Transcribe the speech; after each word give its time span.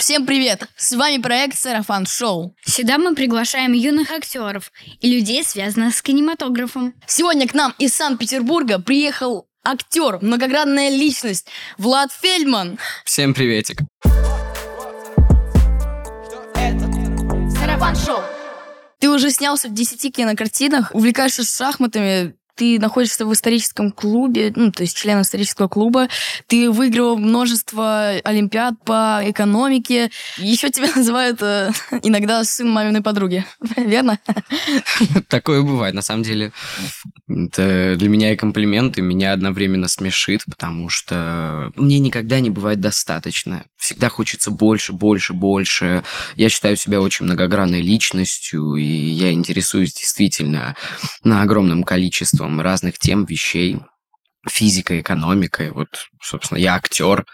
Всем 0.00 0.24
привет! 0.24 0.66
С 0.78 0.94
вами 0.94 1.20
проект 1.20 1.58
Сарафан 1.58 2.06
Шоу. 2.06 2.56
Сюда 2.64 2.96
мы 2.96 3.14
приглашаем 3.14 3.74
юных 3.74 4.10
актеров 4.10 4.72
и 4.98 5.14
людей, 5.14 5.44
связанных 5.44 5.94
с 5.94 6.00
кинематографом. 6.00 6.94
Сегодня 7.06 7.46
к 7.46 7.52
нам 7.52 7.74
из 7.78 7.92
Санкт-Петербурга 7.92 8.78
приехал 8.78 9.46
актер, 9.62 10.18
многогранная 10.22 10.88
личность 10.88 11.48
Влад 11.76 12.10
Фельдман. 12.12 12.78
Всем 13.04 13.34
приветик. 13.34 13.80
Сарафан 17.58 17.94
Шоу. 17.94 18.22
Ты 19.00 19.10
уже 19.10 19.30
снялся 19.30 19.68
в 19.68 19.74
10 19.74 20.16
кинокартинах, 20.16 20.94
увлекаешься 20.94 21.44
шахматами, 21.44 22.34
ты 22.60 22.78
находишься 22.78 23.24
в 23.24 23.32
историческом 23.32 23.90
клубе, 23.90 24.52
ну, 24.54 24.70
то 24.70 24.82
есть 24.82 24.94
член 24.94 25.22
исторического 25.22 25.66
клуба, 25.66 26.08
ты 26.46 26.70
выиграл 26.70 27.16
множество 27.16 28.10
олимпиад 28.22 28.74
по 28.84 29.22
экономике, 29.24 30.10
еще 30.36 30.68
тебя 30.68 30.90
называют 30.94 31.40
э, 31.40 31.70
иногда 32.02 32.44
сын 32.44 32.68
маминой 32.68 33.00
подруги, 33.00 33.46
верно? 33.78 34.18
Такое 35.28 35.62
бывает, 35.62 35.94
на 35.94 36.02
самом 36.02 36.22
деле. 36.22 36.52
Это 37.26 37.96
для 37.96 38.08
меня 38.10 38.34
и 38.34 38.36
комплимент, 38.36 38.98
и 38.98 39.00
меня 39.00 39.32
одновременно 39.32 39.88
смешит, 39.88 40.44
потому 40.44 40.90
что 40.90 41.72
мне 41.76 41.98
никогда 41.98 42.40
не 42.40 42.50
бывает 42.50 42.80
достаточно. 42.80 43.64
Всегда 43.78 44.10
хочется 44.10 44.50
больше, 44.50 44.92
больше, 44.92 45.32
больше. 45.32 46.04
Я 46.36 46.50
считаю 46.50 46.76
себя 46.76 47.00
очень 47.00 47.24
многогранной 47.24 47.80
личностью, 47.80 48.74
и 48.74 48.84
я 48.84 49.32
интересуюсь 49.32 49.94
действительно 49.94 50.76
на 51.24 51.40
огромном 51.40 51.84
количеством 52.50 52.60
разных 52.60 52.98
тем, 52.98 53.24
вещей. 53.24 53.78
Физика, 54.48 54.98
экономика. 54.98 55.70
Вот, 55.74 56.08
собственно, 56.20 56.58
я 56.58 56.74
актер. 56.74 57.26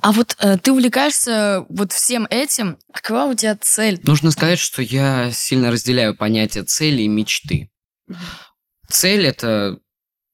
А 0.00 0.10
вот 0.12 0.36
э, 0.38 0.56
ты 0.56 0.72
увлекаешься 0.72 1.64
вот 1.68 1.92
всем 1.92 2.26
этим. 2.30 2.78
Какова 2.92 3.30
у 3.30 3.34
тебя 3.34 3.56
цель? 3.60 4.00
Нужно 4.02 4.30
сказать, 4.30 4.58
что 4.58 4.82
я 4.82 5.30
сильно 5.30 5.70
разделяю 5.70 6.16
понятие 6.16 6.64
цели 6.64 7.02
и 7.02 7.08
мечты. 7.08 7.70
Цель 8.88 9.26
это, 9.26 9.78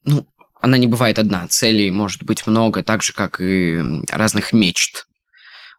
ну, 0.05 0.27
она 0.61 0.79
не 0.79 0.87
бывает 0.87 1.19
одна. 1.19 1.47
Целей 1.49 1.91
может 1.91 2.23
быть 2.23 2.47
много, 2.47 2.83
так 2.83 3.03
же, 3.03 3.13
как 3.13 3.41
и 3.41 3.83
разных 4.09 4.53
мечт. 4.53 5.07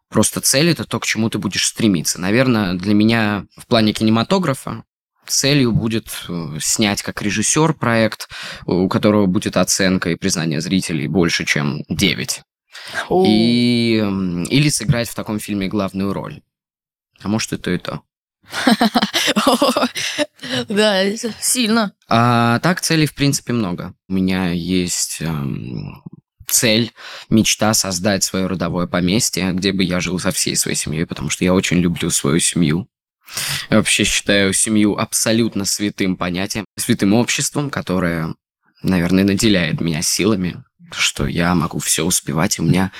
Просто 0.08 0.40
цель 0.40 0.68
это 0.70 0.84
то, 0.84 1.00
к 1.00 1.06
чему 1.06 1.30
ты 1.30 1.38
будешь 1.38 1.66
стремиться. 1.66 2.20
Наверное, 2.20 2.74
для 2.74 2.94
меня 2.94 3.46
в 3.56 3.66
плане 3.66 3.92
кинематографа 3.92 4.84
целью 5.30 5.72
будет 5.72 6.08
э, 6.28 6.58
снять 6.60 7.02
как 7.02 7.22
режиссер 7.22 7.74
проект, 7.74 8.28
у 8.66 8.88
которого 8.88 9.26
будет 9.26 9.56
оценка 9.56 10.10
и 10.10 10.16
признание 10.16 10.60
зрителей 10.60 11.06
больше, 11.06 11.44
чем 11.44 11.82
9. 11.88 12.42
И, 13.24 13.96
или 14.50 14.68
сыграть 14.68 15.08
в 15.08 15.14
таком 15.14 15.38
фильме 15.38 15.68
главную 15.68 16.12
роль. 16.12 16.40
А 17.22 17.28
может, 17.28 17.52
это 17.52 17.70
и 17.70 17.78
то. 17.78 18.02
Да, 20.68 21.04
сильно. 21.40 21.92
А 22.08 22.58
так 22.60 22.80
целей, 22.80 23.06
в 23.06 23.14
принципе, 23.14 23.52
много. 23.52 23.94
У 24.08 24.14
меня 24.14 24.50
есть 24.50 25.18
эм, 25.20 26.02
цель, 26.50 26.92
мечта 27.28 27.74
создать 27.74 28.24
свое 28.24 28.46
родовое 28.46 28.86
поместье, 28.86 29.52
где 29.52 29.72
бы 29.72 29.84
я 29.84 30.00
жил 30.00 30.18
со 30.18 30.32
всей 30.32 30.56
своей 30.56 30.76
семьей, 30.76 31.06
потому 31.06 31.30
что 31.30 31.44
я 31.44 31.54
очень 31.54 31.78
люблю 31.78 32.10
свою 32.10 32.40
семью. 32.40 32.88
Я 33.70 33.78
вообще 33.78 34.04
считаю 34.04 34.52
семью 34.52 34.96
абсолютно 34.98 35.64
святым 35.64 36.16
понятием, 36.16 36.64
святым 36.76 37.14
обществом, 37.14 37.70
которое, 37.70 38.34
наверное, 38.82 39.24
наделяет 39.24 39.80
меня 39.80 40.02
силами, 40.02 40.62
что 40.92 41.26
я 41.26 41.54
могу 41.54 41.78
все 41.78 42.04
успевать, 42.04 42.58
и 42.58 42.62
у 42.62 42.64
меня 42.64 42.92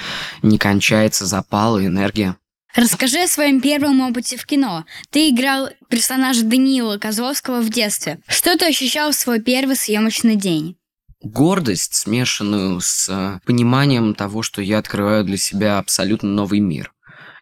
не 0.42 0.58
кончается 0.58 1.26
запал 1.26 1.78
и 1.78 1.86
энергия. 1.86 2.36
Расскажи 2.74 3.18
о 3.22 3.26
своем 3.26 3.60
первом 3.60 4.00
опыте 4.00 4.36
в 4.36 4.46
кино. 4.46 4.84
Ты 5.10 5.30
играл 5.30 5.70
персонажа 5.88 6.44
Даниила 6.44 6.98
Козловского 6.98 7.60
в 7.60 7.68
детстве. 7.68 8.20
Что 8.28 8.56
ты 8.56 8.66
ощущал 8.66 9.10
в 9.10 9.16
свой 9.16 9.40
первый 9.40 9.74
съемочный 9.74 10.36
день? 10.36 10.76
Гордость, 11.22 11.94
смешанную 11.94 12.80
с 12.80 13.08
э, 13.10 13.40
пониманием 13.44 14.14
того, 14.14 14.42
что 14.42 14.62
я 14.62 14.78
открываю 14.78 15.24
для 15.24 15.36
себя 15.36 15.78
абсолютно 15.78 16.30
новый 16.30 16.60
мир. 16.60 16.92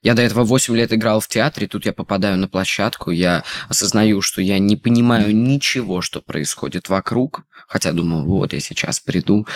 Я 0.02 0.14
до 0.14 0.22
этого 0.22 0.44
8 0.44 0.76
лет 0.76 0.92
играл 0.92 1.20
в 1.20 1.28
театре, 1.28 1.66
тут 1.66 1.86
я 1.86 1.92
попадаю 1.92 2.36
на 2.38 2.48
площадку, 2.48 3.10
я 3.10 3.44
осознаю, 3.68 4.20
что 4.22 4.40
я 4.40 4.58
не 4.58 4.76
понимаю 4.76 5.34
ничего, 5.34 6.00
что 6.02 6.20
происходит 6.20 6.88
вокруг, 6.88 7.42
хотя 7.66 7.92
думал, 7.92 8.24
вот 8.24 8.52
я 8.52 8.60
сейчас 8.60 9.00
приду. 9.00 9.46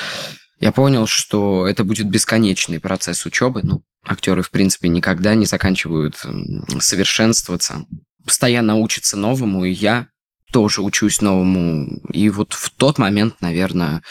Я 0.60 0.72
понял, 0.72 1.06
что 1.06 1.66
это 1.66 1.84
будет 1.84 2.08
бесконечный 2.08 2.78
процесс 2.78 3.26
учебы. 3.26 3.60
Ну, 3.64 3.82
актеры, 4.04 4.42
в 4.42 4.50
принципе, 4.50 4.88
никогда 4.88 5.34
не 5.34 5.47
заканчивают 5.47 6.25
совершенствоваться. 6.81 7.84
Постоянно 8.25 8.76
учатся 8.76 9.16
новому, 9.16 9.64
и 9.64 9.72
я 9.72 10.06
тоже 10.52 10.82
учусь 10.82 11.20
новому. 11.20 12.00
И 12.12 12.28
вот 12.31 12.52
в 12.52 12.70
тот 12.70 12.98
момент, 12.98 13.36
наверное, 13.41 14.02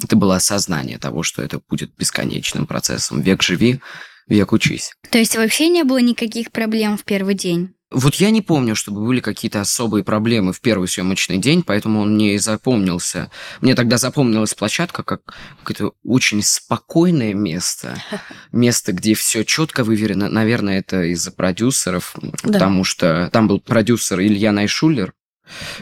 это 0.00 0.14
было 0.14 0.36
осознание 0.36 0.98
того, 0.98 1.22
что 1.22 1.42
это 1.42 1.60
будет 1.68 1.96
бесконечным 1.96 2.66
процессом. 2.66 3.22
Век 3.22 3.42
живи, 3.42 3.80
век 4.28 4.52
учись. 4.52 4.92
То 5.10 5.18
есть 5.18 5.36
вообще 5.36 5.68
не 5.68 5.84
было 5.84 5.98
никаких 5.98 6.50
проблем 6.52 6.96
в 6.96 7.04
первый 7.04 7.34
день? 7.34 7.76
Вот 7.92 8.16
я 8.16 8.30
не 8.30 8.42
помню, 8.42 8.74
чтобы 8.74 9.06
были 9.06 9.20
какие-то 9.20 9.60
особые 9.60 10.02
проблемы 10.02 10.52
в 10.52 10.60
первый 10.60 10.88
съемочный 10.88 11.38
день, 11.38 11.62
поэтому 11.62 12.00
он 12.00 12.14
мне 12.14 12.34
и 12.34 12.38
запомнился. 12.38 13.30
Мне 13.60 13.76
тогда 13.76 13.96
запомнилась 13.96 14.54
площадка 14.54 15.04
как 15.04 15.20
какое-то 15.62 15.94
очень 16.02 16.42
спокойное 16.42 17.32
место. 17.32 17.96
Место, 18.52 18.92
где 18.92 19.14
все 19.14 19.44
четко 19.44 19.84
выверено. 19.84 20.28
Наверное, 20.28 20.80
это 20.80 21.04
из-за 21.04 21.30
продюсеров, 21.30 22.16
да. 22.20 22.54
потому 22.54 22.82
что 22.82 23.30
там 23.32 23.46
был 23.46 23.60
продюсер 23.60 24.20
Илья 24.20 24.50
Найшулер, 24.50 25.14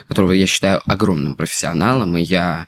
которого 0.06 0.32
я 0.32 0.46
считаю 0.46 0.82
огромным 0.84 1.36
профессионалом, 1.36 2.18
и 2.18 2.22
я 2.22 2.66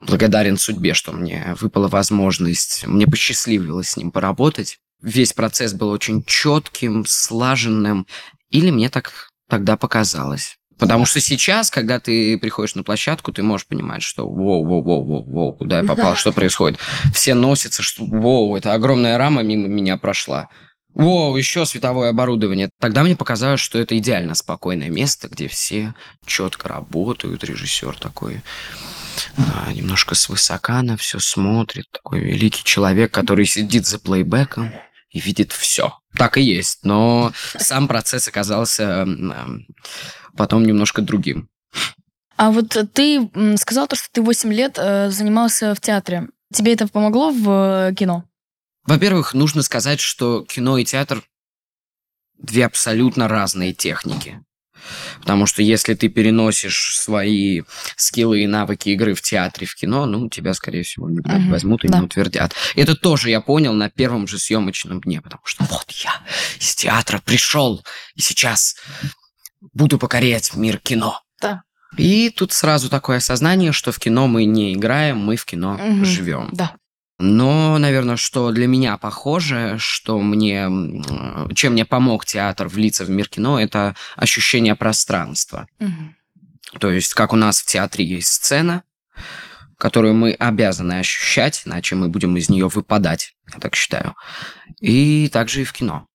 благодарен 0.00 0.56
судьбе, 0.56 0.94
что 0.94 1.10
мне 1.10 1.56
выпала 1.60 1.88
возможность, 1.88 2.86
мне 2.86 3.08
посчастливилось 3.08 3.90
с 3.90 3.96
ним 3.96 4.12
поработать. 4.12 4.78
Весь 5.02 5.32
процесс 5.32 5.74
был 5.74 5.90
очень 5.90 6.24
четким, 6.24 7.04
слаженным, 7.06 8.06
или 8.50 8.70
мне 8.70 8.88
так 8.88 9.30
тогда 9.48 9.76
показалось. 9.76 10.58
Потому 10.78 11.06
что 11.06 11.20
сейчас, 11.20 11.70
когда 11.70 11.98
ты 11.98 12.38
приходишь 12.38 12.76
на 12.76 12.84
площадку, 12.84 13.32
ты 13.32 13.42
можешь 13.42 13.66
понимать, 13.66 14.02
что 14.02 14.28
воу, 14.28 14.64
воу, 14.64 14.82
воу, 14.82 15.04
воу, 15.04 15.24
воу, 15.24 15.52
куда 15.52 15.80
я 15.80 15.84
попал, 15.84 16.14
что 16.14 16.32
происходит. 16.32 16.78
Все 17.12 17.34
носятся, 17.34 17.82
что 17.82 18.04
воу, 18.04 18.56
это 18.56 18.72
огромная 18.74 19.18
рама 19.18 19.42
мимо 19.42 19.66
меня 19.66 19.96
прошла. 19.96 20.48
Воу, 20.94 21.36
еще 21.36 21.66
световое 21.66 22.10
оборудование. 22.10 22.70
Тогда 22.80 23.02
мне 23.02 23.16
показалось, 23.16 23.60
что 23.60 23.78
это 23.78 23.98
идеально 23.98 24.34
спокойное 24.34 24.88
место, 24.88 25.28
где 25.28 25.48
все 25.48 25.94
четко 26.26 26.68
работают. 26.68 27.44
Режиссер 27.44 27.98
такой 27.98 28.42
а, 29.36 29.72
немножко 29.72 30.14
свысока 30.14 30.82
на 30.82 30.96
все 30.96 31.18
смотрит. 31.18 31.86
Такой 31.90 32.20
великий 32.20 32.64
человек, 32.64 33.12
который 33.12 33.46
сидит 33.46 33.86
за 33.86 33.98
плейбеком 33.98 34.72
и 35.10 35.20
видит 35.20 35.52
все. 35.52 35.98
Так 36.16 36.36
и 36.36 36.42
есть, 36.42 36.84
но 36.84 37.32
сам 37.58 37.88
процесс 37.88 38.28
оказался 38.28 39.06
потом 40.36 40.64
немножко 40.64 41.02
другим. 41.02 41.48
А 42.36 42.50
вот 42.52 42.76
ты 42.94 43.28
сказал 43.56 43.88
то, 43.88 43.96
что 43.96 44.08
ты 44.12 44.22
8 44.22 44.52
лет 44.52 44.78
э, 44.78 45.10
занимался 45.10 45.74
в 45.74 45.80
театре. 45.80 46.28
Тебе 46.54 46.72
это 46.72 46.86
помогло 46.86 47.32
в 47.32 47.90
э, 47.90 47.94
кино? 47.94 48.24
Во-первых, 48.84 49.34
нужно 49.34 49.62
сказать, 49.62 49.98
что 49.98 50.44
кино 50.44 50.78
и 50.78 50.84
театр 50.84 51.22
две 52.38 52.64
абсолютно 52.64 53.26
разные 53.26 53.72
техники. 53.72 54.42
Потому 55.20 55.46
что 55.46 55.62
если 55.62 55.94
ты 55.94 56.08
переносишь 56.08 56.96
свои 56.98 57.62
скиллы 57.96 58.42
и 58.42 58.46
навыки 58.46 58.90
игры 58.90 59.14
в 59.14 59.22
театре, 59.22 59.66
в 59.66 59.74
кино, 59.74 60.06
ну, 60.06 60.28
тебя, 60.28 60.54
скорее 60.54 60.82
всего, 60.82 61.08
не 61.08 61.18
uh-huh. 61.18 61.50
возьмут 61.50 61.84
и 61.84 61.88
да. 61.88 61.98
не 61.98 62.04
утвердят. 62.04 62.54
Это 62.76 62.94
тоже 62.94 63.30
я 63.30 63.40
понял 63.40 63.72
на 63.72 63.90
первом 63.90 64.26
же 64.26 64.38
съемочном 64.38 65.00
дне, 65.00 65.20
потому 65.20 65.42
что 65.44 65.64
вот 65.64 65.90
я 65.90 66.12
из 66.58 66.74
театра 66.74 67.20
пришел, 67.24 67.84
и 68.14 68.20
сейчас 68.20 68.76
буду 69.72 69.98
покорять 69.98 70.54
мир 70.54 70.78
кино. 70.78 71.20
Да. 71.40 71.62
И 71.96 72.30
тут 72.30 72.52
сразу 72.52 72.88
такое 72.88 73.18
осознание, 73.18 73.72
что 73.72 73.92
в 73.92 73.98
кино 73.98 74.26
мы 74.26 74.44
не 74.44 74.74
играем, 74.74 75.18
мы 75.18 75.36
в 75.36 75.44
кино 75.44 75.74
угу. 75.74 76.04
живем. 76.04 76.50
Да. 76.52 76.74
Но, 77.18 77.78
наверное, 77.78 78.16
что 78.16 78.52
для 78.52 78.66
меня 78.68 78.96
похоже, 78.96 79.76
что 79.78 80.20
мне, 80.20 80.68
чем 81.54 81.72
мне 81.72 81.84
помог 81.84 82.24
театр 82.24 82.68
влиться 82.68 83.04
в 83.04 83.10
мир 83.10 83.28
кино, 83.28 83.60
это 83.60 83.96
ощущение 84.16 84.76
пространства. 84.76 85.66
Угу. 85.80 86.78
То 86.80 86.90
есть, 86.90 87.14
как 87.14 87.32
у 87.32 87.36
нас 87.36 87.60
в 87.60 87.66
театре 87.66 88.04
есть 88.04 88.28
сцена, 88.28 88.84
которую 89.78 90.14
мы 90.14 90.32
обязаны 90.32 90.94
ощущать, 91.00 91.62
иначе 91.64 91.96
мы 91.96 92.08
будем 92.08 92.36
из 92.36 92.48
нее 92.48 92.68
выпадать, 92.68 93.34
я 93.52 93.58
так 93.58 93.74
считаю. 93.74 94.14
И 94.80 95.28
также 95.32 95.62
и 95.62 95.64
в 95.64 95.72
кино 95.72 96.07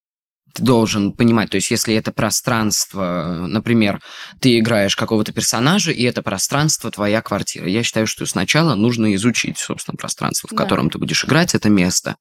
ты 0.54 0.64
должен 0.64 1.14
понимать, 1.14 1.50
то 1.50 1.56
есть 1.56 1.72
если 1.72 1.96
это 1.96 2.12
пространство, 2.12 3.46
например, 3.48 4.02
ты 4.40 4.60
играешь 4.60 4.96
какого-то 4.96 5.34
персонажа, 5.34 5.92
и 5.92 6.04
это 6.04 6.22
пространство 6.22 6.92
твоя 6.92 7.22
квартира. 7.22 7.68
Я 7.68 7.84
считаю, 7.84 8.08
что 8.08 8.26
сначала 8.26 8.76
нужно 8.76 9.16
изучить, 9.16 9.58
собственно, 9.58 9.98
пространство, 9.98 10.48
в 10.48 10.52
да. 10.52 10.58
котором 10.58 10.90
ты 10.90 11.00
будешь 11.00 11.26
играть, 11.26 11.56
это 11.56 11.70
место, 11.70 12.18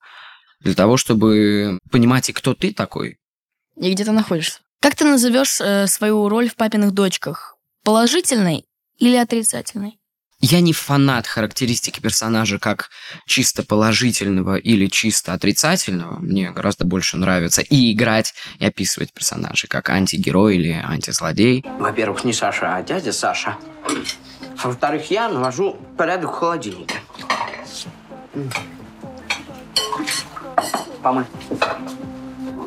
для 0.61 0.75
того, 0.75 0.97
чтобы 0.97 1.79
понимать, 1.91 2.31
и 2.31 2.33
кто 2.33 2.55
ты 2.55 2.73
такой, 2.73 3.19
и 3.77 3.93
где 3.93 4.05
ты 4.05 4.13
находишься. 4.13 4.61
Как 4.81 4.97
ты 4.97 5.05
назовешь 5.05 5.61
э, 5.61 5.87
свою 5.87 6.29
роль 6.29 6.49
в 6.49 6.57
папиных 6.57 6.93
дочках? 6.93 7.57
Положительной 7.85 8.65
или 8.99 9.17
отрицательной? 9.17 9.99
Я 10.45 10.61
не 10.61 10.73
фанат 10.73 11.29
характеристики 11.29 12.01
персонажа 12.01 12.59
как 12.59 12.91
чисто 13.27 13.63
положительного 13.63 14.57
или 14.57 14.89
чисто 14.89 15.35
отрицательного. 15.35 16.19
Мне 16.19 16.51
гораздо 16.51 16.85
больше 16.85 17.17
нравится 17.17 17.63
и 17.63 17.93
играть, 17.93 18.35
и 18.59 18.67
описывать 18.67 19.13
персонажей 19.13 19.69
как 19.69 19.89
антигерой 19.89 20.57
или 20.57 20.73
антизлодей. 20.73 21.65
Во-первых, 21.79 22.25
не 22.25 22.33
Саша, 22.33 22.75
а 22.75 22.83
дядя 22.83 23.13
Саша. 23.13 23.57
Во-вторых, 24.65 25.13
я 25.13 25.29
навожу 25.29 25.77
порядок 25.97 26.33
в 26.33 26.35
холодильнике. 26.35 26.97
Помой. 31.05 31.25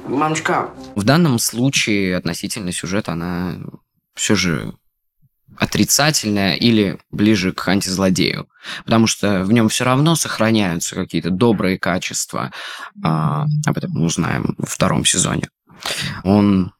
Мамочка. 0.08 0.70
В 0.96 1.04
данном 1.04 1.40
случае 1.40 2.16
относительно 2.16 2.72
сюжета 2.72 3.12
она 3.12 3.58
все 4.16 4.36
же 4.36 4.74
отрицательная 5.58 6.56
или 6.56 7.00
ближе 7.12 7.52
к 7.52 7.68
антизлодею. 7.68 8.48
Потому 8.84 9.08
что 9.08 9.44
в 9.44 9.52
нем 9.52 9.70
все 9.70 9.84
равно 9.84 10.16
сохраняются 10.16 10.96
какие-то 10.96 11.30
добрые 11.30 11.78
качества. 11.78 12.52
А, 13.04 13.46
об 13.66 13.78
этом 13.78 13.92
мы 13.92 14.06
узнаем 14.06 14.56
во 14.58 14.66
втором 14.66 15.06
сезоне. 15.06 15.50
Он 16.24 16.74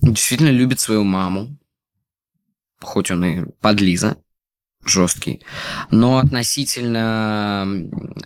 действительно 0.00 0.50
любит 0.50 0.80
свою 0.80 1.04
маму, 1.04 1.58
хоть 2.80 3.10
он 3.10 3.24
и 3.24 3.44
подлиза, 3.60 4.16
жесткий. 4.84 5.42
Но 5.90 6.18
относительно, 6.18 7.66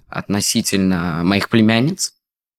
относительно 0.09 1.23
моих 1.25 1.49
племянниц, 1.49 2.15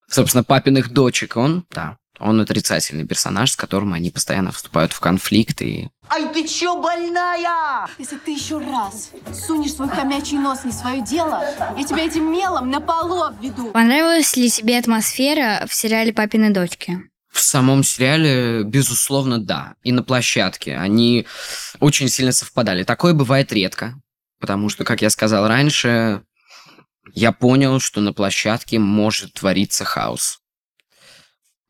собственно, 0.07 0.43
папиных 0.43 0.91
дочек, 0.91 1.37
он, 1.37 1.65
да, 1.69 1.97
он 2.23 2.39
отрицательный 2.39 3.05
персонаж, 3.05 3.51
с 3.51 3.55
которым 3.55 3.93
они 3.93 4.09
постоянно 4.09 4.51
вступают 4.51 4.93
в 4.93 4.99
конфликт 4.99 5.61
и... 5.61 5.89
Ай, 6.09 6.31
ты 6.33 6.47
чё, 6.47 6.81
больная? 6.81 7.87
Если 7.97 8.17
ты 8.17 8.31
еще 8.31 8.59
раз 8.59 9.11
сунешь 9.33 9.73
свой 9.73 9.89
хомячий 9.89 10.37
нос 10.37 10.63
не 10.63 10.71
свое 10.71 11.01
дело, 11.01 11.43
я 11.77 11.83
тебя 11.83 12.05
этим 12.05 12.31
мелом 12.31 12.69
на 12.69 12.79
полу 12.79 13.23
обведу. 13.23 13.71
Понравилась 13.71 14.35
ли 14.37 14.49
тебе 14.49 14.79
атмосфера 14.79 15.65
в 15.67 15.73
сериале 15.73 16.13
«Папины 16.13 16.51
дочки»? 16.51 16.99
В 17.29 17.41
самом 17.41 17.83
сериале, 17.83 18.63
безусловно, 18.63 19.39
да. 19.39 19.73
И 19.83 19.91
на 19.91 20.03
площадке. 20.03 20.77
Они 20.77 21.25
очень 21.79 22.07
сильно 22.07 22.31
совпадали. 22.31 22.83
Такое 22.83 23.13
бывает 23.13 23.51
редко. 23.51 23.95
Потому 24.39 24.69
что, 24.69 24.83
как 24.83 25.01
я 25.01 25.09
сказал 25.09 25.47
раньше, 25.47 26.21
я 27.13 27.31
понял, 27.31 27.79
что 27.79 28.01
на 28.01 28.13
площадке 28.13 28.77
может 28.77 29.33
твориться 29.33 29.83
хаос. 29.83 30.42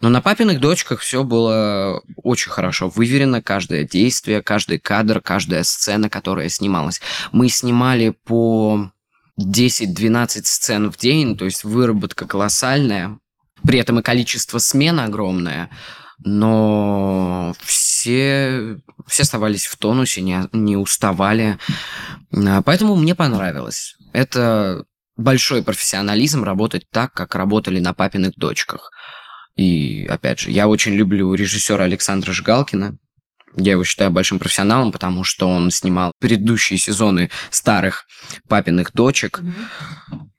Но 0.03 0.09
на 0.09 0.21
папиных 0.21 0.59
дочках 0.59 0.99
все 0.99 1.23
было 1.23 2.03
очень 2.17 2.51
хорошо 2.51 2.89
выверено, 2.89 3.41
каждое 3.41 3.85
действие, 3.85 4.41
каждый 4.41 4.77
кадр, 4.77 5.21
каждая 5.21 5.63
сцена, 5.63 6.09
которая 6.09 6.49
снималась. 6.49 6.99
Мы 7.31 7.47
снимали 7.47 8.09
по 8.09 8.91
10-12 9.39 10.27
сцен 10.43 10.91
в 10.91 10.97
день, 10.97 11.37
то 11.37 11.45
есть 11.45 11.63
выработка 11.63 12.27
колоссальная, 12.27 13.17
при 13.65 13.79
этом 13.79 13.99
и 13.99 14.03
количество 14.03 14.57
смен 14.57 14.99
огромное, 14.99 15.69
но 16.19 17.55
все, 17.61 18.81
все 19.07 19.23
оставались 19.23 19.67
в 19.67 19.77
тонусе, 19.77 20.19
не, 20.19 20.49
не 20.51 20.75
уставали. 20.75 21.59
А, 22.33 22.61
поэтому 22.61 22.97
мне 22.97 23.15
понравилось. 23.15 23.95
Это 24.11 24.83
большой 25.15 25.63
профессионализм 25.63 26.43
работать 26.43 26.89
так, 26.91 27.13
как 27.13 27.35
работали 27.35 27.79
на 27.79 27.93
папиных 27.93 28.33
дочках. 28.35 28.91
И, 29.55 30.05
опять 30.09 30.39
же, 30.39 30.51
я 30.51 30.67
очень 30.67 30.93
люблю 30.93 31.33
режиссера 31.33 31.83
Александра 31.83 32.31
Жигалкина. 32.33 32.97
Я 33.55 33.73
его 33.73 33.83
считаю 33.83 34.09
большим 34.09 34.39
профессионалом, 34.39 34.91
потому 34.91 35.23
что 35.23 35.47
он 35.47 35.69
снимал 35.69 36.11
предыдущие 36.19 36.79
сезоны 36.79 37.29
старых 37.51 38.07
папиных 38.47 38.93
дочек. 38.93 39.41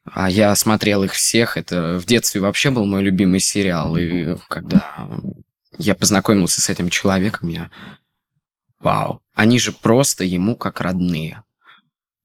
А 0.04 0.28
я 0.28 0.54
смотрел 0.56 1.04
их 1.04 1.12
всех. 1.12 1.56
Это 1.56 1.98
в 2.00 2.06
детстве 2.06 2.40
вообще 2.40 2.70
был 2.70 2.86
мой 2.86 3.02
любимый 3.02 3.38
сериал. 3.38 3.96
И 3.96 4.36
когда 4.48 5.08
я 5.78 5.94
познакомился 5.94 6.60
с 6.60 6.68
этим 6.68 6.90
человеком, 6.90 7.48
я... 7.50 7.70
Вау. 8.80 9.22
Они 9.32 9.60
же 9.60 9.70
просто 9.70 10.24
ему 10.24 10.56
как 10.56 10.80
родные. 10.80 11.43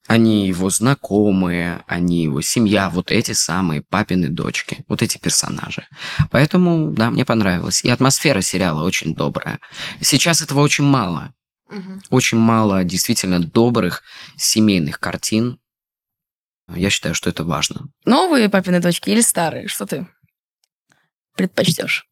Они 0.10 0.48
его 0.48 0.72
знакомые, 0.72 1.84
они 1.86 2.24
его 2.24 2.42
семья, 2.42 2.90
вот 2.90 3.12
эти 3.12 3.34
самые 3.34 3.84
папины 3.84 4.28
дочки, 4.28 4.84
вот 4.88 5.04
эти 5.04 5.20
персонажи. 5.20 5.86
Поэтому, 6.32 6.92
да, 6.92 7.12
мне 7.12 7.26
понравилось. 7.26 7.84
И 7.84 7.90
атмосфера 7.90 8.42
сериала 8.42 8.84
очень 8.84 9.14
добрая. 9.14 9.60
Сейчас 10.02 10.42
этого 10.42 10.62
очень 10.62 10.84
мало. 10.84 11.32
Угу. 11.70 12.02
Очень 12.10 12.40
мало 12.40 12.84
действительно 12.84 13.40
добрых 13.40 14.02
семейных 14.36 15.00
картин. 15.00 15.60
Я 16.74 16.90
считаю, 16.90 17.14
что 17.14 17.30
это 17.30 17.44
важно. 17.44 17.90
Новые 18.04 18.50
папины 18.50 18.80
дочки 18.80 19.12
или 19.12 19.22
старые? 19.22 19.68
Что 19.68 19.86
ты 19.86 20.08
предпочтешь? 21.36 22.08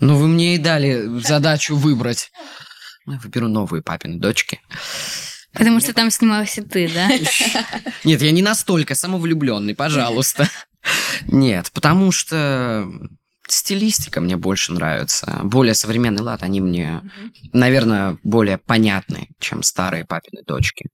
Ну, 0.00 0.18
вы 0.18 0.28
мне 0.28 0.56
и 0.56 0.58
дали 0.58 1.18
задачу 1.20 1.76
выбрать. 1.76 2.30
Я 3.06 3.16
выберу 3.16 3.48
новые 3.48 3.82
папины 3.82 4.18
дочки. 4.18 4.60
Потому 5.56 5.80
что 5.80 5.92
там 5.94 6.10
снимался 6.10 6.62
ты, 6.62 6.90
да? 6.92 7.08
Нет, 8.04 8.22
я 8.22 8.30
не 8.30 8.42
настолько 8.42 8.94
самовлюбленный, 8.94 9.74
пожалуйста. 9.74 10.48
Нет, 11.26 11.70
потому 11.72 12.12
что 12.12 12.86
стилистика 13.48 14.20
мне 14.20 14.36
больше 14.36 14.72
нравится. 14.72 15.40
Более 15.42 15.74
современный 15.74 16.22
лад, 16.22 16.42
они 16.42 16.60
мне, 16.60 17.02
наверное, 17.52 18.18
более 18.22 18.58
понятны, 18.58 19.28
чем 19.38 19.62
старые 19.62 20.04
папины 20.04 20.42
дочки. 20.44 20.88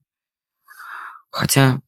Хотя, 1.29 1.79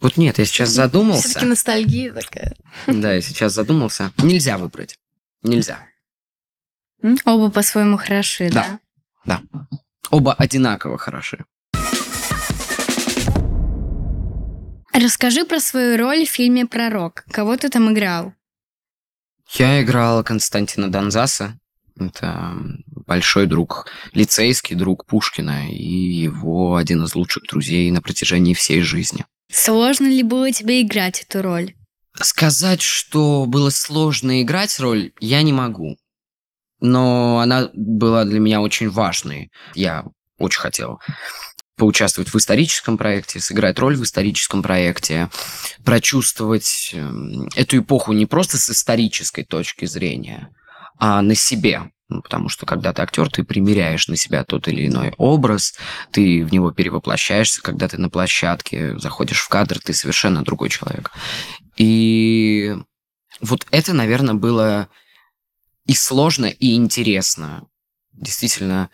вот 0.00 0.16
нет, 0.16 0.38
я 0.38 0.44
сейчас 0.44 0.70
задумался. 0.70 1.28
Все-таки 1.28 1.46
ностальгия 1.46 2.12
такая. 2.12 2.56
Да, 2.86 3.12
я 3.12 3.20
сейчас 3.20 3.52
задумался. 3.52 4.12
Нельзя 4.16 4.56
выбрать. 4.58 4.98
Нельзя. 5.42 5.86
Оба 7.24 7.50
по-своему 7.50 7.98
хороши, 7.98 8.50
да? 8.50 8.80
Да. 9.24 9.40
Да. 9.52 9.66
Оба 10.12 10.34
одинаково 10.34 10.98
хороши. 10.98 11.44
Расскажи 14.92 15.46
про 15.46 15.58
свою 15.58 15.96
роль 15.96 16.26
в 16.26 16.28
фильме 16.28 16.66
«Пророк». 16.66 17.24
Кого 17.30 17.56
ты 17.56 17.70
там 17.70 17.90
играл? 17.90 18.34
Я 19.54 19.82
играл 19.82 20.22
Константина 20.22 20.92
Донзаса. 20.92 21.58
Это 21.98 22.52
большой 23.06 23.46
друг, 23.46 23.86
лицейский 24.12 24.76
друг 24.76 25.06
Пушкина 25.06 25.70
и 25.70 26.22
его 26.26 26.76
один 26.76 27.04
из 27.04 27.14
лучших 27.14 27.44
друзей 27.44 27.90
на 27.90 28.02
протяжении 28.02 28.52
всей 28.52 28.82
жизни. 28.82 29.24
Сложно 29.50 30.08
ли 30.08 30.22
было 30.22 30.52
тебе 30.52 30.82
играть 30.82 31.22
эту 31.22 31.40
роль? 31.40 31.74
Сказать, 32.20 32.82
что 32.82 33.46
было 33.46 33.70
сложно 33.70 34.42
играть 34.42 34.78
роль, 34.78 35.12
я 35.20 35.42
не 35.42 35.54
могу 35.54 35.96
но 36.82 37.38
она 37.38 37.70
была 37.72 38.24
для 38.24 38.40
меня 38.40 38.60
очень 38.60 38.90
важной. 38.90 39.50
Я 39.74 40.04
очень 40.38 40.60
хотел 40.60 41.00
поучаствовать 41.76 42.32
в 42.32 42.36
историческом 42.36 42.98
проекте, 42.98 43.40
сыграть 43.40 43.78
роль 43.78 43.96
в 43.96 44.02
историческом 44.02 44.62
проекте, 44.62 45.30
прочувствовать 45.84 46.90
эм, 46.92 47.48
эту 47.54 47.78
эпоху 47.78 48.12
не 48.12 48.26
просто 48.26 48.58
с 48.58 48.68
исторической 48.68 49.42
точки 49.42 49.86
зрения, 49.86 50.50
а 50.98 51.22
на 51.22 51.34
себе. 51.34 51.90
Ну, 52.08 52.20
потому 52.20 52.50
что 52.50 52.66
когда 52.66 52.92
ты 52.92 53.00
актер, 53.00 53.30
ты 53.30 53.42
примеряешь 53.42 54.06
на 54.08 54.16
себя 54.16 54.44
тот 54.44 54.68
или 54.68 54.86
иной 54.86 55.14
образ, 55.16 55.74
ты 56.10 56.44
в 56.44 56.52
него 56.52 56.70
перевоплощаешься, 56.70 57.62
когда 57.62 57.88
ты 57.88 57.96
на 57.96 58.10
площадке 58.10 58.98
заходишь 58.98 59.40
в 59.40 59.48
кадр, 59.48 59.78
ты 59.78 59.94
совершенно 59.94 60.44
другой 60.44 60.68
человек. 60.68 61.10
И 61.78 62.76
вот 63.40 63.66
это, 63.70 63.94
наверное, 63.94 64.34
было 64.34 64.88
и 65.86 65.94
сложно, 65.94 66.46
и 66.46 66.74
интересно. 66.74 67.66
Действительно, 68.12 68.90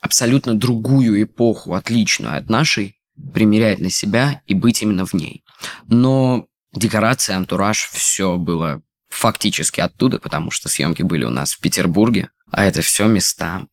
абсолютно 0.00 0.54
другую 0.58 1.22
эпоху, 1.22 1.74
отличную 1.74 2.36
от 2.36 2.48
нашей, 2.48 2.96
примерять 3.34 3.80
на 3.80 3.90
себя 3.90 4.42
и 4.46 4.54
быть 4.54 4.82
именно 4.82 5.04
в 5.04 5.12
ней. 5.12 5.44
Но 5.86 6.46
декорация, 6.72 7.36
антураж, 7.36 7.88
все 7.92 8.36
было 8.36 8.82
фактически 9.08 9.80
оттуда, 9.80 10.18
потому 10.18 10.50
что 10.50 10.68
съемки 10.68 11.02
были 11.02 11.24
у 11.24 11.30
нас 11.30 11.52
в 11.52 11.60
Петербурге, 11.60 12.30
а 12.50 12.64
это 12.64 12.80
все 12.80 13.06
места 13.06 13.66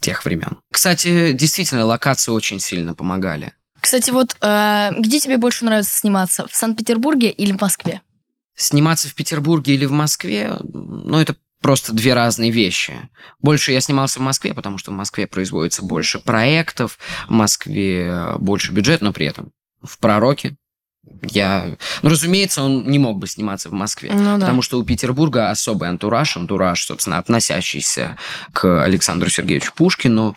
тех 0.00 0.24
времен. 0.24 0.58
Кстати, 0.70 1.32
действительно, 1.32 1.86
локации 1.86 2.32
очень 2.32 2.60
сильно 2.60 2.94
помогали. 2.94 3.54
Кстати, 3.80 4.10
вот 4.10 4.36
э, 4.40 4.90
где 4.98 5.18
тебе 5.18 5.38
больше 5.38 5.64
нравится 5.64 5.96
сниматься? 5.98 6.46
В 6.48 6.54
Санкт-Петербурге 6.54 7.30
или 7.30 7.52
в 7.52 7.60
Москве? 7.60 8.02
Сниматься 8.54 9.08
в 9.08 9.14
Петербурге 9.14 9.74
или 9.74 9.86
в 9.86 9.92
Москве, 9.92 10.56
ну, 10.62 11.18
это 11.18 11.36
просто 11.62 11.92
две 11.92 12.12
разные 12.12 12.50
вещи. 12.50 12.94
Больше 13.40 13.72
я 13.72 13.80
снимался 13.80 14.18
в 14.18 14.22
Москве, 14.22 14.52
потому 14.52 14.78
что 14.78 14.90
в 14.90 14.94
Москве 14.94 15.26
производится 15.26 15.82
больше 15.82 16.18
проектов, 16.18 16.98
в 17.26 17.30
Москве 17.30 18.34
больше 18.38 18.72
бюджет, 18.72 19.00
но 19.00 19.12
при 19.12 19.26
этом 19.26 19.52
в 19.82 19.98
«Пророке» 19.98 20.56
Я... 21.22 21.76
Ну, 22.02 22.10
разумеется, 22.10 22.62
он 22.62 22.88
не 22.88 22.98
мог 22.98 23.18
бы 23.18 23.26
сниматься 23.26 23.68
в 23.68 23.72
Москве. 23.72 24.12
Ну 24.12 24.38
да. 24.38 24.38
Потому 24.38 24.62
что 24.62 24.78
у 24.78 24.84
Петербурга 24.84 25.50
особый 25.50 25.88
антураж, 25.88 26.36
антураж, 26.36 26.84
собственно, 26.84 27.18
относящийся 27.18 28.16
к 28.52 28.84
Александру 28.84 29.28
Сергеевичу 29.28 29.72
Пушкину. 29.74 30.36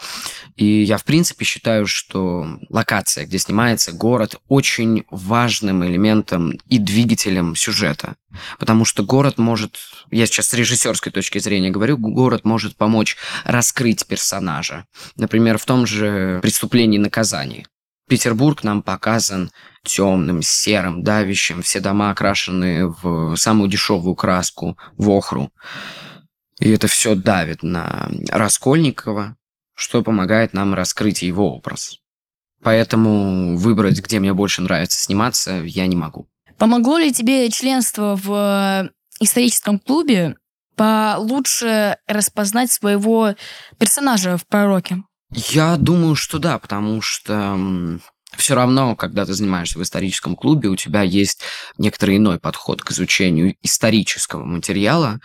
И 0.55 0.83
я, 0.83 0.97
в 0.97 1.03
принципе, 1.03 1.45
считаю, 1.45 1.85
что 1.85 2.59
локация, 2.69 3.25
где 3.25 3.37
снимается 3.37 3.91
город, 3.91 4.37
очень 4.47 5.03
важным 5.11 5.85
элементом 5.85 6.51
и 6.67 6.79
двигателем 6.79 7.55
сюжета. 7.55 8.15
Потому 8.57 8.85
что 8.85 9.03
город 9.03 9.37
может, 9.37 9.77
я 10.09 10.25
сейчас 10.25 10.47
с 10.47 10.53
режиссерской 10.53 11.11
точки 11.11 11.37
зрения 11.37 11.69
говорю, 11.69 11.97
город 11.97 12.43
может 12.43 12.75
помочь 12.75 13.17
раскрыть 13.43 14.05
персонажа. 14.07 14.85
Например, 15.15 15.57
в 15.57 15.65
том 15.65 15.85
же 15.85 16.39
«Преступлении 16.41 16.97
и 16.97 17.01
наказании». 17.01 17.67
Петербург 18.07 18.63
нам 18.63 18.83
показан 18.83 19.51
темным, 19.83 20.41
серым, 20.41 21.03
давящим. 21.03 21.61
Все 21.61 21.79
дома 21.79 22.11
окрашены 22.11 22.87
в 22.87 23.35
самую 23.35 23.69
дешевую 23.69 24.15
краску, 24.15 24.77
в 24.97 25.09
охру. 25.09 25.51
И 26.59 26.69
это 26.69 26.87
все 26.87 27.15
давит 27.15 27.63
на 27.63 28.09
Раскольникова, 28.29 29.35
что 29.73 30.03
помогает 30.03 30.53
нам 30.53 30.73
раскрыть 30.73 31.23
его 31.23 31.55
образ. 31.55 31.99
Поэтому 32.63 33.57
выбрать, 33.57 33.99
где 34.01 34.19
мне 34.19 34.33
больше 34.33 34.61
нравится 34.61 34.99
сниматься, 34.99 35.61
я 35.63 35.85
не 35.87 35.95
могу. 35.95 36.27
Помогло 36.57 36.97
ли 36.97 37.11
тебе 37.11 37.49
членство 37.49 38.15
в 38.15 38.89
историческом 39.19 39.79
клубе 39.79 40.37
получше 40.75 41.97
распознать 42.07 42.71
своего 42.71 43.35
персонажа 43.77 44.37
в 44.37 44.45
пророке? 44.47 45.03
Я 45.31 45.77
думаю, 45.77 46.15
что 46.15 46.39
да, 46.39 46.59
потому 46.59 47.01
что 47.01 47.99
все 48.37 48.55
равно, 48.55 48.95
когда 48.95 49.25
ты 49.25 49.33
занимаешься 49.33 49.79
в 49.79 49.83
историческом 49.83 50.35
клубе, 50.35 50.69
у 50.69 50.75
тебя 50.75 51.01
есть 51.01 51.41
некоторый 51.77 52.17
иной 52.17 52.39
подход 52.39 52.81
к 52.81 52.91
изучению 52.91 53.55
исторического 53.61 54.43
материала, 54.45 55.19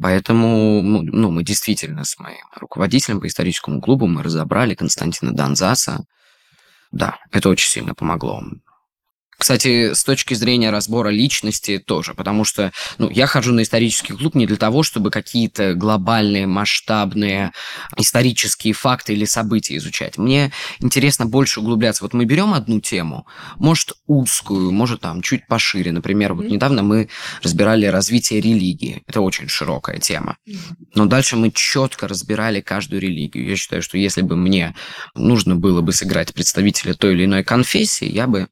поэтому 0.00 0.82
ну, 0.82 1.02
ну, 1.02 1.30
мы 1.30 1.44
действительно 1.44 2.04
с 2.04 2.18
моим 2.18 2.44
руководителем 2.56 3.20
по 3.20 3.26
историческому 3.26 3.80
клубу 3.80 4.06
мы 4.06 4.22
разобрали 4.22 4.74
Константина 4.74 5.32
Донзаса. 5.32 6.04
Да, 6.90 7.18
это 7.32 7.48
очень 7.48 7.68
сильно 7.68 7.94
помогло. 7.94 8.42
Кстати, 9.38 9.92
с 9.94 10.04
точки 10.04 10.34
зрения 10.34 10.70
разбора 10.70 11.08
личности 11.08 11.78
тоже, 11.78 12.14
потому 12.14 12.44
что 12.44 12.72
ну, 12.98 13.10
я 13.10 13.26
хожу 13.26 13.52
на 13.52 13.62
исторический 13.62 14.12
клуб 14.12 14.34
не 14.34 14.46
для 14.46 14.56
того, 14.56 14.82
чтобы 14.82 15.10
какие-то 15.10 15.74
глобальные, 15.74 16.46
масштабные 16.46 17.52
исторические 17.96 18.74
факты 18.74 19.12
или 19.12 19.24
события 19.24 19.76
изучать. 19.76 20.18
Мне 20.18 20.52
интересно 20.80 21.26
больше 21.26 21.60
углубляться. 21.60 22.04
Вот 22.04 22.14
мы 22.14 22.24
берем 22.24 22.54
одну 22.54 22.80
тему, 22.80 23.26
может 23.56 23.92
узкую, 24.06 24.70
может 24.72 25.00
там 25.00 25.22
чуть 25.22 25.46
пошире. 25.46 25.92
Например, 25.92 26.34
вот 26.34 26.46
недавно 26.46 26.82
мы 26.82 27.08
разбирали 27.42 27.86
развитие 27.86 28.40
религии. 28.40 29.02
Это 29.06 29.20
очень 29.20 29.48
широкая 29.48 29.98
тема. 29.98 30.36
Но 30.94 31.06
дальше 31.06 31.36
мы 31.36 31.50
четко 31.50 32.08
разбирали 32.08 32.60
каждую 32.60 33.00
религию. 33.00 33.48
Я 33.48 33.56
считаю, 33.56 33.82
что 33.82 33.98
если 33.98 34.22
бы 34.22 34.36
мне 34.36 34.74
нужно 35.14 35.56
было 35.56 35.80
бы 35.80 35.92
сыграть 35.92 36.32
представителя 36.34 36.94
той 36.94 37.14
или 37.14 37.24
иной 37.24 37.42
конфессии, 37.42 38.08
я 38.10 38.26
бы 38.26 38.48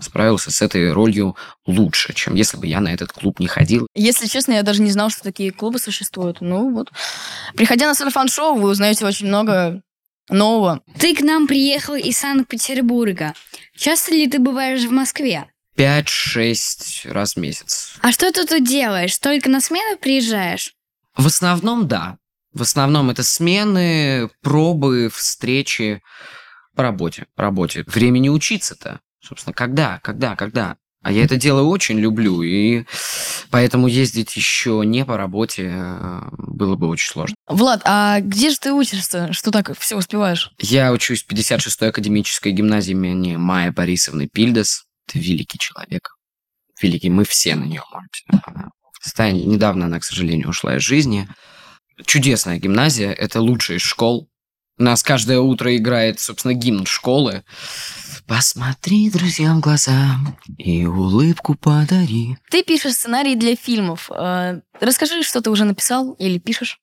справился 0.00 0.50
с 0.50 0.62
этой 0.62 0.92
ролью 0.92 1.36
лучше, 1.66 2.12
чем 2.14 2.34
если 2.34 2.56
бы 2.56 2.66
я 2.66 2.80
на 2.80 2.92
этот 2.92 3.12
клуб 3.12 3.40
не 3.40 3.46
ходил. 3.46 3.86
Если 3.94 4.26
честно, 4.26 4.52
я 4.52 4.62
даже 4.62 4.82
не 4.82 4.90
знал, 4.90 5.10
что 5.10 5.22
такие 5.22 5.50
клубы 5.50 5.78
существуют. 5.78 6.40
Ну 6.40 6.72
вот. 6.72 6.92
Приходя 7.54 7.86
на 7.86 7.94
сарафан-шоу, 7.94 8.56
вы 8.56 8.70
узнаете 8.70 9.06
очень 9.06 9.26
много 9.26 9.82
нового. 10.28 10.80
Ты 10.98 11.14
к 11.14 11.20
нам 11.20 11.46
приехал 11.46 11.94
из 11.94 12.18
Санкт-Петербурга. 12.18 13.34
Часто 13.76 14.12
ли 14.12 14.28
ты 14.28 14.38
бываешь 14.38 14.84
в 14.84 14.90
Москве? 14.90 15.46
5-6 15.76 17.12
раз 17.12 17.34
в 17.34 17.36
месяц. 17.38 17.94
А 18.00 18.12
что 18.12 18.32
ты 18.32 18.46
тут 18.46 18.64
делаешь? 18.64 19.16
Только 19.18 19.50
на 19.50 19.60
смену 19.60 19.98
приезжаешь? 19.98 20.74
В 21.16 21.26
основном, 21.26 21.86
да. 21.86 22.16
В 22.52 22.62
основном 22.62 23.10
это 23.10 23.22
смены, 23.22 24.30
пробы, 24.40 25.10
встречи 25.12 26.02
по 26.74 26.82
работе. 26.82 27.26
По 27.34 27.42
работе. 27.42 27.84
Времени 27.86 28.28
учиться-то. 28.28 29.00
Собственно, 29.26 29.54
когда, 29.54 30.00
когда, 30.02 30.36
когда? 30.36 30.76
А 31.02 31.12
я 31.12 31.24
это 31.24 31.36
дело 31.36 31.62
очень 31.62 32.00
люблю, 32.00 32.42
и 32.42 32.84
поэтому 33.50 33.86
ездить 33.86 34.34
еще 34.34 34.82
не 34.84 35.04
по 35.04 35.16
работе 35.16 35.70
э, 35.72 36.20
было 36.36 36.74
бы 36.74 36.88
очень 36.88 37.08
сложно. 37.08 37.36
Влад, 37.46 37.82
а 37.84 38.20
где 38.20 38.50
же 38.50 38.58
ты 38.58 38.72
учишься, 38.72 39.32
что 39.32 39.52
так 39.52 39.78
все 39.78 39.96
успеваешь? 39.96 40.50
Я 40.58 40.92
учусь 40.92 41.22
в 41.22 41.30
56-й 41.30 41.88
академической 41.88 42.50
гимназии 42.50 42.90
имени 42.90 43.36
Майя 43.36 43.70
Борисовны 43.70 44.26
Пильдес. 44.26 44.84
Это 45.08 45.20
великий 45.20 45.58
человек. 45.58 46.16
Великий. 46.82 47.08
Мы 47.08 47.24
все 47.24 47.54
на 47.54 47.64
нее 47.64 47.82
молимся. 47.92 49.46
Недавно 49.46 49.86
она, 49.86 50.00
к 50.00 50.04
сожалению, 50.04 50.48
ушла 50.48 50.76
из 50.76 50.82
жизни. 50.82 51.28
Чудесная 52.04 52.58
гимназия. 52.58 53.12
Это 53.12 53.40
лучшая 53.40 53.78
из 53.78 53.82
школ. 53.82 54.28
У 54.78 54.82
нас 54.82 55.02
каждое 55.02 55.38
утро 55.38 55.74
играет, 55.74 56.20
собственно, 56.20 56.52
гимн 56.52 56.84
школы. 56.84 57.44
Посмотри 58.26 59.08
друзьям 59.08 59.58
в 59.58 59.60
глаза 59.60 60.16
и 60.58 60.84
улыбку 60.84 61.54
подари. 61.54 62.36
Ты 62.50 62.64
пишешь 62.64 62.94
сценарий 62.94 63.36
для 63.36 63.54
фильмов. 63.54 64.10
Э, 64.10 64.60
расскажи, 64.80 65.22
что 65.22 65.40
ты 65.40 65.50
уже 65.50 65.64
написал 65.64 66.12
или 66.14 66.38
пишешь? 66.38 66.80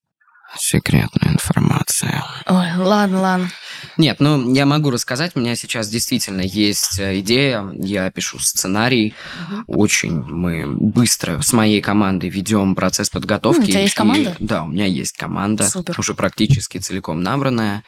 Секретная 0.57 1.33
информация. 1.33 2.23
Ой, 2.45 2.67
ладно, 2.77 3.21
ладно. 3.21 3.51
Нет, 3.97 4.19
ну 4.19 4.53
я 4.53 4.65
могу 4.65 4.91
рассказать. 4.91 5.31
У 5.35 5.39
меня 5.39 5.55
сейчас 5.55 5.89
действительно 5.89 6.41
есть 6.41 6.99
э, 6.99 7.19
идея. 7.19 7.69
Я 7.73 8.09
пишу 8.11 8.39
сценарий. 8.39 9.13
Угу. 9.49 9.79
Очень 9.81 10.21
мы 10.21 10.65
быстро 10.67 11.41
с 11.41 11.51
моей 11.51 11.81
командой 11.81 12.29
ведем 12.29 12.75
процесс 12.75 13.09
подготовки. 13.09 13.59
Ну, 13.59 13.65
у 13.65 13.69
тебя 13.69 13.81
есть 13.81 13.95
команда? 13.95 14.35
И, 14.39 14.43
да, 14.45 14.63
у 14.63 14.67
меня 14.67 14.85
есть 14.85 15.17
команда. 15.17 15.67
Супер. 15.67 15.99
Уже 15.99 16.13
практически 16.13 16.77
целиком 16.77 17.21
набранная. 17.21 17.83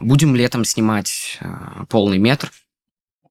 Будем 0.00 0.34
летом 0.34 0.64
снимать 0.64 1.38
э, 1.40 1.84
полный 1.88 2.18
метр. 2.18 2.50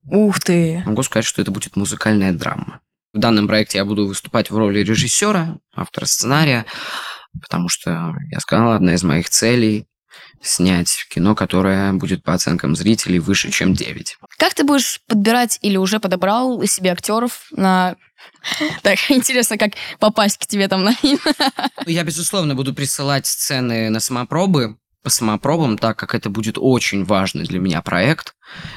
Ух 0.07 0.39
ты! 0.39 0.83
Могу 0.85 1.03
сказать, 1.03 1.25
что 1.25 1.41
это 1.41 1.51
будет 1.51 1.75
музыкальная 1.75 2.31
драма. 2.31 2.81
В 3.13 3.19
данном 3.19 3.47
проекте 3.47 3.77
я 3.77 3.85
буду 3.85 4.07
выступать 4.07 4.49
в 4.49 4.57
роли 4.57 4.79
режиссера, 4.79 5.57
автора 5.75 6.05
сценария, 6.05 6.65
потому 7.41 7.69
что, 7.69 8.15
я 8.31 8.39
сказал, 8.39 8.71
одна 8.71 8.93
из 8.93 9.03
моих 9.03 9.29
целей 9.29 9.87
снять 10.41 11.05
кино, 11.09 11.35
которое 11.35 11.93
будет 11.93 12.23
по 12.23 12.33
оценкам 12.33 12.75
зрителей 12.75 13.19
выше, 13.19 13.51
чем 13.51 13.73
9. 13.73 14.17
Как 14.37 14.53
ты 14.53 14.63
будешь 14.63 15.01
подбирать 15.07 15.59
или 15.61 15.77
уже 15.77 15.99
подобрал 15.99 16.65
себе 16.65 16.91
актеров 16.91 17.47
на... 17.51 17.95
Так, 18.81 18.99
интересно, 19.09 19.57
как 19.57 19.73
попасть 19.99 20.37
к 20.37 20.47
тебе 20.47 20.67
там 20.67 20.83
на... 20.83 20.95
Я, 21.85 22.03
безусловно, 22.03 22.55
буду 22.55 22.73
присылать 22.73 23.25
сцены 23.25 23.89
на 23.89 23.99
самопробы, 23.99 24.77
по 25.03 25.09
самопробам, 25.09 25.77
так 25.77 25.97
как 25.97 26.13
это 26.15 26.29
будет 26.29 26.57
очень 26.57 27.03
важный 27.05 27.45
для 27.45 27.59
меня 27.59 27.81
проект, 27.81 28.35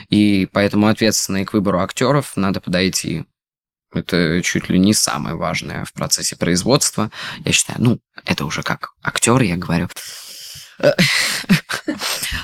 и 0.08 0.48
поэтому 0.52 0.86
ответственно 0.86 1.44
к 1.44 1.52
выбору 1.52 1.80
актеров 1.80 2.36
надо 2.36 2.60
подойти. 2.60 3.24
Это 3.92 4.42
чуть 4.42 4.68
ли 4.68 4.78
не 4.78 4.92
самое 4.94 5.36
важное 5.36 5.84
в 5.84 5.92
процессе 5.92 6.36
производства. 6.36 7.10
Я 7.44 7.52
считаю, 7.52 7.80
ну, 7.80 8.00
это 8.24 8.44
уже 8.44 8.62
как 8.62 8.90
актер, 9.02 9.40
я 9.42 9.56
говорю. 9.56 9.88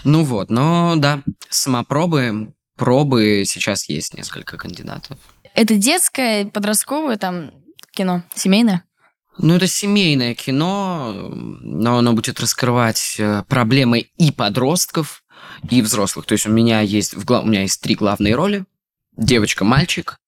Ну 0.04 0.24
вот, 0.24 0.50
но 0.50 0.94
да, 0.96 1.22
самопробы, 1.48 2.54
пробы 2.76 3.42
сейчас 3.46 3.88
есть 3.88 4.14
несколько 4.14 4.56
кандидатов. 4.56 5.18
Это 5.54 5.74
детское, 5.74 6.46
подростковое 6.46 7.16
там 7.16 7.50
кино, 7.92 8.22
семейное? 8.34 8.84
Ну, 9.38 9.54
это 9.54 9.66
семейное 9.66 10.34
кино, 10.34 11.30
но 11.32 11.98
оно 11.98 12.12
будет 12.12 12.40
раскрывать 12.40 13.16
э, 13.18 13.44
проблемы 13.48 14.10
и 14.18 14.32
подростков, 14.32 15.22
и 15.70 15.82
взрослых. 15.82 16.26
То 16.26 16.32
есть 16.32 16.46
у 16.46 16.50
меня 16.50 16.80
есть, 16.80 17.14
в, 17.14 17.30
у 17.30 17.46
меня 17.46 17.62
есть 17.62 17.80
три 17.80 17.94
главные 17.94 18.34
роли. 18.34 18.64
Девочка, 19.16 19.64
мальчик 19.64 20.18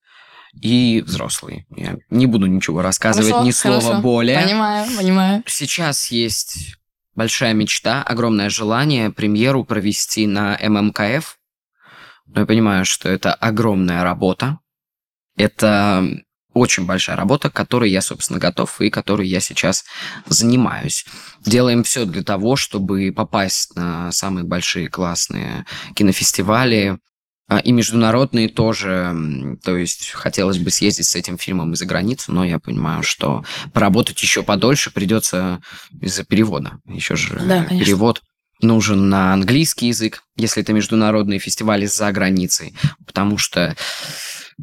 и 0.61 1.02
взрослый. 1.04 1.66
Я 1.75 1.97
не 2.11 2.26
буду 2.26 2.47
ничего 2.47 2.82
рассказывать, 2.82 3.30
хорошо, 3.30 3.47
ни 3.47 3.50
слова 3.50 3.80
хорошо. 3.80 4.00
более. 4.00 4.40
Понимаю, 4.40 4.97
понимаю. 4.97 5.42
Сейчас 5.47 6.11
есть 6.11 6.76
большая 7.14 7.54
мечта, 7.54 8.02
огромное 8.02 8.50
желание 8.50 9.11
премьеру 9.11 9.64
провести 9.64 10.26
на 10.26 10.59
ММКФ. 10.61 11.38
Но 12.26 12.40
я 12.40 12.47
понимаю, 12.47 12.85
что 12.85 13.09
это 13.09 13.35
огромная 13.35 14.02
работа. 14.02 14.59
Это 15.37 16.06
очень 16.54 16.87
большая 16.87 17.16
работа, 17.16 17.50
которой 17.50 17.90
я, 17.90 18.02
собственно, 18.02 18.38
готов 18.38 18.80
и 18.80 18.90
которой 18.90 19.26
я 19.26 19.40
сейчас 19.40 19.85
занимаюсь. 20.26 21.04
Делаем 21.44 21.82
все 21.82 22.04
для 22.04 22.23
того, 22.23 22.56
чтобы 22.56 23.12
попасть 23.14 23.75
на 23.76 24.12
самые 24.12 24.44
большие 24.44 24.88
классные 24.88 25.66
кинофестивали, 25.94 26.99
а, 27.49 27.59
и 27.59 27.73
международные 27.73 28.49
тоже. 28.49 29.14
То 29.62 29.76
есть 29.76 30.11
хотелось 30.11 30.59
бы 30.59 30.71
съездить 30.71 31.06
с 31.06 31.16
этим 31.16 31.37
фильмом 31.37 31.73
и 31.73 31.76
за 31.76 31.85
границу, 31.85 32.32
но 32.32 32.44
я 32.44 32.59
понимаю, 32.59 33.02
что 33.02 33.44
поработать 33.73 34.23
еще 34.23 34.42
подольше 34.42 34.90
придется 34.90 35.61
из-за 36.00 36.25
перевода. 36.25 36.78
Еще 36.87 37.14
же 37.16 37.38
да, 37.40 37.64
перевод 37.64 38.23
нужен 38.62 39.09
на 39.09 39.35
английский 39.35 39.88
язык, 39.88 40.23
если 40.37 40.62
это 40.62 40.73
международные 40.73 41.40
фестивали 41.40 41.85
за 41.87 42.11
границей, 42.12 42.75
потому 43.06 43.37
что 43.37 43.76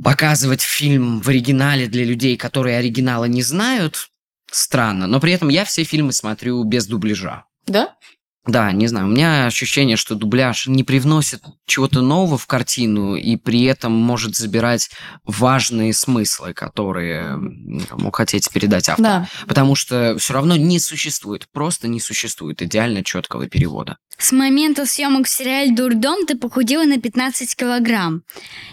показывать 0.03 0.61
фильм 0.61 1.21
в 1.21 1.29
оригинале 1.29 1.87
для 1.87 2.05
людей, 2.05 2.37
которые 2.37 2.77
оригинала 2.77 3.25
не 3.25 3.41
знают, 3.41 4.09
странно, 4.51 5.07
но 5.07 5.19
при 5.19 5.33
этом 5.33 5.49
я 5.49 5.65
все 5.65 5.83
фильмы 5.83 6.13
смотрю 6.13 6.63
без 6.63 6.87
дубляжа. 6.87 7.45
Да? 7.65 7.95
Да, 8.45 8.71
не 8.71 8.87
знаю, 8.87 9.07
у 9.07 9.09
меня 9.09 9.45
ощущение, 9.45 9.97
что 9.97 10.15
дубляж 10.15 10.65
не 10.65 10.83
привносит 10.83 11.43
чего-то 11.67 12.01
нового 12.01 12.37
в 12.37 12.47
картину 12.47 13.15
и 13.15 13.35
при 13.35 13.63
этом 13.63 13.91
может 13.91 14.35
забирать 14.35 14.89
важные 15.25 15.93
смыслы, 15.93 16.53
которые 16.53 17.37
мог 17.91 18.15
хотеть 18.15 18.49
передать 18.49 18.89
автор. 18.89 19.05
Да. 19.05 19.29
Потому 19.45 19.75
что 19.75 20.17
все 20.17 20.33
равно 20.33 20.55
не 20.55 20.79
существует, 20.79 21.47
просто 21.51 21.87
не 21.87 21.99
существует 21.99 22.61
идеально 22.61 23.03
четкого 23.03 23.47
перевода. 23.47 23.97
С 24.17 24.31
момента 24.31 24.85
съемок 24.85 25.27
в 25.27 25.29
сериале 25.29 25.71
«Дурдом» 25.71 26.25
ты 26.25 26.35
похудела 26.35 26.83
на 26.83 26.99
15 26.99 27.55
килограмм. 27.55 28.23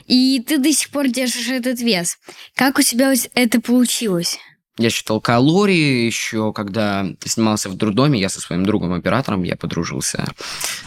И 0.07 0.43
ты 0.47 0.59
до 0.59 0.73
сих 0.73 0.91
пор 0.91 1.09
держишь 1.09 1.49
этот 1.49 1.81
вес. 1.81 2.19
Как 2.55 2.79
у 2.79 2.83
тебя 2.83 3.13
это 3.35 3.61
получилось? 3.61 4.39
Я 4.79 4.91
считал 4.91 5.21
калории 5.21 6.05
еще, 6.05 6.53
когда 6.53 7.07
снимался 7.25 7.71
в 7.71 7.77
Друдоме, 7.77 8.21
я 8.21 8.29
со 8.29 8.41
своим 8.41 8.67
другом-оператором, 8.67 9.43
я 9.43 9.57
подружился 9.57 10.27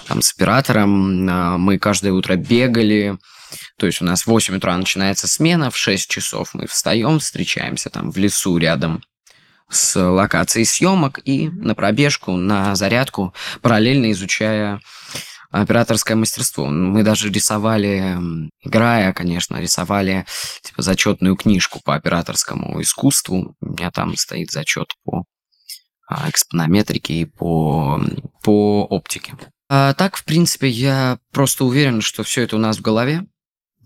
там 0.07 0.21
с 0.21 0.31
оператором, 0.33 1.27
а, 1.27 1.57
мы 1.57 1.79
каждое 1.79 2.13
утро 2.13 2.35
бегали, 2.35 3.17
то 3.77 3.87
есть 3.87 4.01
у 4.01 4.05
нас 4.05 4.23
в 4.23 4.27
8 4.27 4.57
утра 4.57 4.77
начинается 4.77 5.27
смена, 5.27 5.71
в 5.71 5.77
6 5.77 6.09
часов 6.09 6.53
мы 6.53 6.67
встаем, 6.67 7.17
встречаемся 7.17 7.89
там 7.89 8.11
в 8.11 8.17
лесу 8.17 8.57
рядом 8.57 9.03
с 9.69 9.99
локацией 9.99 10.65
съемок 10.65 11.19
и 11.25 11.49
на 11.49 11.73
пробежку, 11.73 12.31
на 12.33 12.75
зарядку, 12.75 13.33
параллельно 13.61 14.11
изучая 14.11 14.81
операторское 15.51 16.15
мастерство. 16.15 16.67
Мы 16.67 17.03
даже 17.03 17.29
рисовали, 17.29 18.17
играя, 18.61 19.13
конечно, 19.13 19.57
рисовали 19.57 20.25
типа 20.61 20.81
зачетную 20.81 21.35
книжку 21.35 21.79
по 21.83 21.95
операторскому 21.95 22.81
искусству. 22.81 23.55
У 23.59 23.65
меня 23.65 23.91
там 23.91 24.15
стоит 24.15 24.51
зачет 24.51 24.93
по 25.03 25.25
а, 26.07 26.29
экспонометрике 26.29 27.13
и 27.15 27.25
по, 27.25 28.01
по 28.43 28.83
оптике. 28.85 29.35
А 29.69 29.93
так, 29.93 30.17
в 30.17 30.23
принципе, 30.23 30.67
я 30.67 31.19
просто 31.31 31.65
уверен, 31.65 32.01
что 32.01 32.23
все 32.23 32.43
это 32.43 32.55
у 32.55 32.59
нас 32.59 32.77
в 32.77 32.81
голове. 32.81 33.25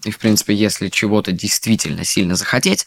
И, 0.06 0.12
в 0.12 0.18
принципе, 0.18 0.54
если 0.54 0.90
чего-то 0.90 1.32
действительно 1.32 2.04
сильно 2.04 2.36
захотеть, 2.36 2.86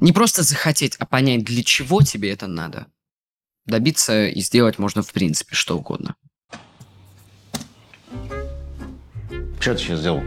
не 0.00 0.12
просто 0.12 0.42
захотеть, 0.42 0.96
а 0.96 1.06
понять, 1.06 1.44
для 1.44 1.62
чего 1.62 2.02
тебе 2.02 2.30
это 2.30 2.46
надо, 2.46 2.86
добиться 3.66 4.26
и 4.26 4.40
сделать 4.40 4.78
можно, 4.78 5.02
в 5.02 5.12
принципе, 5.12 5.54
что 5.54 5.76
угодно. 5.76 6.16
Что 9.66 9.74
ты 9.74 9.80
сейчас 9.80 9.98
сделал? 9.98 10.22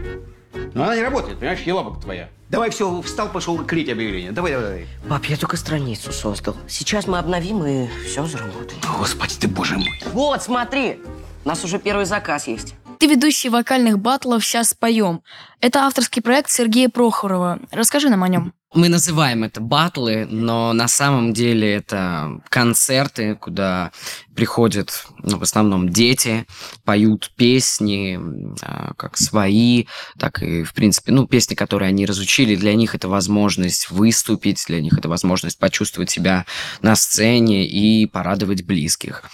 Ну, 0.74 0.82
она 0.82 0.94
не 0.94 1.00
работает, 1.00 1.38
понимаешь, 1.38 1.60
елабок 1.60 1.98
твоя. 2.02 2.28
Давай 2.50 2.68
все, 2.68 3.00
встал, 3.00 3.30
пошел 3.30 3.56
клеить 3.64 3.88
объявление. 3.88 4.32
Давай, 4.32 4.52
давай, 4.52 4.68
давай. 4.68 4.86
Пап, 5.08 5.24
я 5.24 5.38
только 5.38 5.56
страницу 5.56 6.12
создал. 6.12 6.56
Сейчас 6.68 7.06
мы 7.06 7.16
обновим 7.16 7.64
и 7.64 7.88
все 8.04 8.26
заработает. 8.26 8.84
Господи 8.98 9.36
ты, 9.40 9.48
боже 9.48 9.78
мой. 9.78 9.98
Вот, 10.12 10.42
смотри, 10.42 10.98
у 11.42 11.48
нас 11.48 11.64
уже 11.64 11.78
первый 11.78 12.04
заказ 12.04 12.48
есть. 12.48 12.74
Ты 13.00 13.06
ведущий 13.06 13.48
вокальных 13.48 13.98
батлов 13.98 14.44
«Сейчас 14.44 14.68
споем». 14.70 15.22
Это 15.62 15.86
авторский 15.86 16.20
проект 16.20 16.50
Сергея 16.50 16.90
Прохорова. 16.90 17.58
Расскажи 17.70 18.10
нам 18.10 18.22
о 18.22 18.28
нем. 18.28 18.52
Мы 18.74 18.90
называем 18.90 19.42
это 19.42 19.62
батлы, 19.62 20.26
но 20.30 20.74
на 20.74 20.86
самом 20.86 21.32
деле 21.32 21.76
это 21.76 22.42
концерты, 22.50 23.36
куда 23.36 23.90
приходят 24.36 25.06
ну, 25.22 25.38
в 25.38 25.42
основном 25.42 25.88
дети, 25.88 26.46
поют 26.84 27.32
песни, 27.36 28.20
а, 28.60 28.92
как 28.98 29.16
свои, 29.16 29.86
так 30.18 30.42
и, 30.42 30.62
в 30.62 30.74
принципе, 30.74 31.10
ну, 31.10 31.26
песни, 31.26 31.54
которые 31.54 31.88
они 31.88 32.04
разучили. 32.04 32.54
Для 32.54 32.74
них 32.74 32.94
это 32.94 33.08
возможность 33.08 33.90
выступить, 33.90 34.62
для 34.68 34.82
них 34.82 34.98
это 34.98 35.08
возможность 35.08 35.58
почувствовать 35.58 36.10
себя 36.10 36.44
на 36.82 36.94
сцене 36.96 37.66
и 37.66 38.04
порадовать 38.04 38.66
близких. 38.66 39.24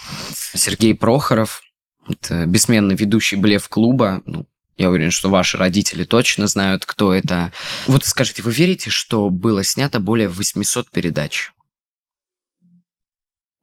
Сергей 0.55 0.95
Прохоров, 0.95 1.61
это 2.09 2.45
бессменный 2.45 2.95
ведущий 2.95 3.35
блеф-клуба, 3.35 4.21
ну, 4.25 4.47
я 4.77 4.89
уверен, 4.89 5.09
что 5.09 5.29
ваши 5.29 5.57
родители 5.57 6.03
точно 6.03 6.47
знают, 6.47 6.85
кто 6.85 7.13
это. 7.13 7.51
Вот 7.87 8.05
скажите, 8.05 8.43
вы 8.43 8.51
верите, 8.51 8.91
что 8.91 9.29
было 9.29 9.63
снято 9.63 9.99
более 9.99 10.29
800 10.29 10.91
передач? 10.91 11.51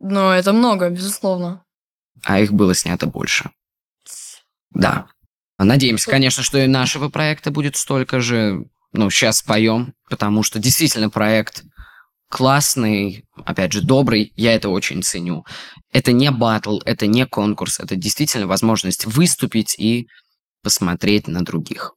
Ну, 0.00 0.30
это 0.30 0.52
много, 0.52 0.90
безусловно. 0.90 1.64
А 2.24 2.40
их 2.40 2.52
было 2.52 2.74
снято 2.74 3.06
больше. 3.06 3.50
Да. 4.70 5.06
Надеемся, 5.56 6.10
конечно, 6.10 6.42
что 6.42 6.58
и 6.58 6.66
нашего 6.66 7.08
проекта 7.08 7.52
будет 7.52 7.76
столько 7.76 8.20
же. 8.20 8.66
Ну, 8.92 9.08
сейчас 9.10 9.38
споем, 9.38 9.94
потому 10.08 10.42
что 10.42 10.58
действительно 10.58 11.10
проект 11.10 11.64
классный, 12.34 13.24
опять 13.44 13.72
же, 13.72 13.80
добрый, 13.80 14.32
я 14.34 14.56
это 14.56 14.68
очень 14.68 15.04
ценю. 15.04 15.44
Это 15.92 16.10
не 16.10 16.32
батл, 16.32 16.80
это 16.84 17.06
не 17.06 17.26
конкурс, 17.26 17.78
это 17.78 17.94
действительно 17.94 18.48
возможность 18.48 19.06
выступить 19.06 19.76
и 19.78 20.08
посмотреть 20.60 21.28
на 21.28 21.44
других. 21.44 21.94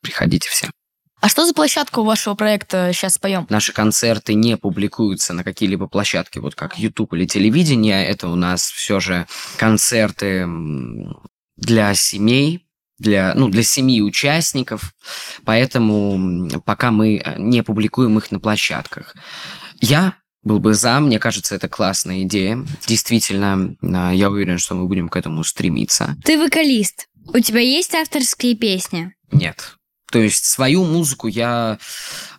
Приходите 0.00 0.48
все. 0.48 0.70
А 1.20 1.28
что 1.28 1.44
за 1.44 1.52
площадка 1.52 1.98
у 1.98 2.04
вашего 2.04 2.34
проекта 2.34 2.90
«Сейчас 2.94 3.16
споем»? 3.16 3.46
Наши 3.50 3.74
концерты 3.74 4.32
не 4.32 4.56
публикуются 4.56 5.34
на 5.34 5.44
какие-либо 5.44 5.88
площадки, 5.88 6.38
вот 6.38 6.54
как 6.54 6.78
YouTube 6.78 7.12
или 7.12 7.26
телевидение. 7.26 8.06
Это 8.06 8.28
у 8.28 8.36
нас 8.36 8.62
все 8.62 8.98
же 8.98 9.26
концерты 9.58 10.48
для 11.56 11.92
семей, 11.92 12.66
для, 13.00 13.34
ну, 13.34 13.48
для 13.48 13.62
семьи 13.62 14.00
участников, 14.02 14.94
поэтому 15.44 16.48
пока 16.64 16.90
мы 16.90 17.16
э, 17.16 17.34
не 17.38 17.62
публикуем 17.62 18.18
их 18.18 18.30
на 18.30 18.38
площадках. 18.38 19.16
Я 19.80 20.14
был 20.42 20.58
бы 20.58 20.74
за, 20.74 21.00
мне 21.00 21.18
кажется, 21.18 21.54
это 21.54 21.68
классная 21.68 22.22
идея. 22.22 22.64
Действительно, 22.86 23.74
а, 23.82 24.12
я 24.12 24.30
уверен, 24.30 24.58
что 24.58 24.74
мы 24.74 24.86
будем 24.86 25.08
к 25.08 25.16
этому 25.16 25.42
стремиться. 25.44 26.16
Ты 26.24 26.38
вокалист. 26.38 27.08
У 27.26 27.38
тебя 27.40 27.60
есть 27.60 27.94
авторские 27.94 28.54
песни? 28.54 29.12
Нет. 29.32 29.76
То 30.10 30.18
есть 30.18 30.44
свою 30.44 30.84
музыку 30.84 31.28
я 31.28 31.78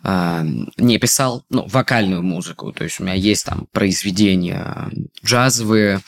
э, 0.04 0.44
не 0.76 0.98
писал, 0.98 1.44
ну, 1.48 1.66
вокальную 1.66 2.22
музыку. 2.22 2.72
То 2.72 2.84
есть 2.84 3.00
у 3.00 3.04
меня 3.04 3.14
есть 3.14 3.46
там 3.46 3.66
произведения 3.72 4.90
джазовые, 5.24 6.00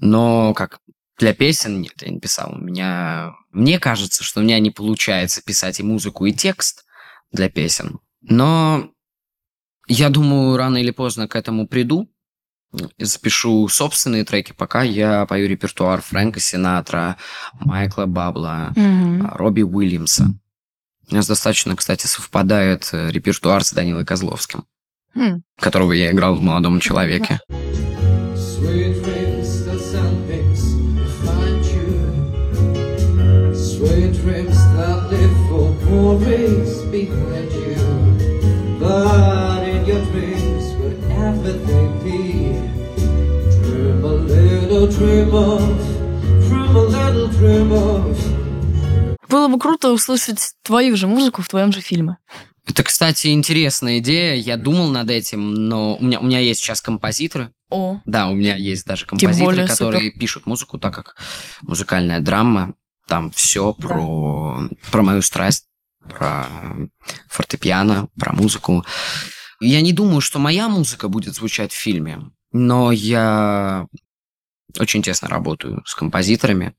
но 0.00 0.52
как 0.54 0.80
для 1.18 1.34
песен 1.34 1.80
нет, 1.80 1.94
я 2.02 2.10
не 2.10 2.20
писал. 2.20 2.52
У 2.54 2.58
меня, 2.58 3.32
мне 3.50 3.78
кажется, 3.78 4.22
что 4.22 4.40
у 4.40 4.42
меня 4.42 4.58
не 4.60 4.70
получается 4.70 5.42
писать 5.42 5.80
и 5.80 5.82
музыку, 5.82 6.26
и 6.26 6.32
текст 6.32 6.84
для 7.32 7.48
песен. 7.48 8.00
Но 8.22 8.90
я 9.88 10.08
думаю, 10.10 10.56
рано 10.56 10.76
или 10.78 10.90
поздно 10.90 11.28
к 11.28 11.36
этому 11.36 11.66
приду 11.66 12.10
запишу 12.98 13.66
собственные 13.68 14.24
треки, 14.24 14.52
пока 14.52 14.82
я 14.82 15.24
пою 15.26 15.48
репертуар 15.48 16.02
Фрэнка 16.02 16.40
Синатра, 16.40 17.16
Майкла 17.60 18.06
Бабла, 18.06 18.72
Мгм. 18.76 19.26
Робби 19.32 19.62
Уильямса. 19.62 20.34
У 21.10 21.14
нас 21.14 21.26
достаточно, 21.26 21.76
кстати, 21.76 22.06
совпадает 22.06 22.90
э, 22.92 23.10
репертуар 23.10 23.64
с 23.64 23.72
Данилой 23.72 24.04
Козловским, 24.04 24.64
Хм. 25.14 25.42
которого 25.58 25.92
я 25.92 26.10
играл 26.10 26.34
в 26.34 26.42
«Молодом 26.42 26.80
человеке». 26.80 27.38
Sweet 27.48 27.85
for 35.96 36.14
always 36.14 36.82
behind 36.94 37.50
you. 37.52 37.76
But 38.80 39.62
in 39.72 39.84
your 39.90 40.02
dreams, 40.12 40.64
whatever 40.82 41.52
they 41.68 41.86
be, 42.04 42.22
dream 43.64 44.04
a 44.04 44.14
little 44.32 44.86
dream 44.96 45.30
of, 45.34 45.62
dream 46.48 46.76
a 46.76 46.84
little 46.96 47.28
dream 47.38 47.72
of. 47.72 48.16
Было 49.28 49.48
бы 49.48 49.58
круто 49.58 49.92
услышать 49.92 50.52
твою 50.62 50.96
же 50.96 51.06
музыку 51.06 51.42
в 51.42 51.48
твоем 51.48 51.72
же 51.72 51.80
фильме. 51.80 52.18
Это, 52.64 52.82
кстати, 52.82 53.28
интересная 53.28 53.98
идея. 53.98 54.34
Я 54.34 54.56
думал 54.56 54.88
над 54.90 55.10
этим, 55.10 55.54
но 55.54 55.96
у 55.96 56.04
меня, 56.04 56.20
у 56.20 56.24
меня 56.24 56.38
есть 56.40 56.60
сейчас 56.60 56.80
композиторы. 56.80 57.50
О, 57.70 58.00
Да, 58.04 58.28
у 58.28 58.34
меня 58.34 58.56
есть 58.56 58.86
даже 58.86 59.06
композиторы, 59.06 59.44
более 59.44 59.66
которые 59.66 60.10
пишут 60.12 60.46
музыку, 60.46 60.78
так 60.78 60.94
как 60.94 61.16
музыкальная 61.62 62.20
драма, 62.20 62.74
там 63.08 63.30
все 63.32 63.72
про, 63.72 64.68
про 64.90 65.02
мою 65.02 65.22
страсть, 65.22 65.66
про 66.08 66.46
фортепиано, 67.28 68.08
про 68.18 68.32
музыку. 68.32 68.84
Я 69.60 69.80
не 69.80 69.92
думаю, 69.92 70.20
что 70.20 70.38
моя 70.38 70.68
музыка 70.68 71.08
будет 71.08 71.34
звучать 71.34 71.72
в 71.72 71.76
фильме, 71.76 72.30
но 72.52 72.92
я 72.92 73.86
очень 74.78 75.02
тесно 75.02 75.28
работаю 75.28 75.82
с 75.86 75.94
композиторами, 75.94 76.74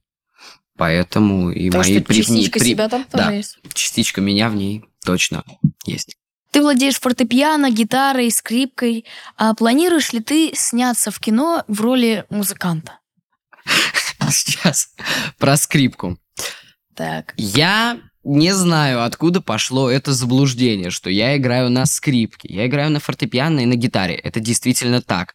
поэтому 0.77 1.51
и 1.51 1.69
потому 1.69 1.83
мои 1.83 2.03
что 2.03 2.13
частичка 2.13 2.59
при- 2.59 2.69
себя 2.69 2.89
там 2.89 3.05
да. 3.11 3.17
тоже 3.17 3.33
есть. 3.35 3.59
частичка 3.73 4.21
меня 4.21 4.49
в 4.49 4.55
ней 4.55 4.85
точно 5.03 5.43
есть. 5.85 6.17
Ты 6.51 6.61
владеешь 6.61 6.99
фортепиано, 6.99 7.69
гитарой, 7.71 8.31
скрипкой. 8.31 9.05
А 9.35 9.53
планируешь 9.53 10.13
ли 10.13 10.21
ты 10.21 10.53
сняться 10.55 11.11
в 11.11 11.19
кино 11.19 11.63
в 11.67 11.81
роли 11.81 12.25
музыканта? 12.29 12.99
сейчас 14.31 14.93
про 15.37 15.57
скрипку. 15.57 16.17
Так. 16.95 17.33
Я 17.37 17.99
не 18.27 18.53
знаю, 18.53 19.03
откуда 19.03 19.41
пошло 19.41 19.89
это 19.89 20.11
заблуждение, 20.11 20.89
что 20.89 21.09
я 21.09 21.37
играю 21.37 21.69
на 21.69 21.85
скрипке. 21.85 22.49
Я 22.51 22.67
играю 22.67 22.91
на 22.91 22.99
фортепиано 22.99 23.61
и 23.61 23.65
на 23.65 23.75
гитаре. 23.75 24.15
Это 24.15 24.41
действительно 24.41 25.01
так. 25.01 25.33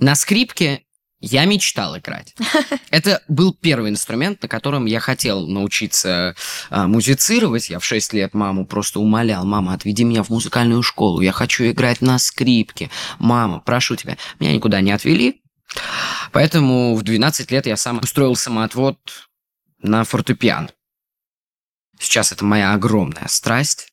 На 0.00 0.16
скрипке 0.16 0.82
я 1.20 1.44
мечтал 1.44 1.96
играть. 1.96 2.34
Это 2.90 3.22
был 3.28 3.54
первый 3.54 3.90
инструмент, 3.90 4.42
на 4.42 4.48
котором 4.48 4.84
я 4.84 4.98
хотел 4.98 5.46
научиться 5.46 6.34
а, 6.70 6.88
музицировать. 6.88 7.70
Я 7.70 7.78
в 7.78 7.84
6 7.84 8.12
лет 8.12 8.34
маму 8.34 8.66
просто 8.66 8.98
умолял, 8.98 9.44
мама, 9.44 9.72
отведи 9.72 10.02
меня 10.02 10.24
в 10.24 10.30
музыкальную 10.30 10.82
школу, 10.82 11.20
я 11.20 11.32
хочу 11.32 11.64
играть 11.70 12.00
на 12.02 12.18
скрипке. 12.18 12.90
Мама, 13.18 13.60
прошу 13.60 13.94
тебя. 13.94 14.18
Меня 14.40 14.52
никуда 14.52 14.80
не 14.80 14.90
отвели. 14.90 15.40
Поэтому 16.32 16.96
в 16.96 17.02
12 17.02 17.50
лет 17.52 17.66
я 17.66 17.76
сам 17.76 18.00
устроил 18.00 18.34
самоотвод 18.34 18.98
на 19.80 20.02
фортепиано. 20.02 20.68
Сейчас 22.04 22.32
это 22.32 22.44
моя 22.44 22.74
огромная 22.74 23.28
страсть. 23.28 23.88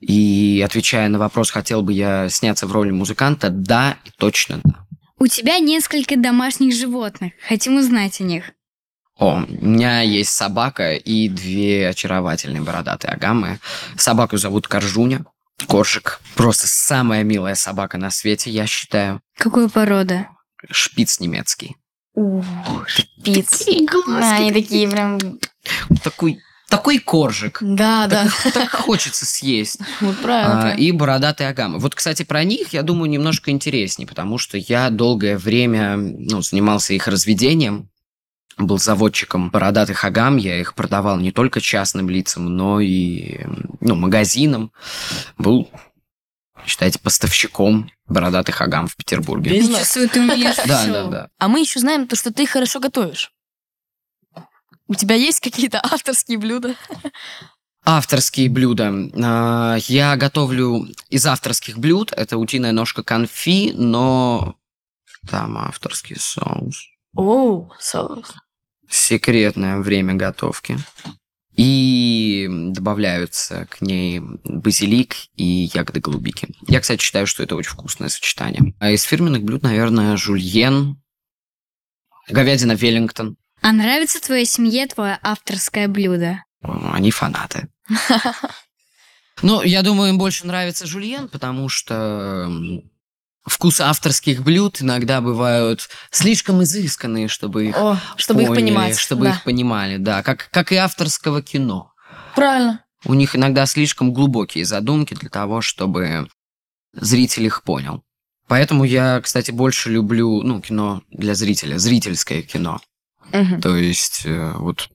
И 0.00 0.62
отвечая 0.64 1.08
на 1.08 1.18
вопрос, 1.18 1.50
хотел 1.50 1.82
бы 1.82 1.92
я 1.92 2.28
сняться 2.28 2.66
в 2.66 2.72
роли 2.72 2.90
музыканта, 2.90 3.48
да, 3.48 3.96
и 4.04 4.10
точно 4.18 4.60
да. 4.62 4.86
У 5.18 5.26
тебя 5.26 5.58
несколько 5.58 6.16
домашних 6.16 6.74
животных. 6.74 7.32
Хотим 7.48 7.76
узнать 7.76 8.20
о 8.20 8.24
них. 8.24 8.52
О, 9.16 9.42
у 9.42 9.66
меня 9.66 10.02
есть 10.02 10.30
собака 10.30 10.94
и 10.94 11.28
две 11.28 11.88
очаровательные 11.88 12.62
бородатые 12.62 13.12
агамы. 13.12 13.58
Собаку 13.96 14.36
зовут 14.36 14.68
Коржуня. 14.68 15.24
Коржик. 15.66 16.20
Просто 16.36 16.68
самая 16.68 17.24
милая 17.24 17.56
собака 17.56 17.98
на 17.98 18.10
свете, 18.10 18.50
я 18.50 18.66
считаю. 18.66 19.20
Какой 19.36 19.68
порода? 19.68 20.28
Шпиц 20.70 21.18
немецкий. 21.18 21.76
Ух, 22.14 22.44
шпиц. 22.86 23.66
Да, 24.06 24.36
они 24.36 24.52
такие 24.52 24.88
прям... 24.88 25.18
Такой, 26.04 26.40
такой 26.68 26.98
коржик. 26.98 27.58
Да, 27.60 28.06
да. 28.06 28.28
Так 28.52 28.70
хочется 28.70 29.26
съесть. 29.26 29.80
Вот 30.00 30.16
правильно. 30.18 30.72
А, 30.72 30.74
и 30.74 30.92
бородатые 30.92 31.48
агамы. 31.48 31.78
Вот, 31.78 31.94
кстати, 31.94 32.22
про 32.22 32.44
них, 32.44 32.72
я 32.72 32.82
думаю, 32.82 33.10
немножко 33.10 33.50
интереснее, 33.50 34.06
потому 34.06 34.38
что 34.38 34.56
я 34.56 34.90
долгое 34.90 35.36
время 35.36 35.96
ну, 35.96 36.40
занимался 36.42 36.94
их 36.94 37.08
разведением, 37.08 37.88
был 38.58 38.78
заводчиком 38.78 39.50
бородатых 39.50 40.04
агам, 40.04 40.36
я 40.36 40.60
их 40.60 40.74
продавал 40.74 41.18
не 41.18 41.32
только 41.32 41.60
частным 41.60 42.10
лицам, 42.10 42.56
но 42.56 42.80
и 42.80 43.40
ну, 43.80 43.94
магазинам. 43.94 44.72
Был, 45.36 45.70
считайте, 46.66 46.98
поставщиком 46.98 47.90
бородатых 48.06 48.60
агам 48.60 48.88
в 48.88 48.96
Петербурге. 48.96 49.50
Ты 49.50 50.20
умеешь 50.20 50.56
Да, 50.66 50.86
да, 50.86 51.04
да. 51.04 51.28
А 51.38 51.48
мы 51.48 51.60
еще 51.60 51.80
знаем 51.80 52.06
то, 52.06 52.16
что 52.16 52.32
ты 52.32 52.46
хорошо 52.46 52.80
готовишь. 52.80 53.32
У 54.88 54.94
тебя 54.94 55.14
есть 55.14 55.40
какие-то 55.40 55.80
авторские 55.82 56.38
блюда? 56.38 56.74
Авторские 57.84 58.48
блюда. 58.50 58.92
А, 59.22 59.76
Я 59.86 60.16
готовлю 60.16 60.88
из 61.10 61.26
авторских 61.26 61.78
блюд. 61.78 62.12
Это 62.12 62.38
утиная 62.38 62.72
ножка 62.72 63.02
конфи, 63.02 63.72
но 63.74 64.56
там 65.28 65.56
авторский 65.58 66.16
соус. 66.18 66.88
О, 67.14 67.70
соус. 67.78 68.32
Секретное 68.88 69.78
время 69.78 70.14
готовки. 70.14 70.78
И 71.54 72.46
добавляются 72.48 73.66
к 73.66 73.80
ней 73.80 74.20
базилик 74.44 75.16
и 75.34 75.70
ягоды 75.74 76.00
голубики. 76.00 76.48
Я, 76.66 76.80
кстати, 76.80 77.02
считаю, 77.02 77.26
что 77.26 77.42
это 77.42 77.56
очень 77.56 77.72
вкусное 77.72 78.08
сочетание. 78.08 78.74
А 78.78 78.90
из 78.90 79.02
фирменных 79.02 79.42
блюд, 79.42 79.62
наверное, 79.62 80.16
жульен, 80.16 81.02
говядина 82.28 82.72
Веллингтон. 82.72 83.36
А 83.68 83.72
нравится 83.72 84.18
твоей 84.18 84.46
семье 84.46 84.86
твое 84.86 85.18
авторское 85.22 85.88
блюдо? 85.88 86.42
Они 86.62 87.10
фанаты. 87.10 87.68
Ну, 89.42 89.62
я 89.62 89.82
думаю, 89.82 90.08
им 90.08 90.18
больше 90.18 90.46
нравится 90.48 90.84
жульен, 90.84 91.28
потому 91.28 91.68
что 91.68 92.46
м, 92.48 92.90
вкусы 93.46 93.82
авторских 93.82 94.42
блюд 94.42 94.82
иногда 94.82 95.20
бывают 95.20 95.88
слишком 96.10 96.64
изысканные, 96.64 97.28
чтобы 97.28 97.66
их 97.68 97.76
О, 97.76 97.96
чтобы 98.16 98.42
их 98.42 98.48
поняли, 98.48 98.64
понимать. 98.64 98.98
Чтобы 98.98 99.26
Да. 99.26 99.30
их 99.34 99.44
понимали, 99.44 99.96
да. 99.98 100.24
Как, 100.24 100.48
как 100.50 100.72
и 100.72 100.76
авторского 100.76 101.40
кино. 101.40 101.92
Правильно. 102.34 102.84
У 103.04 103.14
них 103.14 103.36
иногда 103.36 103.64
слишком 103.66 104.12
глубокие 104.12 104.64
задумки 104.64 105.14
для 105.14 105.28
того, 105.30 105.60
чтобы 105.60 106.28
зритель 106.94 107.44
их 107.46 107.62
понял. 107.62 108.02
Поэтому 108.48 108.82
я, 108.82 109.20
кстати, 109.20 109.52
больше 109.52 109.88
люблю, 109.90 110.42
ну, 110.42 110.60
кино 110.60 111.02
для 111.10 111.36
зрителя, 111.36 111.78
зрительское 111.78 112.42
кино. 112.42 112.80
Мгм. 113.32 113.60
То 113.60 113.76
есть, 113.76 114.22
э, 114.24 114.52
вот 114.56 114.88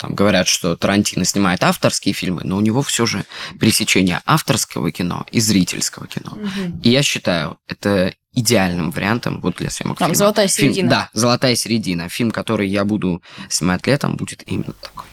там 0.00 0.14
говорят, 0.14 0.46
что 0.46 0.76
Тарантино 0.76 1.24
снимает 1.24 1.64
авторские 1.64 2.14
фильмы, 2.14 2.42
но 2.44 2.56
у 2.56 2.60
него 2.60 2.82
все 2.82 3.04
же 3.06 3.24
пересечение 3.58 4.20
авторского 4.26 4.90
кино 4.92 5.26
и 5.32 5.40
зрительского 5.40 6.06
кино. 6.06 6.36
Мгм. 6.36 6.80
И 6.84 6.90
я 6.90 7.02
считаю, 7.02 7.58
это 7.66 8.14
идеальным 8.32 8.90
вариантом 8.92 9.40
вот 9.40 9.56
для 9.56 9.70
съемок 9.70 9.98
Там 9.98 10.08
фильма. 10.10 10.14
золотая 10.18 10.46
Фильм- 10.48 10.72
середина. 10.72 10.90
да, 10.90 11.10
золотая 11.14 11.56
середина. 11.56 12.08
Фильм, 12.08 12.30
который 12.30 12.68
я 12.68 12.84
буду 12.84 13.22
снимать 13.48 13.86
летом, 13.88 14.16
будет 14.16 14.44
именно 14.46 14.72
такой. 14.74 15.06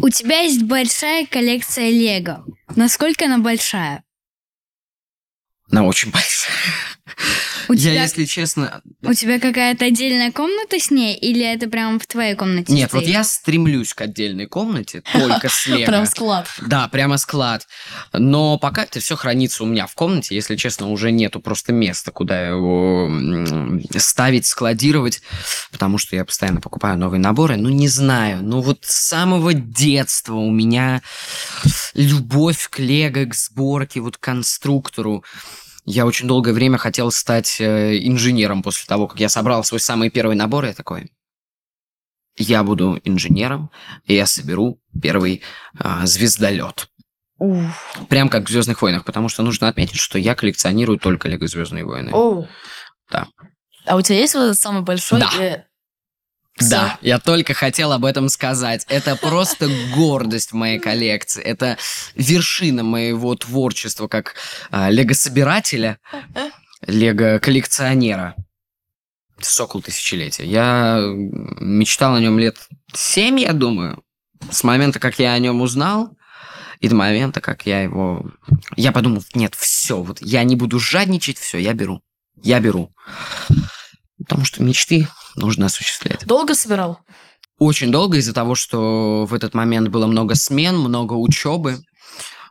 У 0.00 0.08
тебя 0.10 0.40
есть 0.40 0.62
большая 0.62 1.26
коллекция 1.26 1.90
Лего. 1.90 2.44
Насколько 2.76 3.26
она 3.26 3.38
большая? 3.38 4.04
Она 5.70 5.82
очень 5.84 6.10
большая. 6.10 6.52
У 7.68 7.72
Я, 7.74 7.78
тебя, 7.78 8.02
если 8.02 8.24
честно... 8.24 8.82
у 9.02 9.12
тебя 9.12 9.38
какая-то 9.38 9.84
отдельная 9.84 10.32
комната 10.32 10.78
с 10.78 10.90
ней, 10.90 11.16
или 11.16 11.44
это 11.44 11.68
прямо 11.68 11.98
в 11.98 12.06
твоей 12.06 12.34
комнате? 12.34 12.72
Нет, 12.72 12.92
вот 12.92 13.02
стоит? 13.02 13.14
я 13.14 13.24
стремлюсь 13.24 13.94
к 13.94 14.00
отдельной 14.00 14.46
комнате, 14.46 15.02
только 15.12 15.48
с 15.50 15.66
Лего. 15.66 15.86
Прям 15.86 16.06
склад. 16.06 16.48
Да, 16.66 16.88
прямо 16.88 17.18
склад. 17.18 17.66
Но 18.12 18.58
пока 18.58 18.84
это 18.84 19.00
все 19.00 19.16
хранится 19.16 19.64
у 19.64 19.66
меня 19.66 19.86
в 19.86 19.94
комнате. 19.94 20.34
Если 20.34 20.56
честно, 20.56 20.88
уже 20.90 21.10
нету 21.10 21.40
просто 21.40 21.72
места, 21.72 22.10
куда 22.10 22.48
его 22.48 23.10
ставить, 23.96 24.46
складировать, 24.46 25.22
потому 25.70 25.98
что 25.98 26.16
я 26.16 26.24
постоянно 26.24 26.60
покупаю 26.60 26.98
новые 26.98 27.20
наборы. 27.20 27.56
Ну, 27.56 27.68
не 27.68 27.88
знаю. 27.88 28.42
Ну, 28.42 28.60
вот 28.60 28.84
с 28.84 29.08
самого 29.08 29.52
детства 29.54 30.34
у 30.34 30.50
меня 30.50 31.02
любовь 31.94 32.68
к 32.70 32.78
лего, 32.78 33.24
к 33.26 33.34
сборке, 33.34 34.00
вот 34.00 34.16
к 34.16 34.20
конструктору. 34.20 35.24
Я 35.90 36.04
очень 36.04 36.28
долгое 36.28 36.52
время 36.52 36.76
хотел 36.76 37.10
стать 37.10 37.62
э, 37.62 37.96
инженером 38.06 38.62
после 38.62 38.86
того, 38.86 39.06
как 39.06 39.20
я 39.20 39.30
собрал 39.30 39.64
свой 39.64 39.80
самый 39.80 40.10
первый 40.10 40.36
набор. 40.36 40.66
Я 40.66 40.74
такой, 40.74 41.10
я 42.36 42.62
буду 42.62 43.00
инженером, 43.04 43.70
и 44.04 44.14
я 44.14 44.26
соберу 44.26 44.82
первый 45.00 45.40
а, 45.78 46.04
звездолет. 46.04 46.90
Ух. 47.38 47.62
Прям 48.10 48.28
как 48.28 48.48
в 48.48 48.50
Звездных 48.50 48.82
войнах, 48.82 49.06
потому 49.06 49.30
что 49.30 49.42
нужно 49.42 49.66
отметить, 49.66 49.98
что 49.98 50.18
я 50.18 50.34
коллекционирую 50.34 50.98
только 50.98 51.26
Лего 51.26 51.46
Звездные 51.46 51.86
войны. 51.86 52.10
Оу. 52.12 52.46
Да. 53.10 53.28
А 53.86 53.96
у 53.96 54.02
тебя 54.02 54.18
есть 54.18 54.34
вот 54.34 54.42
этот 54.42 54.58
самый 54.58 54.82
большой? 54.82 55.20
Да. 55.20 55.30
э, 55.40 55.64
Да, 56.60 56.98
я 57.02 57.18
только 57.18 57.54
хотел 57.54 57.92
об 57.92 58.04
этом 58.04 58.28
сказать. 58.28 58.84
Это 58.88 59.16
просто 59.16 59.68
гордость 59.94 60.52
моей 60.52 60.78
коллекции. 60.78 61.42
Это 61.42 61.78
вершина 62.14 62.82
моего 62.82 63.34
творчества 63.34 64.08
как 64.08 64.34
а, 64.70 64.90
лего-собирателя, 64.90 65.98
лего-коллекционера. 66.86 68.34
Сокол 69.40 69.82
тысячелетия. 69.82 70.44
Я 70.44 71.00
мечтал 71.60 72.14
о 72.14 72.20
нем 72.20 72.38
лет 72.38 72.56
семь, 72.92 73.38
я 73.38 73.52
думаю. 73.52 74.02
С 74.50 74.64
момента, 74.64 74.98
как 74.98 75.18
я 75.18 75.32
о 75.32 75.38
нем 75.38 75.60
узнал, 75.60 76.16
и 76.80 76.88
до 76.88 76.94
момента, 76.94 77.40
как 77.40 77.66
я 77.66 77.82
его... 77.82 78.30
Я 78.76 78.92
подумал, 78.92 79.24
нет, 79.34 79.54
все, 79.54 80.00
вот 80.00 80.18
я 80.20 80.44
не 80.44 80.56
буду 80.56 80.78
жадничать, 80.78 81.38
все, 81.38 81.58
я 81.58 81.72
беру. 81.72 82.02
Я 82.42 82.60
беру. 82.60 82.92
Потому 84.28 84.44
что 84.44 84.62
мечты 84.62 85.08
нужно 85.36 85.66
осуществлять. 85.66 86.26
Долго 86.26 86.54
собирал? 86.54 87.00
Очень 87.58 87.90
долго 87.90 88.18
из-за 88.18 88.34
того, 88.34 88.54
что 88.54 89.24
в 89.24 89.32
этот 89.32 89.54
момент 89.54 89.88
было 89.88 90.06
много 90.06 90.34
смен, 90.34 90.78
много 90.78 91.14
учебы. 91.14 91.78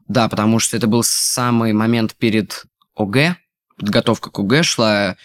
Да, 0.08 0.28
потому 0.28 0.60
что 0.60 0.76
это 0.76 0.88
был 0.88 1.04
самый 1.04 1.74
момент 1.74 2.16
перед 2.16 2.66
ОГЭ. 2.96 3.38
Подготовка 3.78 4.32
к 4.32 4.40
ОГЭ 4.40 4.63
шла. 4.63 5.18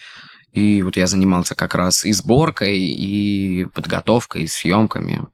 И 0.51 0.83
вот 0.83 0.95
я 0.95 1.07
занимался 1.07 1.55
как 1.55 1.73
раз 1.73 2.05
и 2.05 2.13
сборкой, 2.13 2.77
и 2.77 3.65
подготовкой, 3.73 4.43
и 4.43 4.47
съемками. 4.47 5.25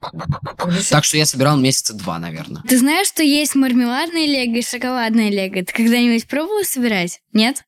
Так 0.90 1.04
что 1.04 1.18
я 1.18 1.26
собирал 1.26 1.58
месяца 1.58 1.94
два, 1.94 2.18
наверное. 2.20 2.64
Ты 2.64 2.78
знаешь, 2.78 3.08
что 3.08 3.22
есть 3.22 3.54
мармеладное 3.54 4.26
лего 4.26 4.56
и 4.56 4.64
шоколадное 4.64 5.30
лего? 5.30 5.66
Ты 5.66 5.74
когда-нибудь 5.74 6.26
пробовала 6.28 6.64
собирать? 6.64 7.20
Нет? 7.34 7.66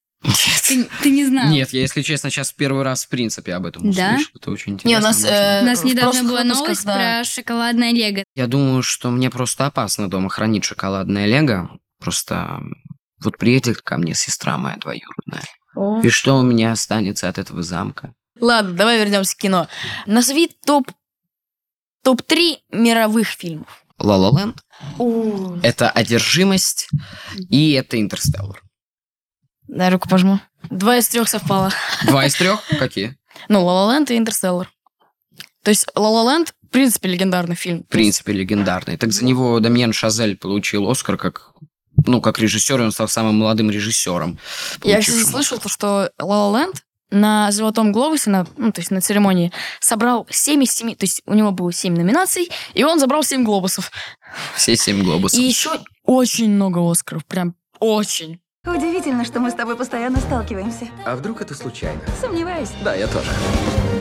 Ты, 0.68 0.88
ты 1.02 1.10
не 1.10 1.26
знал? 1.26 1.50
Нет, 1.50 1.74
я, 1.74 1.82
если 1.82 2.02
честно, 2.02 2.30
сейчас 2.30 2.52
первый 2.54 2.84
раз 2.84 3.06
в 3.06 3.10
принципе 3.10 3.54
об 3.56 3.66
этом 3.66 3.92
Да? 3.92 4.12
услышал. 4.14 4.32
Это 4.36 4.52
очень 4.52 4.74
интересно. 4.74 4.88
Не, 4.90 4.98
у 4.98 5.02
нас, 5.02 5.24
э, 5.26 5.62
У 5.62 5.66
нас 5.66 5.84
недавно 5.84 6.24
была 6.24 6.44
новость 6.44 6.86
да. 6.86 6.94
про 6.96 7.24
шоколадное 7.24 7.92
лего. 7.92 8.24
Я 8.36 8.48
думаю, 8.48 8.84
что 8.84 9.10
мне 9.10 9.30
просто 9.30 9.66
опасно 9.66 10.10
дома 10.10 10.30
хранить 10.30 10.64
шоколадное 10.64 11.26
лего. 11.26 11.72
Просто 12.00 12.62
вот 13.24 13.38
приедет 13.38 13.82
ко 13.82 13.98
мне 13.98 14.14
сестра 14.14 14.58
моя 14.58 14.78
двоюродная. 14.78 15.44
О. 15.76 16.02
И 16.02 16.10
что 16.10 16.38
у 16.38 16.44
меня 16.44 16.72
останется 16.72 17.28
от 17.30 17.38
этого 17.38 17.64
замка? 17.64 18.14
Ладно, 18.40 18.74
давай 18.74 19.00
вернемся 19.00 19.36
к 19.36 19.40
кино. 19.40 19.68
Назови 20.06 20.50
топ 20.66 20.92
топ-3 22.04 22.58
мировых 22.72 23.28
фильмов. 23.28 23.84
«Ла 24.00 24.18
Ла 24.18 24.40
Ленд»— 24.40 24.64
это 25.64 25.92
«Одержимость» 25.92 26.90
и 27.50 27.74
это 27.74 28.02
«Интерстеллар». 28.02 28.64
Дай 29.72 29.90
руку 29.90 30.10
пожму. 30.10 30.40
Два 30.70 30.98
из 30.98 31.08
трех 31.08 31.30
совпало. 31.30 31.72
Два 32.06 32.26
из 32.26 32.36
трех? 32.36 32.62
Какие? 32.78 33.16
Ну, 33.48 33.64
«Ла 33.64 33.86
Ла 33.86 33.94
Ленд» 33.94 34.12
и 34.12 34.18
«Интерстеллар». 34.18 34.70
То 35.64 35.70
есть 35.72 35.88
«Ла 35.96 36.10
Ла 36.10 36.34
Ленд» 36.34 36.54
в 36.62 36.70
принципе 36.70 37.08
легендарный 37.08 37.56
фильм. 37.56 37.84
В 37.84 37.88
принципе, 37.88 38.34
легендарный. 38.34 38.98
Так 38.98 39.14
за 39.14 39.24
него 39.24 39.62
Дамьен 39.62 39.94
Шазель 39.94 40.38
получил 40.38 40.90
Оскар 40.90 41.18
как 41.18 41.54
ну, 42.06 42.20
как 42.20 42.40
режиссер, 42.40 42.82
и 42.82 42.84
он 42.84 42.92
стал 42.92 43.08
самым 43.08 43.36
молодым 43.36 43.70
режиссером. 43.72 44.40
Я, 44.84 45.00
кстати, 45.00 45.24
слышал, 45.24 45.58
то, 45.58 45.70
что 45.70 46.12
«Ла 46.20 46.60
Ленд» 46.60 46.84
на 47.10 47.50
«Золотом 47.52 47.94
глобусе», 47.94 48.30
на, 48.30 48.48
ну, 48.58 48.74
то 48.74 48.82
есть 48.82 48.92
на 48.92 49.00
церемонии, 49.00 49.54
собрал 49.80 50.28
7 50.30 50.64
из 50.64 50.72
7, 50.74 50.96
то 50.96 51.06
есть 51.06 51.22
у 51.26 51.34
него 51.34 51.52
было 51.52 51.72
7 51.72 51.96
номинаций, 51.96 52.50
и 52.74 52.84
он 52.84 53.00
забрал 53.00 53.24
7 53.24 53.44
глобусов. 53.44 53.92
Все 54.56 54.76
семь 54.76 55.04
глобусов. 55.04 55.40
И 55.40 55.44
еще 55.44 55.80
очень 56.04 56.50
много 56.50 56.80
Оскаров, 56.90 57.26
прям 57.26 57.56
очень. 57.80 58.41
Удивительно, 58.64 59.26
что 59.26 59.40
мы 59.40 59.50
с 59.50 59.56
тобой 59.56 59.76
постоянно 59.76 60.20
сталкиваемся. 60.20 60.88
А 61.04 61.16
вдруг 61.16 61.42
это 61.42 61.56
случайно? 61.56 62.00
Сомневаюсь. 62.20 62.70
Да, 62.84 62.94
я 62.94 63.08
тоже. 63.08 63.32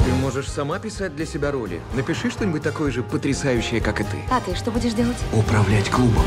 Ты 0.05 0.13
можешь 0.13 0.51
сама 0.51 0.79
писать 0.79 1.17
для 1.17 1.25
себя 1.25 1.51
роли. 1.51 1.81
Напиши 1.95 2.31
что-нибудь 2.31 2.63
такое 2.63 2.91
же 2.91 3.03
потрясающее, 3.03 3.81
как 3.81 4.03
и 4.03 4.05
ты. 4.05 4.19
А 4.31 4.39
ты 4.43 4.55
что 4.55 4.71
будешь 4.71 4.93
делать? 4.93 5.17
Управлять 5.33 5.89
клубом. 5.89 6.23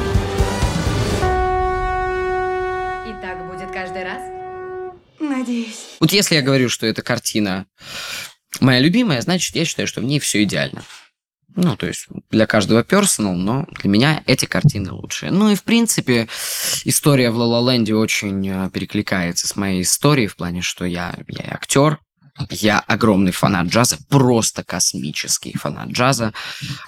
И 3.07 3.11
так 3.21 3.51
будет 3.51 3.71
каждый 3.71 4.03
раз? 4.03 4.21
Надеюсь. 5.19 5.97
Вот 5.99 6.11
если 6.11 6.33
я 6.33 6.41
говорю, 6.41 6.69
что 6.69 6.87
эта 6.87 7.03
картина 7.03 7.67
моя 8.59 8.79
любимая, 8.79 9.21
значит, 9.21 9.55
я 9.55 9.63
считаю, 9.63 9.87
что 9.87 10.01
в 10.01 10.05
ней 10.05 10.19
все 10.19 10.41
идеально. 10.41 10.81
Ну, 11.55 11.75
то 11.75 11.85
есть 11.85 12.07
для 12.31 12.45
каждого 12.45 12.83
персонал, 12.83 13.35
но 13.35 13.67
для 13.81 13.89
меня 13.89 14.23
эти 14.25 14.45
картины 14.45 14.91
лучшие. 14.91 15.31
Ну 15.31 15.51
и, 15.51 15.55
в 15.55 15.63
принципе, 15.63 16.27
история 16.83 17.29
в 17.31 17.37
ла 17.37 17.71
ленде 17.71 17.93
очень 17.93 18.47
э, 18.47 18.69
перекликается 18.71 19.47
с 19.47 19.55
моей 19.55 19.83
историей 19.83 20.27
в 20.27 20.35
плане, 20.35 20.61
что 20.61 20.85
я, 20.85 21.15
я 21.27 21.53
актер, 21.53 21.99
я 22.49 22.79
огромный 22.79 23.31
фанат 23.31 23.67
джаза, 23.67 23.97
просто 24.09 24.63
космический 24.63 25.55
фанат 25.55 25.89
джаза. 25.89 26.33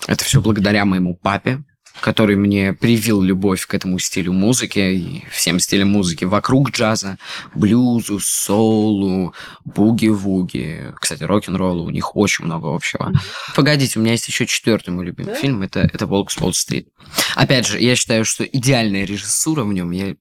Это 0.08 0.23
все 0.23 0.41
благодаря 0.41 0.86
моему 0.86 1.15
папе, 1.15 1.63
который 2.01 2.36
мне 2.36 2.73
привил 2.73 3.21
любовь 3.21 3.65
к 3.65 3.73
этому 3.73 3.99
стилю 3.99 4.34
музыки 4.34 4.79
и 4.79 5.25
всем 5.31 5.60
стилям 5.60 5.89
музыки 5.89 6.25
вокруг 6.25 6.71
джаза, 6.71 7.17
блюзу, 7.53 8.19
соулу, 8.19 9.34
буги-вуги, 9.63 10.93
кстати, 10.99 11.23
рок-н-роллу, 11.23 11.86
у 11.86 11.89
них 11.89 12.15
очень 12.15 12.45
много 12.45 12.73
общего. 12.73 13.13
Погодите, 13.55 13.99
у 13.99 14.01
меня 14.01 14.13
есть 14.13 14.27
еще 14.27 14.45
четвертый 14.45 14.89
мой 14.89 15.05
любимый 15.05 15.36
фильм, 15.36 15.62
это, 15.62 15.81
это 15.81 16.05
«Волк 16.05 16.31
с 16.31 16.38
Уолл-стрит». 16.38 16.89
Опять 17.36 17.67
же, 17.67 17.79
я 17.79 17.95
считаю, 17.95 18.25
что 18.25 18.43
идеальная 18.43 19.05
режиссура 19.05 19.63
в 19.63 19.73
нем, 19.73 19.91
я, 19.91 20.15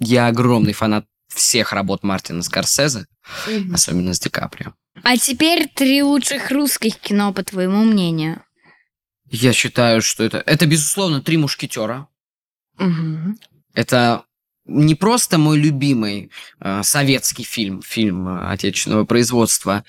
я 0.00 0.26
огромный 0.26 0.72
фанат 0.72 1.06
всех 1.28 1.72
работ 1.72 2.02
Мартина 2.02 2.42
Скорсезе, 2.42 3.06
особенно 3.72 4.14
с 4.14 4.20
Ди 4.20 4.28
Каприо. 4.28 4.74
А 5.02 5.16
теперь 5.16 5.68
три 5.68 6.02
лучших 6.02 6.50
русских 6.50 6.96
кино, 6.98 7.32
по 7.32 7.42
твоему 7.42 7.82
мнению. 7.84 8.42
Я 9.32 9.54
считаю, 9.54 10.02
что 10.02 10.22
это... 10.22 10.42
Это, 10.44 10.66
безусловно, 10.66 11.22
«Три 11.22 11.38
мушкетера». 11.38 12.06
Мгм. 12.78 13.38
Это 13.74 14.24
не 14.66 14.94
просто 14.94 15.38
мой 15.38 15.58
любимый 15.58 16.30
э, 16.60 16.82
советский 16.82 17.42
фильм, 17.42 17.80
фильм 17.80 18.28
отечественного 18.28 19.06
производства. 19.06 19.84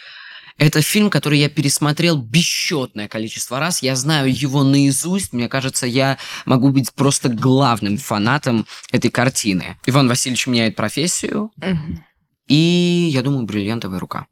Это 0.58 0.82
фильм, 0.82 1.10
который 1.10 1.40
я 1.40 1.50
пересмотрел 1.50 2.18
бесчетное 2.18 3.10
количество 3.10 3.60
раз. 3.60 3.82
Я 3.82 3.98
знаю 3.98 4.34
его 4.34 4.64
наизусть. 4.64 5.34
Мне 5.34 5.50
кажется, 5.50 5.88
я 5.88 6.18
могу 6.46 6.70
быть 6.70 6.94
просто 6.94 7.28
главным 7.28 7.98
фанатом 7.98 8.66
этой 8.94 9.12
картины. 9.12 9.78
Иван 9.86 10.08
Васильевич 10.08 10.48
меняет 10.48 10.78
профессию. 10.78 11.52
Мгм. 11.58 12.06
И, 12.48 13.10
я 13.12 13.22
думаю, 13.22 13.46
«Бриллиантовая 13.46 14.00
рука». 14.00 14.28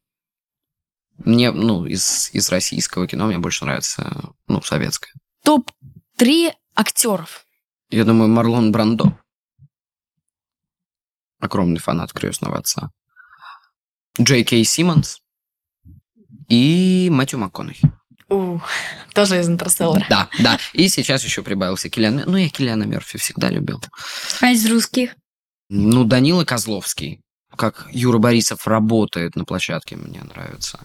Мне, 1.25 1.51
ну, 1.51 1.85
из, 1.85 2.29
из 2.33 2.49
российского 2.49 3.07
кино 3.07 3.27
мне 3.27 3.37
больше 3.37 3.65
нравится, 3.65 4.33
ну, 4.47 4.61
советское. 4.61 5.13
Топ-3 5.43 6.53
актеров. 6.75 7.45
Я 7.89 8.05
думаю, 8.05 8.29
Марлон 8.29 8.71
Брандо. 8.71 9.17
Огромный 11.39 11.79
фанат 11.79 12.13
крестного 12.13 12.57
отца. 12.57 12.91
Джей 14.19 14.43
Кей 14.43 14.63
Симмонс 14.63 15.19
и 16.47 17.09
Мэтью 17.11 17.39
МакКонахи. 17.39 17.91
У, 18.29 18.59
тоже 19.13 19.39
из 19.39 19.49
«Интерстеллара». 19.49 20.05
Да, 20.09 20.29
да. 20.39 20.57
И 20.73 20.87
сейчас 20.87 21.23
еще 21.23 21.43
прибавился 21.43 21.89
Киллиан. 21.89 22.23
Ну, 22.25 22.37
я 22.37 22.49
Киллиана 22.49 22.83
Мерфи 22.83 23.17
всегда 23.17 23.49
любил. 23.49 23.81
А 24.39 24.51
из 24.51 24.65
русских? 24.69 25.15
Ну, 25.69 26.05
Данила 26.05 26.45
Козловский. 26.45 27.21
Как 27.57 27.87
Юра 27.91 28.19
Борисов 28.19 28.67
работает 28.67 29.35
на 29.35 29.43
площадке, 29.43 29.97
мне 29.97 30.21
нравится. 30.23 30.79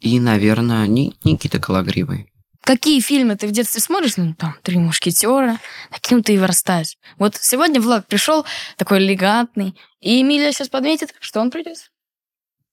И, 0.00 0.18
наверное, 0.18 0.86
Ни- 0.86 1.14
Никита 1.24 1.58
Калагривый. 1.60 2.26
Какие 2.62 3.00
фильмы 3.00 3.36
ты 3.36 3.46
в 3.46 3.52
детстве 3.52 3.80
смотришь? 3.80 4.16
Ну, 4.16 4.34
там, 4.34 4.54
«Три 4.62 4.78
мушкетера», 4.78 5.58
таким 5.90 6.22
ты 6.22 6.34
и 6.34 6.38
вырастаешь. 6.38 6.96
Вот 7.18 7.36
сегодня 7.36 7.80
Влад 7.80 8.06
пришел, 8.06 8.44
такой 8.76 8.98
элегантный, 8.98 9.74
и 10.00 10.20
Эмилия 10.20 10.52
сейчас 10.52 10.68
подметит, 10.68 11.14
что 11.20 11.40
он 11.40 11.50
придет. 11.50 11.90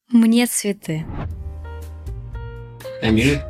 Мне 0.09 0.45
цветы. 0.45 1.05
Эмиль? 3.01 3.41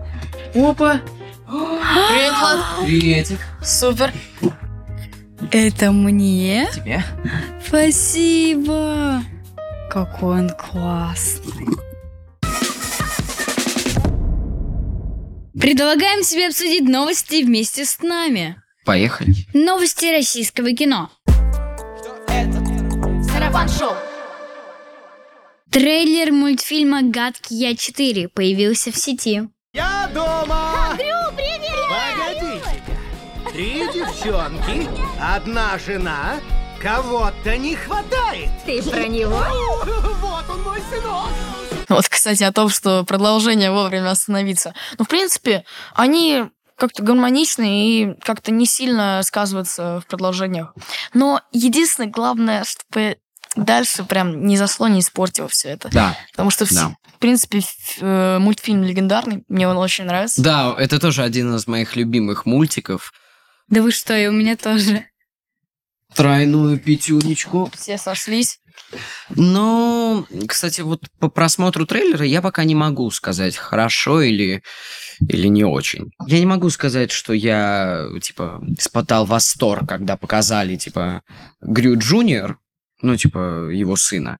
Опа! 0.56 1.02
Привет, 1.48 2.34
Влад! 2.40 2.86
Приветик. 2.86 3.40
Супер! 3.64 4.14
Это 5.52 5.92
мне? 5.92 6.68
Тебе? 6.74 7.04
Спасибо. 7.66 9.22
Какой 9.90 10.40
он 10.42 10.50
классный. 10.50 11.68
Предлагаем 15.60 16.22
тебе 16.22 16.48
обсудить 16.48 16.88
новости 16.88 17.44
вместе 17.44 17.84
с 17.84 18.00
нами. 18.02 18.62
Поехали. 18.86 19.34
Новости 19.54 20.06
российского 20.06 20.72
кино. 20.74 21.10
Сарафан-шоу. 23.34 23.96
Трейлер 25.72 26.32
мультфильма 26.32 27.02
«Гадкий 27.02 27.58
я 27.58 27.72
4» 27.72 28.30
появился 28.30 28.92
в 28.92 28.98
сети. 28.98 29.50
Я 29.74 30.10
дома! 30.14 30.92
Андрю, 30.92 31.16
привет! 31.36 31.76
Погодите! 31.90 32.84
Три 33.52 33.80
девчонки, 33.94 34.88
одна 35.20 35.78
жена, 35.80 36.36
кого-то 36.82 37.58
не 37.58 37.76
хватает! 37.76 38.50
Ты 38.66 38.82
про 38.84 39.08
него? 39.08 39.40
Вот 40.22 40.50
он 40.50 40.62
мой 40.64 40.80
сынок! 40.90 41.57
Вот, 41.90 42.08
кстати, 42.10 42.44
о 42.44 42.52
том, 42.52 42.70
что 42.70 43.04
продолжение 43.04 43.72
вовремя 43.72 44.12
остановиться. 44.12 44.74
Ну, 44.98 45.06
в 45.06 45.08
принципе, 45.08 45.64
они 45.96 46.46
как-то 46.78 47.02
гармоничны 47.02 47.90
и 47.90 48.14
как-то 48.22 48.52
не 48.52 48.66
сильно 48.66 49.22
сказываются 49.24 50.02
в 50.02 50.08
продолжениях. 50.08 50.74
Но 51.14 51.42
единственное, 51.52 52.10
главное, 52.10 52.64
чтобы 52.66 53.18
дальше 53.56 54.04
прям 54.04 54.46
не 54.46 54.58
зашло, 54.58 54.88
не 54.88 55.00
испортило 55.00 55.48
все 55.48 55.70
это. 55.70 55.90
Да. 55.90 56.16
Потому 56.32 56.52
что, 56.52 56.66
в, 56.66 56.72
Да. 56.72 56.96
в 57.16 57.20
принципе, 57.20 57.62
э, 58.00 58.38
мультфильм 58.40 58.84
легендарный, 58.84 59.44
мне 59.48 59.68
он 59.68 59.78
очень 59.78 60.06
нравится. 60.06 60.42
Да, 60.42 60.76
это 60.78 61.00
тоже 61.00 61.24
один 61.24 61.56
из 61.56 61.66
моих 61.68 61.96
любимых 61.96 62.46
мультиков. 62.46 63.12
Да 63.68 63.82
вы 63.82 63.92
что, 63.92 64.16
и 64.16 64.28
у 64.28 64.32
меня 64.32 64.56
тоже. 64.56 65.06
Тройную 66.14 66.80
пятюнечку. 66.80 67.72
Все 67.76 67.98
сошлись. 67.98 68.60
Ну, 69.30 70.26
кстати, 70.48 70.82
вот 70.82 71.02
по 71.20 71.30
просмотру 71.30 71.86
трейлера 71.86 72.26
я 72.26 72.42
пока 72.42 72.64
не 72.64 72.76
могу 72.76 73.10
сказать, 73.12 73.56
хорошо 73.56 74.22
или, 74.22 74.64
или 75.20 75.48
не 75.48 75.64
очень. 75.64 76.12
Я 76.28 76.40
не 76.40 76.46
могу 76.46 76.70
сказать, 76.70 77.12
что 77.12 77.34
я, 77.34 78.08
типа, 78.22 78.64
испытал 78.78 79.26
восторг, 79.26 79.88
когда 79.88 80.18
показали, 80.18 80.76
типа, 80.76 81.22
Грю 81.62 81.98
Джуниор, 81.98 82.58
ну, 83.02 83.16
типа, 83.16 83.70
его 83.70 83.96
сына. 83.96 84.38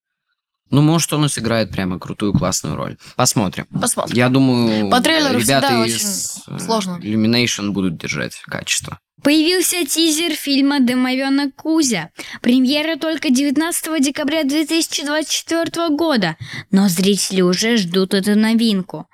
Ну, 0.70 0.82
может, 0.82 1.14
он 1.14 1.26
и 1.26 1.30
сыграет 1.30 1.72
прямо 1.72 1.98
крутую, 1.98 2.34
классную 2.34 2.76
роль. 2.76 2.98
Посмотрим. 3.16 3.68
Посмотрим. 3.68 4.18
Я 4.18 4.28
думаю, 4.28 4.90
По 4.90 5.00
трейлеру 5.00 5.40
ребята 5.40 5.68
всегда 5.68 5.86
из 5.86 5.96
очень 5.96 6.56
э, 6.56 6.60
сложно. 6.60 7.00
Illumination 7.02 7.70
будут 7.70 7.98
держать 7.98 8.42
качество. 8.42 9.00
Появился 9.24 9.84
тизер 9.86 10.34
фильма 10.36 10.80
«Домовенок 10.80 11.56
Кузя». 11.56 12.12
Премьера 12.42 12.98
только 12.98 13.30
19 13.30 14.02
декабря 14.02 14.44
2024 14.44 15.90
года, 15.90 16.38
но 16.72 16.88
зрители 16.88 17.42
уже 17.42 17.78
ждут 17.78 18.14
эту 18.14 18.38
новинку. 18.38 19.08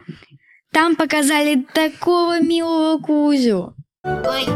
Там 0.72 0.96
показали 0.96 1.66
такого 1.74 2.42
милого 2.42 3.00
Кузю. 3.00 3.76
Ой. 4.04 4.48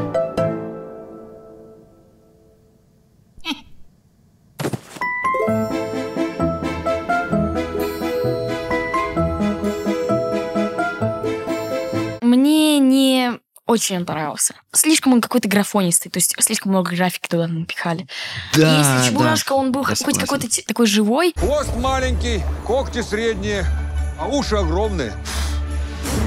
Мне 12.21 12.79
не 12.79 13.39
очень 13.67 13.97
он 13.97 14.05
понравился. 14.05 14.55
Слишком 14.73 15.13
он 15.13 15.21
какой-то 15.21 15.47
графонистый, 15.47 16.09
то 16.11 16.17
есть 16.17 16.35
слишком 16.39 16.71
много 16.71 16.95
графики 16.95 17.27
туда 17.27 17.47
напихали. 17.47 18.07
Да, 18.55 18.79
Если 18.79 18.91
да. 18.91 19.05
Чебурашка, 19.07 19.53
он 19.53 19.71
был 19.71 19.81
Я 19.81 19.87
хоть 19.87 19.97
согласен. 19.99 20.21
какой-то 20.21 20.47
такой 20.65 20.87
живой, 20.87 21.33
Хвост 21.37 21.75
маленький, 21.77 22.41
когти 22.65 23.01
средние, 23.01 23.65
а 24.19 24.27
уши 24.27 24.55
огромные. 24.55 25.13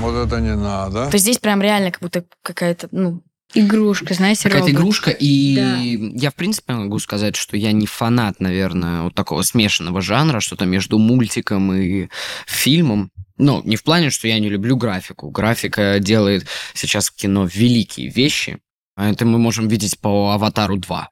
Вот 0.01 0.15
это 0.15 0.41
не 0.41 0.55
надо. 0.55 1.11
то 1.11 1.19
здесь 1.19 1.39
прям 1.39 1.61
реально 1.61 1.91
как 1.91 2.01
будто 2.01 2.25
какая-то, 2.43 2.89
ну, 2.93 3.23
Игрушка, 3.53 4.15
знаете, 4.15 4.45
Какая-то 4.45 4.69
робот. 4.69 4.81
игрушка, 4.81 5.11
и 5.11 6.13
я, 6.15 6.31
в 6.31 6.37
принципе, 6.37 6.73
могу 6.73 7.01
сказать, 7.01 7.35
что 7.35 7.57
я 7.57 7.73
не 7.73 7.87
фанат, 7.87 8.39
наверное, 8.39 9.03
вот 9.03 9.15
такого 9.17 9.43
смешанного 9.43 10.01
жанра, 10.01 10.39
что-то 10.39 10.67
между 10.67 10.99
мультиком 10.99 11.73
и 11.73 12.09
фильмом. 12.47 13.11
Ну, 13.41 13.63
не 13.65 13.77
в 13.77 13.83
плане, 13.83 14.11
что 14.11 14.29
я 14.29 14.39
не 14.39 14.49
люблю 14.49 14.77
графику. 14.77 15.31
Графика 15.31 15.99
делает 15.99 16.47
сейчас 16.75 17.09
в 17.09 17.15
кино 17.15 17.49
великие 17.53 18.11
вещи. 18.11 18.59
А 18.97 19.11
Это 19.11 19.25
мы 19.25 19.39
можем 19.39 19.67
видеть 19.67 19.99
по 19.99 20.33
«Аватару 20.33 20.77
2». 20.77 21.07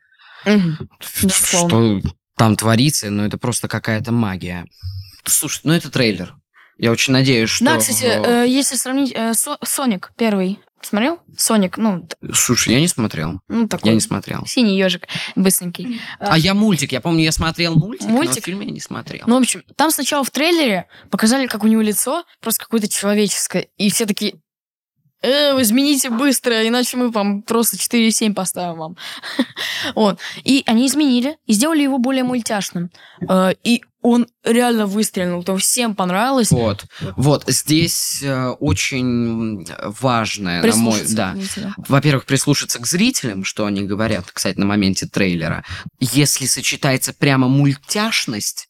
мгм. 0.45 0.91
Что 1.01 2.01
там 2.37 2.57
творится, 2.57 3.11
ну, 3.11 3.25
это 3.25 3.39
просто 3.39 3.67
какая-то 3.67 4.13
магия. 4.13 4.67
Слушай, 5.25 5.61
ну, 5.65 5.73
это 5.73 5.91
трейлер. 5.91 6.37
Я 6.79 6.93
очень 6.93 7.13
надеюсь, 7.13 7.51
что... 7.51 7.65
Да, 7.65 7.77
кстати, 7.79 8.05
э, 8.05 8.47
если 8.49 8.77
сравнить 8.77 9.13
э, 9.15 9.35
Со- 9.35 9.59
Соник 9.65 10.13
первый, 10.17 10.61
смотрел? 10.81 11.19
Соник, 11.37 11.77
ну, 11.77 12.09
Слушай, 12.33 12.75
я 12.75 12.81
не 12.81 12.87
смотрел. 12.89 13.41
ну 13.49 13.67
такой 13.67 13.89
Я 13.91 13.95
не 13.95 14.01
смотрел. 14.01 14.47
синий 14.47 14.79
ежик, 14.79 15.09
быстренький. 15.35 16.01
А 16.21 16.39
я 16.39 16.55
мультик. 16.55 16.93
Я 16.93 17.01
помню, 17.01 17.25
я 17.25 17.33
смотрел 17.33 17.75
мультик, 17.75 18.07
но 18.07 18.15
Мультик? 18.15 18.45
фильм 18.45 18.61
я 18.61 18.71
не 18.71 18.81
смотрел. 18.81 19.25
Ну, 19.27 19.35
в 19.35 19.39
общем, 19.39 19.65
там 19.77 19.91
сначала 19.91 20.23
в 20.23 20.31
трейлере 20.31 20.87
показали, 21.11 21.47
как 21.49 21.65
у 21.65 21.67
него 21.67 21.83
лицо 21.83 22.25
просто 22.41 22.63
какое-то 22.65 22.89
человеческое, 22.89 23.69
и 23.77 23.91
все 23.91 24.07
такие, 24.07 24.35
э, 25.21 25.61
измените 25.61 26.11
быстро, 26.11 26.67
иначе 26.67 26.97
мы 26.97 27.11
вам 27.11 27.43
просто 27.43 27.77
4,7 27.77 28.35
поставим 28.35 28.79
вам. 28.79 28.97
вот. 29.97 30.21
И 30.45 30.63
они 30.67 30.87
изменили, 30.87 31.39
и 31.47 31.55
сделали 31.55 31.83
его 31.83 31.99
более 31.99 32.23
мультяшным. 32.23 32.91
Э, 33.29 33.53
и 33.65 33.83
он 34.09 34.27
реально 34.45 34.87
выстрелил, 34.87 35.43
то 35.43 35.57
всем 35.57 35.95
понравилось. 35.95 36.51
Вот, 36.51 36.87
вот 37.17 37.45
здесь 37.47 38.23
э, 38.23 38.49
очень 38.49 39.67
важное, 39.83 40.63
на 40.63 40.77
мой, 40.77 41.01
да. 41.11 41.37
Во-первых, 41.77 42.25
прислушаться 42.25 42.79
к 42.79 42.87
зрителям, 42.87 43.45
что 43.45 43.67
они 43.67 43.83
говорят, 43.83 44.31
кстати, 44.33 44.59
на 44.59 44.67
моменте 44.67 45.07
трейлера. 45.07 45.65
Если 46.01 46.47
сочетается 46.47 47.13
прямо 47.13 47.49
мультяшность 47.49 48.69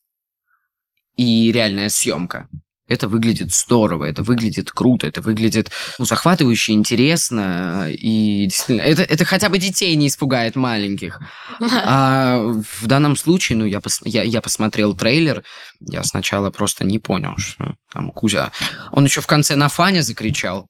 и 1.16 1.50
реальная 1.52 1.88
съемка, 1.88 2.48
это 2.88 3.06
выглядит 3.06 3.54
здорово, 3.54 4.06
это 4.06 4.22
выглядит 4.22 4.72
круто, 4.72 5.06
это 5.06 5.20
выглядит 5.20 5.70
ну, 5.98 6.06
захватывающе, 6.06 6.72
интересно. 6.72 7.88
И 7.90 8.46
действительно, 8.46 8.86
это, 8.86 9.02
это 9.02 9.24
хотя 9.26 9.50
бы 9.50 9.58
детей 9.58 9.94
не 9.94 10.08
испугает 10.08 10.56
маленьких. 10.56 11.20
А 11.60 12.38
в 12.38 12.86
данном 12.86 13.16
случае, 13.16 13.58
ну, 13.58 13.66
я, 13.66 13.78
пос- 13.78 14.02
я, 14.04 14.22
я 14.22 14.40
посмотрел 14.40 14.94
трейлер, 14.94 15.44
я 15.80 16.02
сначала 16.02 16.50
просто 16.50 16.84
не 16.84 16.98
понял, 16.98 17.36
что 17.36 17.74
там 17.92 18.10
Кузя... 18.10 18.52
Он 18.90 19.04
еще 19.04 19.20
в 19.20 19.26
конце 19.26 19.54
на 19.54 19.68
фане 19.68 20.02
закричал. 20.02 20.68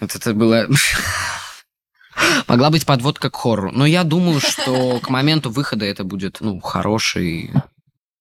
Вот 0.00 0.14
это 0.14 0.32
было... 0.32 0.66
Могла 2.48 2.70
быть 2.70 2.86
подводка 2.86 3.30
к 3.30 3.36
хоррору. 3.36 3.70
Но 3.72 3.84
я 3.84 4.02
думаю, 4.02 4.40
что 4.40 4.98
к 5.00 5.10
моменту 5.10 5.50
выхода 5.50 5.84
это 5.84 6.04
будет, 6.04 6.38
ну, 6.40 6.58
хороший 6.60 7.50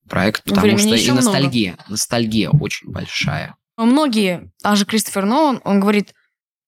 проект, 0.09 0.43
потому 0.43 0.61
Времени 0.61 0.87
что 0.87 0.95
и 0.95 0.99
еще 0.99 1.11
много. 1.13 1.25
ностальгия, 1.25 1.77
ностальгия 1.87 2.49
очень 2.49 2.89
большая. 2.91 3.55
Многие, 3.77 4.51
даже 4.63 4.85
Кристофер 4.85 5.25
Нолан, 5.25 5.61
он 5.63 5.79
говорит, 5.79 6.13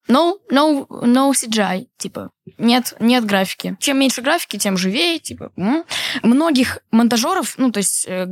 no, 0.07 0.33
no, 0.51 0.87
no 0.87 1.31
CGI, 1.31 1.87
типа, 1.97 2.31
нет, 2.57 2.95
нет 2.99 3.25
графики. 3.25 3.77
Чем 3.79 3.99
меньше 3.99 4.21
графики, 4.21 4.57
тем 4.57 4.77
живее, 4.77 5.19
типа. 5.19 5.51
м. 5.55 5.83
Многих 6.23 6.79
монтажеров, 6.91 7.55
ну, 7.57 7.71
то 7.71 7.77
есть 7.79 8.05
э, 8.07 8.27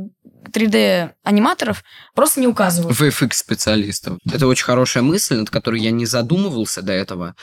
3D-аниматоров 0.50 1.82
просто 2.14 2.40
не 2.40 2.46
указывают. 2.46 2.98
VFX-специалистов. 2.98 4.18
Это 4.32 4.46
очень 4.46 4.64
хорошая 4.64 5.02
мысль, 5.02 5.36
над 5.36 5.50
которой 5.50 5.80
я 5.80 5.90
не 5.90 6.06
задумывался 6.06 6.82
до 6.82 6.92
этого. 6.92 7.34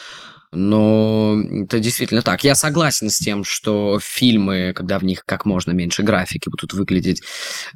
Но 0.55 1.37
это 1.63 1.79
действительно 1.79 2.21
так. 2.21 2.43
Я 2.43 2.55
согласен 2.55 3.09
с 3.09 3.17
тем, 3.17 3.43
что 3.43 3.99
фильмы, 4.01 4.73
когда 4.75 4.97
в 4.99 5.03
них 5.03 5.23
как 5.25 5.45
можно 5.45 5.71
меньше 5.71 6.01
графики, 6.03 6.49
будут 6.49 6.73
выглядеть 6.73 7.21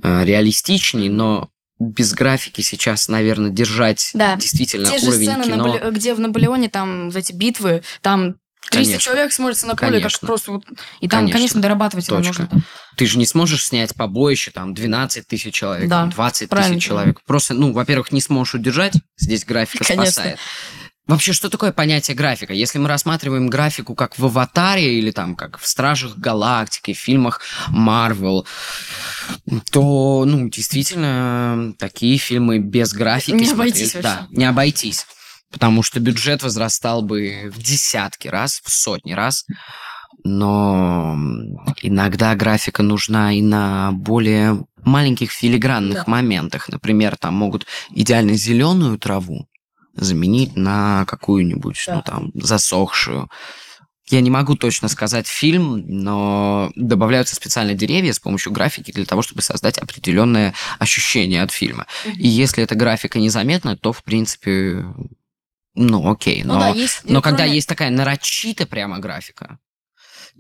э, 0.04 0.24
реалистичнее, 0.26 1.10
но 1.12 1.50
без 1.80 2.14
графики 2.14 2.62
сейчас, 2.62 3.08
наверное, 3.08 3.52
держать 3.52 4.12
Да. 4.14 4.36
действительно 4.36 4.90
Те 4.90 5.00
же 5.00 5.08
уровень 5.10 5.30
сцены, 5.30 5.44
кино. 5.46 5.68
Наполе- 5.78 5.92
где 5.92 6.14
в 6.14 6.20
Наполеоне 6.20 6.70
там 6.70 7.10
эти 7.10 7.32
битвы, 7.32 7.84
там 8.02 8.36
300 8.70 8.76
Конечно. 8.84 9.00
человек 9.00 9.32
смотрится 9.34 9.66
на 9.68 9.76
поле, 9.76 9.94
как 9.94 10.02
Конечно. 10.02 10.28
просто 10.28 10.52
вот... 10.52 10.64
И 11.00 11.08
там, 11.08 11.22
Конечно. 11.22 11.34
конечно, 11.38 11.62
дорабатывать 11.62 12.08
его 12.08 12.18
Точка. 12.18 12.44
нужно. 12.44 12.64
Ты 12.98 13.06
же 13.06 13.18
не 13.18 13.26
сможешь 13.26 13.66
снять 13.66 13.96
побоище, 13.96 14.52
там, 14.52 14.74
12 14.74 15.26
тысяч 15.26 15.54
человек, 15.54 15.90
Да, 15.90 16.02
там, 16.02 16.10
20 16.12 16.50
правильно. 16.50 16.76
тысяч 16.76 16.86
человек. 16.88 17.20
Просто, 17.26 17.54
ну, 17.54 17.72
во-первых, 17.72 18.12
не 18.12 18.20
сможешь 18.22 18.56
удержать, 18.56 18.94
здесь 19.18 19.46
графика 19.46 19.86
Конечно. 19.86 20.12
спасает. 20.12 20.38
Вообще, 21.10 21.34
что 21.34 21.50
такое 21.50 21.72
понятие 21.72 22.16
графика? 22.16 22.54
Если 22.54 22.78
мы 22.78 22.88
рассматриваем 22.88 23.48
графику 23.48 23.96
как 23.96 24.20
в 24.20 24.26
«Аватаре» 24.26 25.00
или 25.00 25.10
там 25.10 25.36
как 25.36 25.58
в 25.58 25.66
«Стражах 25.66 26.16
Галактики», 26.18 26.94
в 26.94 27.00
фильмах 27.00 27.42
Марвел, 27.70 28.46
то, 29.72 30.24
ну, 30.28 30.48
действительно, 30.50 31.74
такие 31.80 32.20
фильмы 32.20 32.60
без 32.60 32.94
графики... 32.94 33.32
Не 33.32 33.46
смотреть- 33.46 33.54
обойтись 33.54 33.96
вообще. 33.96 34.02
Да, 34.04 34.28
не 34.30 34.46
обойтись. 34.46 35.08
Потому 35.52 35.82
что 35.82 36.00
бюджет 36.00 36.44
возрастал 36.44 37.02
бы 37.02 37.52
в 37.56 37.60
десятки 37.60 38.28
раз, 38.28 38.62
в 38.64 38.72
сотни 38.72 39.14
раз. 39.14 39.46
Но 40.24 41.18
иногда 41.82 42.36
графика 42.36 42.84
нужна 42.84 43.34
и 43.34 43.42
на 43.42 43.94
более 43.94 44.64
маленьких 44.84 45.32
филигранных 45.32 45.96
Да. 45.96 46.04
моментах. 46.06 46.70
Например, 46.70 47.18
там 47.18 47.34
могут 47.34 47.66
идеально 47.90 48.36
зеленую 48.36 49.00
траву 49.00 49.49
заменить 50.00 50.56
на 50.56 51.06
какую-нибудь, 51.06 51.84
ну 51.88 51.96
Да. 51.96 52.02
там, 52.02 52.32
засохшую. 52.34 53.30
Я 54.12 54.22
не 54.22 54.32
могу 54.32 54.56
точно 54.56 54.88
сказать 54.88 55.28
фильм, 55.28 55.84
но 55.88 56.72
добавляются 56.76 57.36
специально 57.36 57.76
деревья 57.76 58.12
с 58.12 58.20
помощью 58.20 58.52
графики 58.52 58.92
для 58.92 59.06
того, 59.06 59.22
чтобы 59.22 59.44
создать 59.44 59.78
определенное 59.78 60.56
ощущение 60.80 61.44
от 61.44 61.52
фильма. 61.52 61.86
И 62.16 62.28
если 62.28 62.64
эта 62.64 62.74
графика 62.74 63.20
незаметна, 63.20 63.78
то, 63.78 63.94
в 63.94 64.04
принципе, 64.04 64.84
ну, 65.76 66.12
окей. 66.12 66.42
Ну 66.44 66.56
Но, 66.56 66.60
да, 66.60 66.70
есть... 66.70 67.02
но 67.04 67.22
когда 67.22 67.44
кроме- 67.44 67.56
есть 67.56 67.70
такая 67.70 67.92
нарочитая 67.92 68.66
прямо 68.66 68.98
графика, 68.98 69.60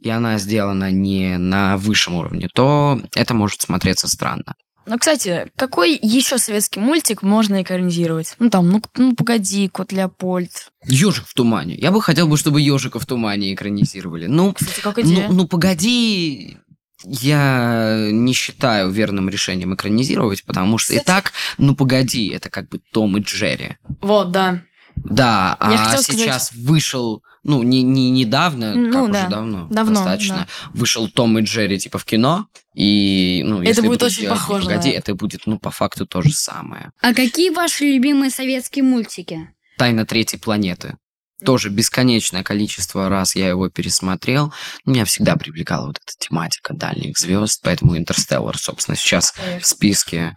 и 0.01 0.09
она 0.09 0.39
сделана 0.39 0.89
не 0.91 1.37
на 1.37 1.77
высшем 1.77 2.15
уровне, 2.15 2.47
то 2.53 2.99
это 3.15 3.33
может 3.35 3.61
смотреться 3.61 4.07
странно. 4.07 4.55
Ну, 4.89 4.97
кстати, 4.97 5.51
какой 5.55 5.97
еще 6.01 6.39
советский 6.39 6.79
мультик 6.79 7.21
можно 7.21 7.61
экранизировать? 7.61 8.35
Ну, 8.39 8.49
там, 8.49 8.67
ну, 8.71 8.81
ну 8.97 9.13
погоди, 9.15 9.67
Кот 9.67 9.91
Леопольд. 9.91 10.71
Ежик 10.83 11.27
в 11.27 11.33
тумане. 11.35 11.75
Я 11.75 11.91
бы 11.91 12.01
хотел 12.01 12.27
бы, 12.27 12.37
чтобы 12.37 12.59
ежика 12.59 12.99
в 12.99 13.05
тумане 13.05 13.53
экранизировали. 13.53 14.25
Ну, 14.25 14.53
Кстати, 14.53 14.79
как 14.81 14.97
ну, 14.97 15.03
идея. 15.03 15.29
ну 15.29 15.47
погоди. 15.47 16.57
Я 17.05 18.09
не 18.11 18.33
считаю 18.33 18.89
верным 18.89 19.29
решением 19.29 19.75
экранизировать, 19.75 20.43
потому 20.43 20.79
что 20.79 20.93
и 20.93 20.97
Кстати- 20.97 21.07
так, 21.23 21.33
ну 21.59 21.75
погоди, 21.75 22.27
это 22.29 22.49
как 22.49 22.67
бы 22.67 22.79
Том 22.91 23.15
и 23.15 23.21
Джерри. 23.21 23.77
Вот, 24.01 24.31
да. 24.31 24.63
Да, 25.03 25.57
Я 25.61 25.67
а 25.73 25.77
хотела 25.77 26.01
сказать- 26.01 26.21
сейчас 26.21 26.51
вышел, 26.53 27.23
ну, 27.43 27.63
не, 27.63 27.83
не 27.83 28.09
недавно, 28.11 28.73
Ну, 28.75 28.91
как 28.91 29.11
да. 29.11 29.19
уже 29.21 29.29
давно, 29.29 29.67
Давно, 29.69 29.93
достаточно, 29.95 30.47
вышел 30.73 31.07
Том 31.09 31.39
и 31.39 31.41
Джерри, 31.43 31.79
типа, 31.79 31.97
в 31.97 32.05
кино, 32.05 32.47
и, 32.75 33.41
ну, 33.45 33.59
Это 33.61 33.67
если 33.69 33.81
будет 33.87 34.03
очень 34.03 34.21
делать 34.21 34.39
похоже 34.39 34.65
Погоди, 34.65 34.89
это. 34.89 34.97
это 35.11 35.15
будет, 35.15 35.41
ну, 35.45 35.57
по 35.59 35.71
факту 35.71 36.05
то 36.05 36.21
же 36.21 36.31
самое. 36.33 36.91
А 37.01 37.13
какие 37.13 37.49
ваши 37.49 37.85
любимые 37.85 38.29
советские 38.31 38.83
мультики? 38.83 39.49
Тайна 39.77 40.05
третьей 40.05 40.39
планеты. 40.39 40.97
Тоже 41.45 41.69
бесконечное 41.69 42.43
количество 42.43 43.07
раз 43.07 43.33
я 43.33 43.47
его 43.47 43.69
пересмотрел. 43.69 44.51
Меня 44.85 45.05
всегда 45.05 45.37
привлекала 45.37 45.87
вот 45.87 45.97
эта 46.05 46.13
тематика 46.19 46.73
дальних 46.73 47.17
звезд, 47.17 47.61
поэтому 47.63 47.97
Интерстеллар, 47.97 48.57
собственно, 48.57 48.97
сейчас 48.97 49.33
в 49.61 49.65
списке 49.65 50.35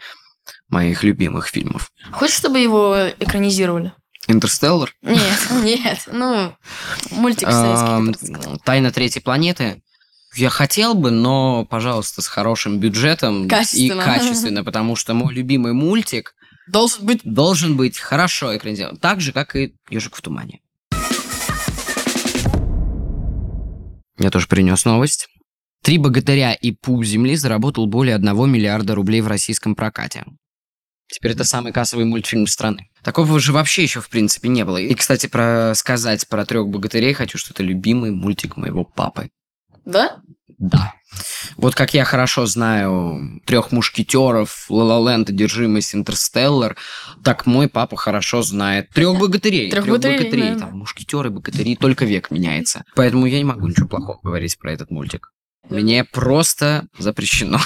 моих 0.69 1.03
любимых 1.03 1.49
фильмов. 1.49 1.91
Хочешь, 2.13 2.37
чтобы 2.37 2.61
его 2.61 3.09
экранизировали? 3.19 3.93
Интерстеллар, 4.29 4.95
Нет, 5.03 5.49
нет. 5.51 6.09
Ну, 6.11 6.55
мультик 7.11 7.51
советский. 7.51 8.59
Тайна 8.65 8.93
третьей 8.93 9.21
планеты. 9.21 9.83
Я 10.35 10.49
хотел 10.49 10.95
бы, 10.95 11.11
но, 11.11 11.67
пожалуйста, 11.67 12.23
с 12.23 12.27
хорошим 12.27 12.79
бюджетом 12.79 13.49
Качественно. 13.49 14.01
и 14.01 14.05
качественно, 14.05 14.65
потому 14.65 14.97
что 14.97 15.13
мой 15.15 15.35
любимый 15.35 15.73
мультик 15.73 16.35
Должен 16.69 17.05
быть... 17.05 17.21
должен 17.25 17.77
быть 17.77 17.99
хорошо 17.99 18.57
экранизирован, 18.57 18.97
так 18.97 19.21
же, 19.21 19.33
как 19.33 19.57
и 19.57 19.75
«Ежик 19.91 20.17
в 20.17 20.23
тумане». 20.23 20.61
Я 24.19 24.31
тоже 24.31 24.47
принес 24.47 24.85
новость. 24.85 25.29
«Три 25.83 25.99
богатыря 25.99 26.55
и 26.55 26.71
пуп 26.71 27.05
земли» 27.05 27.35
заработал 27.35 27.87
более 27.87 28.15
1 28.15 28.51
миллиарда 28.51 28.95
рублей 28.95 29.21
в 29.21 29.27
российском 29.27 29.75
прокате. 29.75 30.25
Теперь 31.13 31.33
это 31.33 31.45
самый 31.45 31.73
кассовый 31.73 32.07
мультфильм 32.07 32.47
страны. 32.47 32.89
Такого 33.05 33.39
же 33.39 33.53
вообще 33.53 33.83
еще, 33.83 34.01
в 34.01 34.09
принципе, 34.09 34.49
не 34.49 34.65
было. 34.65 34.79
И, 34.79 34.95
кстати, 34.95 35.27
про 35.27 35.75
сказать 35.75 36.27
про 36.27 36.47
трех 36.47 36.69
богатырей 36.69 37.13
хочу, 37.13 37.37
что 37.37 37.53
это 37.53 37.63
любимый 37.63 38.11
мультик 38.11 38.57
моего 38.57 38.85
папы. 38.85 39.29
Да? 39.85 40.23
Да. 40.59 40.95
Вот 41.57 41.75
как 41.75 41.93
я 41.93 42.05
хорошо 42.05 42.47
знаю 42.47 43.41
трех 43.45 43.73
мушкетеров, 43.73 44.67
Ла-Ла-Ленд, 44.71 45.29
Одержимость, 45.29 45.95
Интерстеллар, 45.95 46.77
так 47.23 47.45
мой 47.45 47.69
папа 47.69 47.97
хорошо 47.97 48.43
знает 48.43 48.89
трех 48.91 49.19
богатырей. 49.19 49.71
Трёх 49.71 49.87
богатырей, 49.87 50.19
богатырей. 50.19 50.55
да. 50.55 50.61
Там 50.61 50.79
мушкетеры, 50.79 51.31
богатыри, 51.31 51.77
только 51.77 52.07
век 52.07 52.31
меняется. 52.31 52.85
Поэтому 52.95 53.27
я 53.27 53.39
не 53.39 53.45
могу 53.45 53.67
ничего 53.67 53.89
плохого 53.89 54.19
говорить 54.23 54.59
про 54.59 54.73
этот 54.73 54.91
мультик. 54.91 55.33
Мне 55.69 56.05
просто 56.05 56.87
запрещено. 56.99 57.59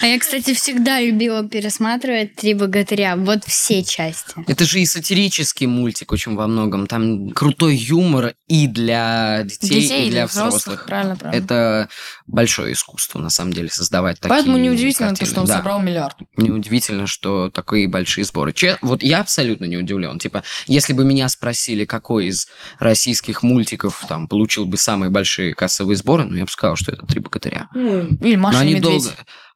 А 0.00 0.06
я, 0.06 0.18
кстати, 0.18 0.54
всегда 0.54 1.00
любила 1.00 1.46
пересматривать 1.48 2.36
«Три 2.36 2.54
богатыря». 2.54 3.16
Вот 3.16 3.44
все 3.44 3.82
части. 3.82 4.34
Это 4.46 4.64
же 4.64 4.80
и 4.80 4.86
сатирический 4.86 5.66
мультик 5.66 6.12
очень 6.12 6.34
во 6.34 6.46
многом. 6.46 6.86
Там 6.86 7.30
крутой 7.30 7.76
юмор 7.76 8.34
и 8.48 8.66
для 8.66 9.42
детей, 9.44 9.80
Детей, 9.82 10.08
и 10.08 10.10
для 10.10 10.26
взрослых. 10.26 10.62
взрослых. 10.62 10.86
Правильно, 10.86 11.16
правильно. 11.16 11.44
Это 11.44 11.88
большое 12.26 12.72
искусство, 12.72 13.18
на 13.18 13.30
самом 13.30 13.52
деле, 13.52 13.68
создавать 13.70 14.18
такие 14.20 14.28
Поэтому 14.30 14.58
неудивительно, 14.58 15.10
то, 15.10 15.16
картины. 15.16 15.30
что 15.30 15.40
он 15.42 15.46
Да. 15.46 15.56
собрал 15.58 15.80
миллиард. 15.80 16.16
Неудивительно, 16.36 17.06
что 17.06 17.50
такие 17.50 17.88
большие 17.88 18.24
сборы. 18.24 18.52
Че- 18.52 18.78
вот 18.82 19.02
я 19.02 19.20
абсолютно 19.20 19.64
не 19.66 19.76
удивлен. 19.76 20.18
Типа, 20.18 20.42
если 20.66 20.92
бы 20.92 21.04
меня 21.04 21.28
спросили, 21.28 21.84
какой 21.84 22.26
из 22.26 22.48
российских 22.78 23.42
мультиков 23.42 24.04
там 24.08 24.28
получил 24.28 24.66
бы 24.66 24.76
самые 24.76 25.10
большие 25.10 25.54
кассовые 25.54 25.96
сборы, 25.96 26.24
ну, 26.24 26.36
я 26.36 26.44
бы 26.44 26.50
сказал, 26.50 26.76
что 26.76 26.92
это 26.92 27.06
«Три 27.06 27.20
богатыря». 27.20 27.68
Или 27.74 28.36
Маша 28.36 28.58
Но 28.58 28.64
и 28.64 28.66
они 28.66 28.74
Медведь. 28.74 28.82
долго... 29.04 29.10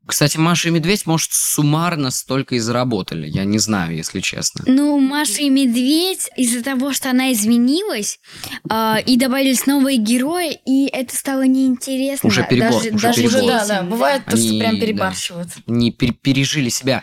Кстати, 0.06 0.36
Маша 0.36 0.68
и 0.68 0.70
Медведь, 0.70 1.06
может, 1.06 1.32
суммарно 1.32 2.10
столько 2.10 2.56
и 2.56 2.58
заработали. 2.58 3.26
Я 3.26 3.44
не 3.44 3.58
знаю, 3.58 3.96
если 3.96 4.20
честно. 4.20 4.62
Ну, 4.66 4.98
Маша 5.00 5.40
и 5.42 5.48
Медведь, 5.48 6.28
из-за 6.36 6.62
того, 6.62 6.92
что 6.92 7.10
она 7.10 7.32
изменилась, 7.32 8.18
а, 8.68 8.98
и 9.04 9.16
добавились 9.16 9.66
новые 9.66 9.96
герои, 9.96 10.58
и 10.66 10.86
это 10.88 11.16
стало 11.16 11.46
неинтересно. 11.46 12.26
Уже 12.28 12.46
перебор, 12.46 12.82
даже, 12.82 12.94
уже 12.94 13.06
даже 13.06 13.22
перебор. 13.22 13.46
Да, 13.46 13.66
да. 13.66 13.82
Бывает 13.82 14.24
то, 14.26 14.36
что 14.36 14.46
Они, 14.46 14.60
прям 14.60 14.74
да. 14.74 14.80
перебарщивают. 14.80 15.48
не 15.66 15.90
пер- 15.90 16.12
пережили 16.12 16.68
себя. 16.68 17.02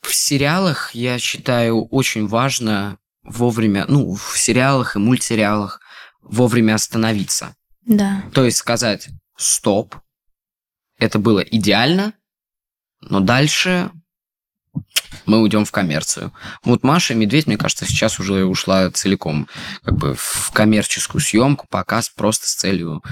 В 0.00 0.14
сериалах, 0.14 0.94
я 0.94 1.18
считаю, 1.18 1.84
очень 1.88 2.26
важно 2.26 2.96
вовремя, 3.22 3.84
ну, 3.86 4.14
в 4.14 4.38
сериалах 4.38 4.96
и 4.96 4.98
мультсериалах 4.98 5.80
вовремя 6.22 6.74
остановиться. 6.76 7.54
Да. 7.84 8.22
То 8.32 8.44
есть 8.46 8.56
сказать 8.56 9.08
«стоп», 9.36 9.94
это 10.98 11.18
было 11.18 11.40
идеально, 11.40 12.14
но 13.00 13.20
дальше 13.20 13.90
мы 15.26 15.40
уйдем 15.40 15.64
в 15.64 15.72
коммерцию. 15.72 16.32
Вот 16.64 16.82
Маша 16.82 17.14
и 17.14 17.16
Медведь, 17.16 17.46
мне 17.46 17.56
кажется, 17.56 17.86
сейчас 17.86 18.20
уже 18.20 18.44
ушла 18.44 18.90
целиком 18.90 19.48
как 19.82 19.96
бы 19.96 20.14
в 20.14 20.50
коммерческую 20.52 21.20
съемку, 21.20 21.66
показ 21.68 22.08
просто 22.08 22.46
с 22.46 22.54
целью 22.54 23.02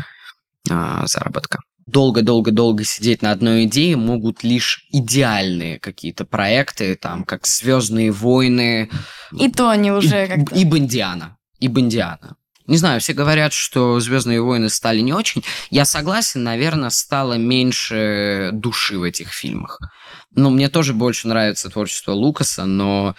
а, 0.70 1.06
заработка. 1.06 1.60
Долго-долго-долго 1.86 2.84
сидеть 2.84 3.22
на 3.22 3.30
одной 3.30 3.64
идее 3.64 3.96
могут 3.96 4.44
лишь 4.44 4.86
идеальные 4.90 5.78
какие-то 5.80 6.26
проекты, 6.26 6.96
там, 6.96 7.24
как 7.24 7.46
Звездные 7.46 8.12
войны, 8.12 8.90
И 9.32 9.50
то 9.50 9.70
они 9.70 9.90
уже 9.90 10.26
и, 10.26 10.28
как-то... 10.28 10.54
и 10.54 10.64
Бондиана. 10.64 11.38
И 11.60 11.68
Бондиана. 11.68 12.36
Не 12.68 12.76
знаю, 12.76 13.00
все 13.00 13.14
говорят, 13.14 13.54
что 13.54 13.98
Звездные 13.98 14.42
войны 14.42 14.68
стали 14.68 15.00
не 15.00 15.14
очень. 15.14 15.42
Я 15.70 15.86
согласен, 15.86 16.44
наверное, 16.44 16.90
стало 16.90 17.34
меньше 17.34 18.50
души 18.52 18.98
в 18.98 19.02
этих 19.02 19.30
фильмах. 19.32 19.80
Ну, 20.34 20.50
мне 20.50 20.68
тоже 20.68 20.92
больше 20.92 21.28
нравится 21.28 21.70
творчество 21.70 22.12
Лукаса, 22.12 22.66
но 22.66 23.16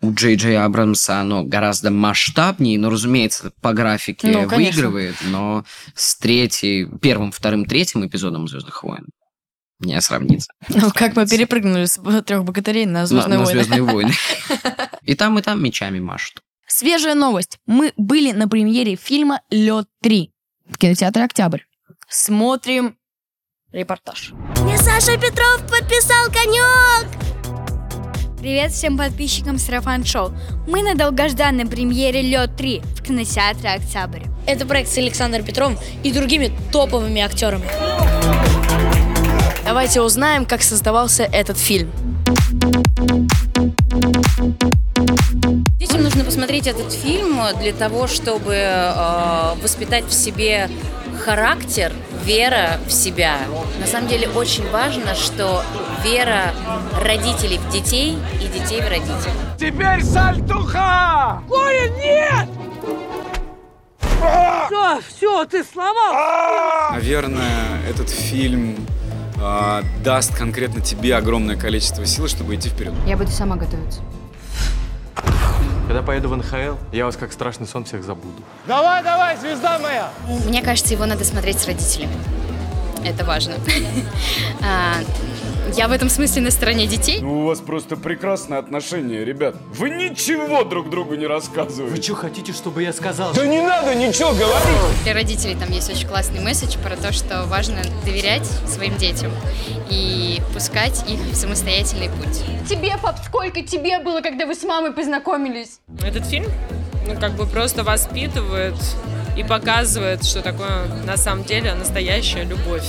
у 0.00 0.14
Джей 0.14 0.36
Джей 0.36 0.58
Абрамса 0.58 1.20
оно 1.20 1.44
гораздо 1.44 1.90
масштабнее, 1.90 2.78
но, 2.78 2.88
разумеется, 2.88 3.52
по 3.60 3.74
графике 3.74 4.28
Ну, 4.28 4.48
конечно. 4.48 4.56
выигрывает, 4.56 5.16
но 5.26 5.64
с 5.94 6.16
третьей, 6.16 6.88
первым, 7.00 7.30
вторым, 7.30 7.66
третьим 7.66 8.06
эпизодом 8.06 8.48
Звездных 8.48 8.82
войн 8.82 9.06
не 9.80 10.00
сравнится. 10.00 10.50
Ну, 10.68 10.90
как 10.92 11.14
мы 11.14 11.26
перепрыгнули 11.26 11.84
с 11.84 12.00
трех 12.22 12.44
богатырей 12.44 12.86
на 12.86 13.04
Звездные 13.04 13.38
на, 13.38 13.40
на 13.40 13.44
войны. 13.44 13.64
Звездные 13.64 13.82
войны. 13.82 14.12
И 15.02 15.14
там, 15.14 15.38
и 15.38 15.42
там 15.42 15.62
мечами 15.62 15.98
машут. 15.98 16.40
Свежая 16.74 17.14
новость. 17.14 17.58
Мы 17.66 17.92
были 17.98 18.32
на 18.32 18.48
премьере 18.48 18.96
фильма 18.96 19.42
«Лед 19.50 19.88
3» 20.02 20.30
в 20.70 20.78
кинотеатре 20.78 21.24
«Октябрь». 21.24 21.60
Смотрим 22.08 22.96
репортаж. 23.72 24.32
Мне 24.62 24.78
Саша 24.78 25.18
Петров 25.18 25.60
подписал 25.68 26.28
конек! 26.32 27.06
Привет 28.40 28.72
всем 28.72 28.96
подписчикам 28.96 29.58
Сарафан 29.58 30.06
Шоу. 30.06 30.32
Мы 30.66 30.82
на 30.82 30.94
долгожданной 30.94 31.66
премьере 31.66 32.22
Лед 32.22 32.56
3 32.56 32.80
в 32.96 33.02
кинотеатре 33.02 33.68
Октябрь. 33.68 34.22
Это 34.46 34.64
проект 34.64 34.88
с 34.88 34.96
Александром 34.96 35.44
Петровым 35.44 35.76
и 36.02 36.10
другими 36.10 36.52
топовыми 36.72 37.20
актерами. 37.20 37.68
Давайте 39.66 40.00
узнаем, 40.00 40.46
как 40.46 40.62
создавался 40.62 41.24
этот 41.24 41.58
фильм. 41.58 41.92
Детям 45.78 46.02
нужно 46.02 46.24
посмотреть 46.24 46.66
этот 46.66 46.92
фильм 46.92 47.40
для 47.60 47.72
того, 47.72 48.06
чтобы 48.06 48.54
э, 48.54 49.54
воспитать 49.62 50.04
в 50.04 50.12
себе 50.12 50.68
характер, 51.24 51.92
вера 52.24 52.78
в 52.86 52.92
себя. 52.92 53.36
На 53.80 53.86
самом 53.86 54.08
деле 54.08 54.28
очень 54.28 54.68
важно, 54.70 55.14
что 55.14 55.62
вера 56.04 56.52
родителей 57.00 57.58
в 57.58 57.72
детей 57.72 58.16
и 58.40 58.58
детей 58.58 58.80
в 58.80 58.88
родителей. 58.88 59.32
Теперь 59.58 60.04
сальтуха! 60.04 61.42
Коин, 61.48 61.94
нет! 61.96 62.48
Все, 64.66 65.00
все, 65.08 65.44
ты 65.46 65.64
сломал! 65.64 66.92
Наверное, 66.92 67.80
этот 67.88 68.08
фильм 68.08 68.76
а, 69.40 69.82
даст 70.04 70.36
конкретно 70.36 70.80
тебе 70.80 71.16
огромное 71.16 71.56
количество 71.56 72.06
сил, 72.06 72.28
чтобы 72.28 72.54
идти 72.54 72.68
вперед. 72.68 72.94
Я 73.06 73.16
буду 73.16 73.30
сама 73.30 73.56
готовиться. 73.56 74.00
Когда 75.86 76.02
поеду 76.02 76.28
в 76.28 76.36
НХЛ, 76.36 76.76
я 76.92 77.04
вас 77.04 77.16
как 77.16 77.32
страшный 77.32 77.66
сон 77.66 77.84
всех 77.84 78.04
забуду. 78.04 78.42
Давай, 78.66 79.02
давай, 79.02 79.36
звезда 79.36 79.78
моя! 79.78 80.10
Мне 80.46 80.62
кажется, 80.62 80.94
его 80.94 81.06
надо 81.06 81.24
смотреть 81.24 81.60
с 81.60 81.66
родителями. 81.66 82.14
Это 83.04 83.24
важно. 83.24 83.54
А, 84.64 84.94
Я 85.74 85.88
в 85.88 85.92
этом 85.92 86.08
смысле 86.08 86.42
на 86.42 86.50
стороне 86.52 86.86
детей. 86.86 87.18
Ну, 87.20 87.40
у 87.40 87.46
вас 87.46 87.58
просто 87.58 87.96
прекрасные 87.96 88.58
отношения, 88.60 89.24
ребят. 89.24 89.56
Вы 89.76 89.90
ничего 89.90 90.62
друг 90.64 90.88
другу 90.90 91.14
не 91.14 91.26
рассказываете. 91.26 91.96
Вы 91.96 92.02
что 92.02 92.14
хотите, 92.14 92.52
чтобы 92.52 92.82
я 92.82 92.92
сказал? 92.92 93.32
Да 93.32 93.44
не 93.46 93.60
надо 93.60 93.94
ничего 93.94 94.30
говорить! 94.30 95.02
Для 95.02 95.14
родителей 95.14 95.56
там 95.56 95.70
есть 95.72 95.90
очень 95.90 96.06
классный 96.06 96.40
месседж 96.40 96.76
про 96.78 96.96
то, 96.96 97.12
что 97.12 97.44
важно 97.46 97.78
доверять 98.04 98.46
своим 98.68 98.96
детям 98.98 99.32
и 99.90 100.40
пускать 100.54 101.04
их 101.10 101.18
в 101.18 101.34
самостоятельный 101.34 102.08
путь. 102.10 102.42
Тебе, 102.68 102.96
пап, 103.02 103.18
сколько 103.24 103.62
тебе 103.62 103.98
было, 103.98 104.20
когда 104.20 104.46
вы 104.46 104.54
с 104.54 104.62
мамой 104.62 104.92
познакомились? 104.92 105.80
Этот 106.04 106.24
фильм, 106.26 106.46
ну, 107.08 107.18
как 107.18 107.32
бы 107.32 107.46
просто 107.46 107.82
воспитывает 107.82 108.74
и 109.36 109.42
показывает, 109.42 110.24
что 110.24 110.42
такое 110.42 110.86
на 111.06 111.16
самом 111.16 111.44
деле 111.44 111.74
настоящая 111.74 112.44
любовь. 112.44 112.88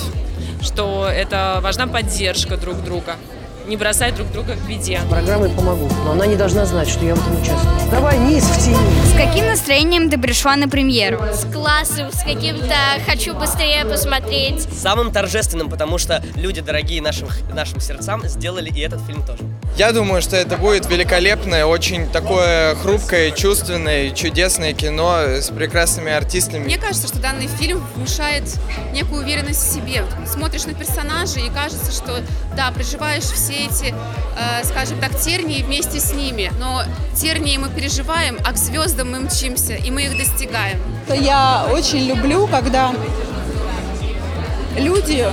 Что 0.62 1.08
это 1.08 1.60
важна 1.62 1.88
поддержка 1.88 2.58
друг 2.58 2.84
друга. 2.84 3.16
Не 3.66 3.78
бросать 3.78 4.16
друг 4.16 4.30
друга 4.32 4.56
в 4.58 4.68
беде. 4.68 5.00
Программой 5.10 5.50
помогу, 5.50 5.90
но 6.04 6.12
она 6.12 6.26
не 6.26 6.36
должна 6.36 6.66
знать, 6.66 6.90
что 6.90 7.06
я 7.06 7.16
в 7.16 7.22
этом 7.22 7.42
участвую. 7.42 7.92
Давай, 7.92 8.18
низ 8.18 8.44
в 8.44 8.66
тени. 8.66 8.78
С 9.06 9.16
каким 9.16 9.46
настроением 9.46 10.10
ты 10.10 10.18
пришла 10.18 10.58
на 10.58 10.68
премьеру? 10.68 11.22
С 11.32 11.46
классом, 11.46 12.12
с 12.12 12.24
каким-то 12.24 12.76
«хочу 13.06 13.34
быстрее 13.34 13.86
посмотреть». 13.86 14.68
Самым 14.74 15.14
торжественным, 15.14 15.70
потому 15.70 15.98
что 15.98 16.22
люди, 16.36 16.60
дорогие 16.60 17.02
нашим, 17.02 17.30
нашим 17.54 17.80
сердцам, 17.80 18.28
сделали 18.28 18.70
и 18.70 18.82
этот 18.82 19.00
фильм 19.06 19.26
тоже. 19.26 19.44
Я 19.78 19.92
думаю, 19.92 20.22
что 20.22 20.36
это 20.36 20.58
будет 20.58 20.88
великолепное, 20.88 21.66
очень 21.66 22.08
такое 22.10 22.76
хрупкое, 22.76 23.32
чувственное, 23.32 24.12
чудесное 24.12 24.74
кино 24.74 25.20
с 25.20 25.50
прекрасными 25.50 26.12
артистами. 26.12 26.66
Мне 26.66 26.78
кажется, 26.78 27.08
что 27.08 27.20
данный 27.20 27.48
фильм 27.48 27.84
внушает 27.96 28.44
некую 28.92 29.24
уверенность 29.24 29.62
в 29.62 29.74
себе. 29.74 30.04
Смотришь 30.28 30.66
на 30.66 30.74
персонажей 30.74 31.48
и 31.48 31.50
кажется, 31.50 31.92
что 31.92 32.20
да, 32.56 32.70
проживаешь 32.72 33.24
все 33.24 33.53
эти, 33.54 33.94
э, 34.38 34.64
скажем 34.64 35.00
так, 35.00 35.20
тернии 35.20 35.62
вместе 35.64 36.00
с 36.00 36.14
ними. 36.14 36.52
Но 36.60 36.84
тернии 37.16 37.58
мы 37.58 37.70
переживаем, 37.70 38.38
а 38.44 38.52
к 38.54 38.58
звездам 38.58 39.12
мы 39.12 39.20
мчимся, 39.22 39.74
и 39.74 39.92
мы 39.92 40.04
их 40.04 40.18
достигаем. 40.18 40.80
Я 41.10 41.68
очень 41.72 42.06
люблю, 42.08 42.48
когда 42.48 42.94
люди 44.78 45.28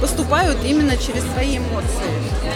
поступают 0.00 0.58
именно 0.64 0.96
через 0.96 1.22
свои 1.32 1.58
эмоции, 1.58 2.10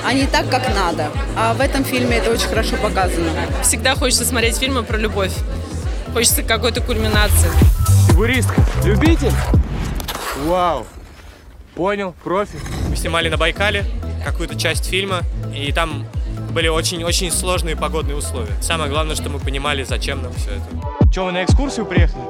а 0.05 0.13
не 0.13 0.27
так, 0.27 0.49
как 0.49 0.75
надо. 0.75 1.11
А 1.37 1.53
в 1.55 1.61
этом 1.61 1.85
фильме 1.85 2.17
это 2.17 2.31
очень 2.31 2.49
хорошо 2.49 2.77
показано. 2.77 3.31
Всегда 3.63 3.95
хочется 3.95 4.25
смотреть 4.25 4.57
фильмы 4.57 4.83
про 4.83 4.97
любовь. 4.97 5.33
Хочется 6.13 6.43
какой-то 6.43 6.81
кульминации. 6.81 7.51
Фигуристка, 8.09 8.63
любитель? 8.85 9.33
Вау. 10.47 10.87
Понял, 11.75 12.15
профи. 12.23 12.59
Мы 12.89 12.97
снимали 12.97 13.29
на 13.29 13.37
Байкале 13.37 13.85
какую-то 14.25 14.59
часть 14.59 14.87
фильма, 14.87 15.21
и 15.55 15.71
там 15.73 16.07
были 16.51 16.69
очень-очень 16.69 17.31
сложные 17.31 17.77
погодные 17.77 18.17
условия. 18.17 18.55
Самое 18.61 18.91
главное, 18.91 19.15
что 19.15 19.29
мы 19.29 19.39
понимали, 19.39 19.85
зачем 19.85 20.23
нам 20.23 20.33
все 20.35 20.51
это. 20.51 21.11
Че, 21.13 21.25
вы 21.25 21.33
на 21.33 21.45
экскурсию 21.45 21.87
приехали? 21.87 22.23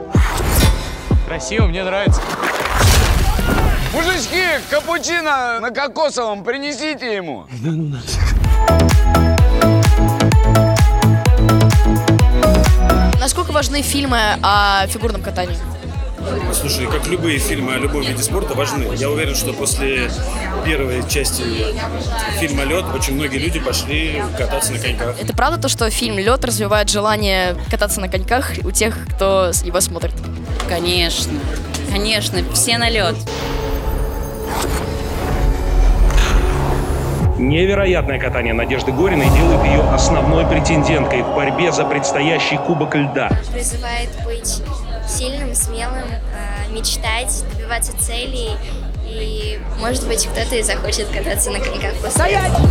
Красиво, 1.27 1.67
мне 1.67 1.85
нравится. 1.85 2.21
Мужички, 3.93 4.43
капучино 4.71 5.61
на 5.61 5.71
кокосовом 5.71 6.43
принесите 6.43 7.15
ему. 7.15 7.47
Да 7.63 7.71
ну 7.71 7.89
нафиг. 7.89 8.21
Насколько 13.21 13.53
важны 13.53 13.83
фильмы 13.83 14.19
о 14.43 14.87
фигурном 14.89 15.23
катании? 15.23 15.57
Слушай, 16.53 16.87
как 16.87 17.07
любые 17.07 17.39
фильмы 17.39 17.75
о 17.75 17.79
любом 17.79 18.03
виде 18.03 18.23
спорта 18.23 18.55
важны. 18.55 18.95
Я 18.97 19.11
уверен, 19.11 19.35
что 19.35 19.53
после 19.53 20.11
первой 20.65 21.09
части 21.09 21.43
фильма 22.39 22.65
«Лед» 22.65 22.85
очень 22.95 23.15
многие 23.15 23.39
люди 23.39 23.61
пошли 23.61 24.23
кататься 24.39 24.73
на 24.73 24.79
коньках. 24.79 25.21
Это 25.21 25.37
правда 25.37 25.61
то, 25.61 25.69
что 25.69 25.89
фильм 25.91 26.19
«Лед» 26.19 26.45
развивает 26.45 26.89
желание 26.89 27.57
кататься 27.71 28.01
на 28.01 28.09
коньках 28.09 28.53
у 28.65 28.71
тех, 28.71 28.97
кто 29.15 29.51
его 29.63 29.81
смотрит? 29.81 30.15
Конечно, 30.69 31.33
конечно, 31.91 32.39
все 32.55 32.79
на 32.79 32.89
лед. 32.89 33.17
Невероятное 37.37 38.19
катание 38.19 38.55
Надежды 38.55 38.93
Гориной 38.93 39.29
делает 39.31 39.65
ее 39.65 39.83
основной 39.93 40.47
претенденткой 40.47 41.23
в 41.23 41.35
борьбе 41.35 41.73
за 41.73 41.85
предстоящий 41.85 42.57
Кубок 42.57 42.95
Льда. 42.95 43.29
Призывает 43.53 44.09
быть 44.25 44.63
сильным, 45.09 45.55
смелым, 45.55 46.09
э, 46.09 46.71
мечтать, 46.71 47.45
добиваться 47.53 47.93
целей. 47.99 48.57
И, 49.07 49.61
может 49.79 50.07
быть, 50.09 50.27
кто-то 50.27 50.57
и 50.57 50.63
захочет 50.63 51.09
кататься 51.09 51.51
на 51.51 51.61
коньках 51.61 51.95
после 52.03 52.33
этого. 52.33 52.69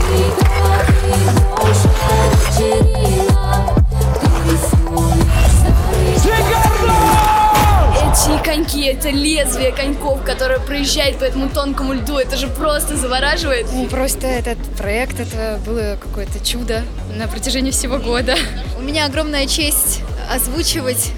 Эти 8.13 8.43
коньки, 8.43 8.85
это 8.85 9.09
лезвие 9.09 9.71
коньков, 9.71 10.23
которое 10.23 10.59
проезжает 10.59 11.17
по 11.17 11.23
этому 11.23 11.49
тонкому 11.49 11.93
льду, 11.93 12.17
это 12.17 12.35
же 12.37 12.47
просто 12.47 12.95
завораживает. 12.95 13.67
Ну, 13.71 13.87
просто 13.87 14.27
этот 14.27 14.57
проект, 14.77 15.19
это 15.19 15.59
было 15.65 15.97
какое-то 15.99 16.43
чудо 16.45 16.83
на 17.15 17.27
протяжении 17.27 17.71
всего 17.71 17.97
года. 17.97 18.35
У 18.77 18.81
меня 18.81 19.05
огромная 19.05 19.47
честь 19.47 20.01
озвучивать 20.31 21.11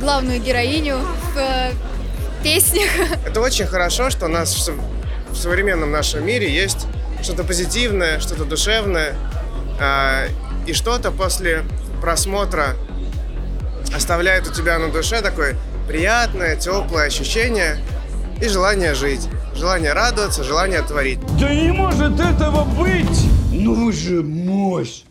главную 0.00 0.40
героиню 0.40 0.98
в 0.98 1.38
э, 1.38 1.72
песнях. 2.42 2.90
Это 3.26 3.40
очень 3.40 3.66
хорошо, 3.66 4.10
что 4.10 4.26
у 4.26 4.28
нас 4.28 4.68
в 5.30 5.36
современном 5.36 5.90
нашем 5.90 6.26
мире 6.26 6.52
есть 6.52 6.86
что-то 7.22 7.42
позитивное, 7.42 8.20
что-то 8.20 8.44
душевное, 8.44 9.14
а, 9.80 10.26
и 10.66 10.72
что-то 10.72 11.10
после 11.10 11.64
просмотра 12.00 12.76
оставляет 13.94 14.46
у 14.46 14.52
тебя 14.52 14.78
на 14.78 14.90
душе 14.90 15.22
такое 15.22 15.56
приятное, 15.88 16.56
теплое 16.56 17.06
ощущение 17.06 17.78
и 18.40 18.48
желание 18.48 18.94
жить, 18.94 19.28
желание 19.54 19.92
радоваться, 19.92 20.44
желание 20.44 20.82
творить. 20.82 21.18
Да 21.40 21.52
не 21.52 21.72
может 21.72 22.20
этого 22.20 22.64
быть! 22.64 23.20
Ну 23.52 23.86
вы 23.86 23.92
же 23.92 24.22
мощь! 24.22 25.04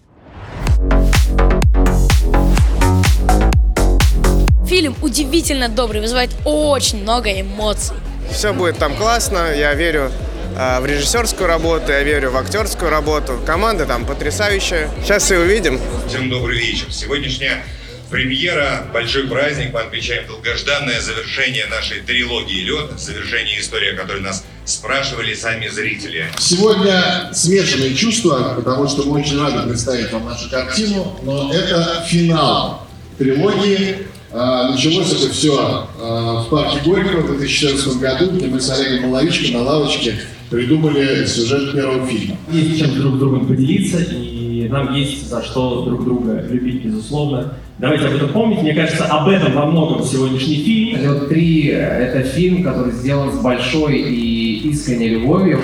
Фильм 4.74 4.96
удивительно 5.04 5.70
добрый, 5.70 6.02
вызывает 6.02 6.32
очень 6.46 7.04
много 7.04 7.30
эмоций. 7.30 7.96
Все 8.32 8.54
будет 8.54 8.80
там 8.80 8.96
классно, 8.96 9.54
я 9.56 9.76
верю 9.76 10.12
а, 10.58 10.82
в 10.82 10.88
режиссерскую 10.88 11.46
работу, 11.46 11.92
я 11.92 12.02
верю 12.02 12.32
в 12.32 12.38
актерскую 12.38 12.90
работу. 12.90 13.40
Команда 13.46 13.86
там 13.86 14.04
потрясающая. 14.04 14.90
Сейчас 15.04 15.26
все 15.26 15.38
увидим. 15.38 15.80
Всем 16.08 16.28
добрый 16.28 16.58
вечер. 16.58 16.92
Сегодняшняя 16.92 17.64
премьера, 18.10 18.88
большой 18.92 19.28
праздник. 19.28 19.74
Мы 19.74 19.82
отмечаем 19.82 20.26
долгожданное 20.26 21.00
завершение 21.02 21.68
нашей 21.68 22.02
трилогии 22.02 22.64
«Лед», 22.64 23.00
завершение 23.00 23.60
истории, 23.60 23.94
о 23.94 23.96
которой 23.96 24.22
нас 24.22 24.44
спрашивали 24.66 25.36
сами 25.36 25.68
зрители. 25.68 26.26
Сегодня 26.40 27.30
смешанные 27.32 27.94
чувства, 27.94 28.56
потому 28.56 28.90
что 28.90 29.04
мы 29.04 29.22
очень 29.22 29.40
рады 29.40 29.70
представить 29.70 30.12
вам 30.12 30.26
нашу 30.26 30.50
картину, 30.50 31.20
но 31.22 31.54
это 31.54 32.04
финал 32.10 32.88
трилогии. 33.20 34.08
А, 34.34 34.72
Началось 34.72 35.12
это 35.14 35.32
все 35.32 35.88
в 35.98 36.48
парке 36.50 36.80
Горького 36.84 37.22
в 37.22 37.38
2014 37.38 37.98
году, 38.00 38.32
где 38.32 38.48
мы 38.48 38.60
с 38.60 38.70
Олегом 38.70 39.12
Маловичко 39.12 39.58
на 39.58 39.64
лавочке 39.64 40.16
придумали 40.50 41.26
сюжет 41.26 41.74
первого 41.74 42.06
фильма. 42.08 42.38
Есть 42.52 42.80
чем 42.80 42.96
друг 42.96 43.16
с 43.16 43.20
другом 43.20 43.46
поделиться, 43.46 44.00
и 44.00 44.68
нам 44.70 44.94
есть 44.94 45.30
за 45.30 45.44
что 45.44 45.84
друг 45.86 46.04
друга 46.04 46.46
любить, 46.50 46.84
безусловно. 46.84 47.54
Давайте 47.78 48.08
об 48.08 48.16
этом 48.16 48.30
помнить. 48.30 48.62
Мне 48.62 48.74
кажется, 48.74 49.06
об 49.06 49.28
этом 49.30 49.54
во 49.54 49.66
многом 49.66 50.04
сегодняшний 50.04 50.64
фильм. 50.64 51.02
«Лед 51.02 51.32
3»— 51.32 51.72
это 51.72 52.24
фильм, 52.24 52.64
который 52.64 52.92
сделан 52.92 53.32
с 53.32 53.40
большой 53.40 53.98
и 54.00 54.70
искренней 54.70 55.10
любовью. 55.10 55.60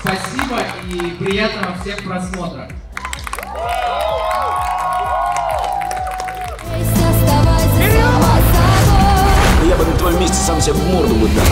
Спасибо 0.00 0.60
и 0.90 1.24
приятного 1.24 1.76
всем 1.82 1.96
просмотра. 2.04 2.68
Бы 9.84 9.92
на 9.92 9.98
твоем 9.98 10.20
месте 10.20 10.36
сам 10.36 10.60
себе 10.60 10.74
в 10.74 10.92
морду 10.92 11.14
бы 11.14 11.28
дал. 11.28 11.44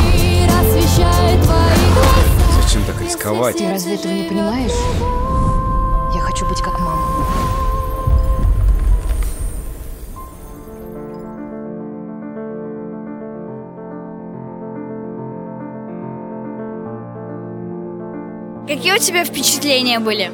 Зачем 2.63 2.85
так 2.85 3.01
рисковать? 3.01 3.57
Ты 3.57 3.69
разве 3.69 3.95
этого 3.95 4.13
не 4.13 4.29
понимаешь? 4.29 4.73
Я 6.15 6.21
хочу 6.21 6.47
быть 6.47 6.61
как 6.61 6.79
мама. 6.79 7.01
Какие 18.67 18.93
у 18.95 18.99
тебя 18.99 19.25
впечатления 19.25 19.99
были? 19.99 20.31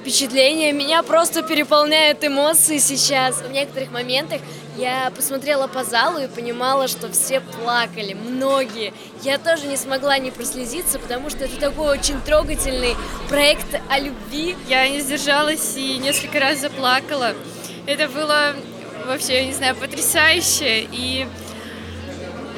Впечатления 0.00 0.72
меня 0.72 1.02
просто 1.02 1.42
переполняют 1.42 2.24
эмоции 2.24 2.78
сейчас. 2.78 3.40
В 3.40 3.50
некоторых 3.50 3.92
моментах 3.92 4.40
я 4.76 5.10
посмотрела 5.14 5.66
по 5.66 5.84
залу 5.84 6.18
и 6.18 6.26
понимала, 6.28 6.88
что 6.88 7.10
все 7.10 7.40
плакали, 7.40 8.14
многие. 8.14 8.92
Я 9.22 9.38
тоже 9.38 9.66
не 9.66 9.76
смогла 9.76 10.18
не 10.18 10.30
прослезиться, 10.30 10.98
потому 10.98 11.30
что 11.30 11.44
это 11.44 11.56
такой 11.58 11.98
очень 11.98 12.20
трогательный 12.20 12.96
проект 13.28 13.66
о 13.88 13.98
любви. 13.98 14.56
Я 14.68 14.88
не 14.88 15.00
сдержалась 15.00 15.76
и 15.76 15.98
несколько 15.98 16.40
раз 16.40 16.60
заплакала. 16.60 17.34
Это 17.86 18.08
было 18.08 18.54
вообще, 19.06 19.40
я 19.40 19.46
не 19.46 19.52
знаю, 19.52 19.76
потрясающе. 19.76 20.86
И 20.92 21.26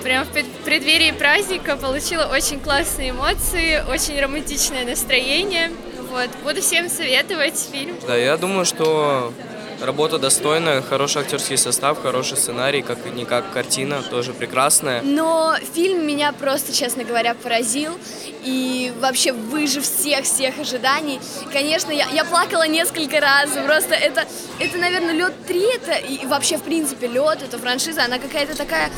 прям 0.02 0.24
в 0.24 0.28
пред- 0.30 0.50
преддверии 0.64 1.12
праздника 1.12 1.76
получила 1.76 2.24
очень 2.32 2.60
классные 2.60 3.10
эмоции, 3.10 3.84
очень 3.90 4.20
романтичное 4.20 4.84
настроение. 4.84 5.70
Вот. 6.10 6.30
Буду 6.42 6.62
всем 6.62 6.88
советовать 6.88 7.58
фильм. 7.70 7.96
Да, 8.06 8.16
я 8.16 8.36
думаю, 8.38 8.64
что 8.64 9.32
работа 9.80 10.18
достойная, 10.18 10.82
хороший 10.82 11.22
актерский 11.22 11.56
состав, 11.56 12.02
хороший 12.02 12.36
сценарий, 12.36 12.82
как 12.82 12.98
и 13.06 13.10
никак 13.10 13.52
картина, 13.52 14.02
тоже 14.02 14.32
прекрасная. 14.32 15.02
Но 15.02 15.54
фильм 15.74 16.06
меня 16.06 16.32
просто, 16.32 16.72
честно 16.72 17.04
говоря, 17.04 17.34
поразил 17.34 17.98
и 18.44 18.92
вообще 19.00 19.32
выше 19.32 19.80
всех-всех 19.80 20.58
ожиданий. 20.58 21.20
Конечно, 21.52 21.92
я, 21.92 22.06
я 22.12 22.24
плакала 22.24 22.66
несколько 22.66 23.20
раз, 23.20 23.50
просто 23.66 23.94
это, 23.94 24.24
это, 24.58 24.78
наверное, 24.78 25.12
лед 25.12 25.34
3, 25.46 25.62
это 25.76 25.92
и 25.92 26.26
вообще, 26.26 26.56
в 26.58 26.62
принципе, 26.62 27.06
лед, 27.06 27.42
эта 27.42 27.58
франшиза, 27.58 28.04
она 28.04 28.18
какая-то 28.18 28.56
такая 28.56 28.90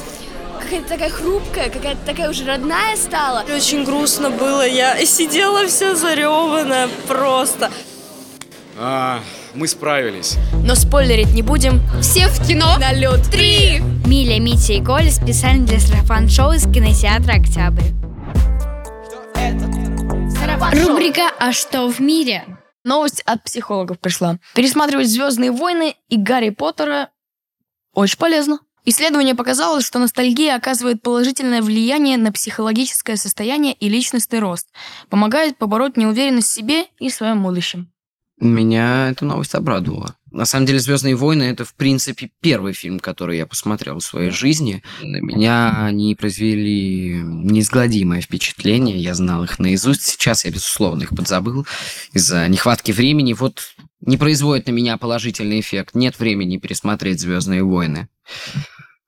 какая-то 0.60 0.88
такая 0.88 1.08
хрупкая, 1.10 1.70
какая-то 1.70 2.00
такая 2.04 2.30
уже 2.30 2.44
родная 2.44 2.94
стала. 2.96 3.44
Очень 3.54 3.84
грустно 3.84 4.30
было, 4.30 4.66
я 4.66 5.04
сидела 5.06 5.66
вся 5.66 5.94
зареванная 5.94 6.88
просто. 7.08 7.70
А, 8.78 9.20
мы 9.54 9.66
справились. 9.68 10.36
Но 10.64 10.74
спойлерить 10.74 11.32
не 11.34 11.42
будем. 11.42 11.80
Все 12.00 12.28
в 12.28 12.46
кино 12.46 12.76
на 12.78 12.92
лед 12.92 13.22
3. 13.30 13.80
Миля, 14.06 14.40
Митя 14.40 14.74
и 14.74 14.84
Коля 14.84 15.10
специально 15.10 15.66
для 15.66 15.80
сарафан-шоу 15.80 16.52
из 16.52 16.64
кинотеатра 16.64 17.34
«Октябрь». 17.34 17.90
Рубрика 20.72 21.30
«А 21.38 21.52
что 21.52 21.88
в 21.88 22.00
мире?» 22.00 22.44
Новость 22.84 23.22
от 23.26 23.44
психологов 23.44 23.98
пришла. 23.98 24.38
Пересматривать 24.54 25.08
«Звездные 25.08 25.50
войны» 25.50 25.96
и 26.08 26.16
«Гарри 26.16 26.50
Поттера» 26.50 27.10
очень 27.92 28.18
полезно. 28.18 28.60
Исследование 28.86 29.34
показало, 29.34 29.82
что 29.82 29.98
ностальгия 29.98 30.56
оказывает 30.56 31.02
положительное 31.02 31.60
влияние 31.60 32.16
на 32.16 32.32
психологическое 32.32 33.16
состояние 33.16 33.74
и 33.74 33.88
личностный 33.88 34.38
рост, 34.38 34.68
помогает 35.10 35.58
побороть 35.58 35.98
неуверенность 35.98 36.48
в 36.48 36.54
себе 36.54 36.86
и 36.98 37.10
в 37.10 37.14
своем 37.14 37.42
будущем. 37.42 37.92
Меня 38.40 39.10
эта 39.10 39.24
новость 39.24 39.54
обрадовала. 39.54 40.16
На 40.30 40.44
самом 40.44 40.64
деле, 40.66 40.78
Звездные 40.78 41.16
войны 41.16 41.42
это, 41.42 41.64
в 41.64 41.74
принципе, 41.74 42.30
первый 42.40 42.72
фильм, 42.72 43.00
который 43.00 43.36
я 43.36 43.46
посмотрел 43.46 43.98
в 43.98 44.04
своей 44.04 44.30
жизни. 44.30 44.82
На 45.02 45.16
меня 45.16 45.84
они 45.84 46.14
произвели 46.14 47.20
неизгладимое 47.22 48.20
впечатление. 48.20 48.96
Я 48.98 49.14
знал 49.14 49.42
их 49.44 49.58
наизусть. 49.58 50.02
Сейчас 50.04 50.44
я, 50.44 50.52
безусловно, 50.52 51.02
их 51.02 51.10
подзабыл 51.10 51.66
из-за 52.12 52.46
нехватки 52.48 52.92
времени. 52.92 53.32
Вот 53.32 53.74
не 54.00 54.16
производит 54.16 54.68
на 54.68 54.70
меня 54.70 54.96
положительный 54.96 55.60
эффект. 55.60 55.94
Нет 55.94 56.18
времени 56.18 56.58
пересмотреть 56.58 57.20
Звездные 57.20 57.64
войны. 57.64 58.08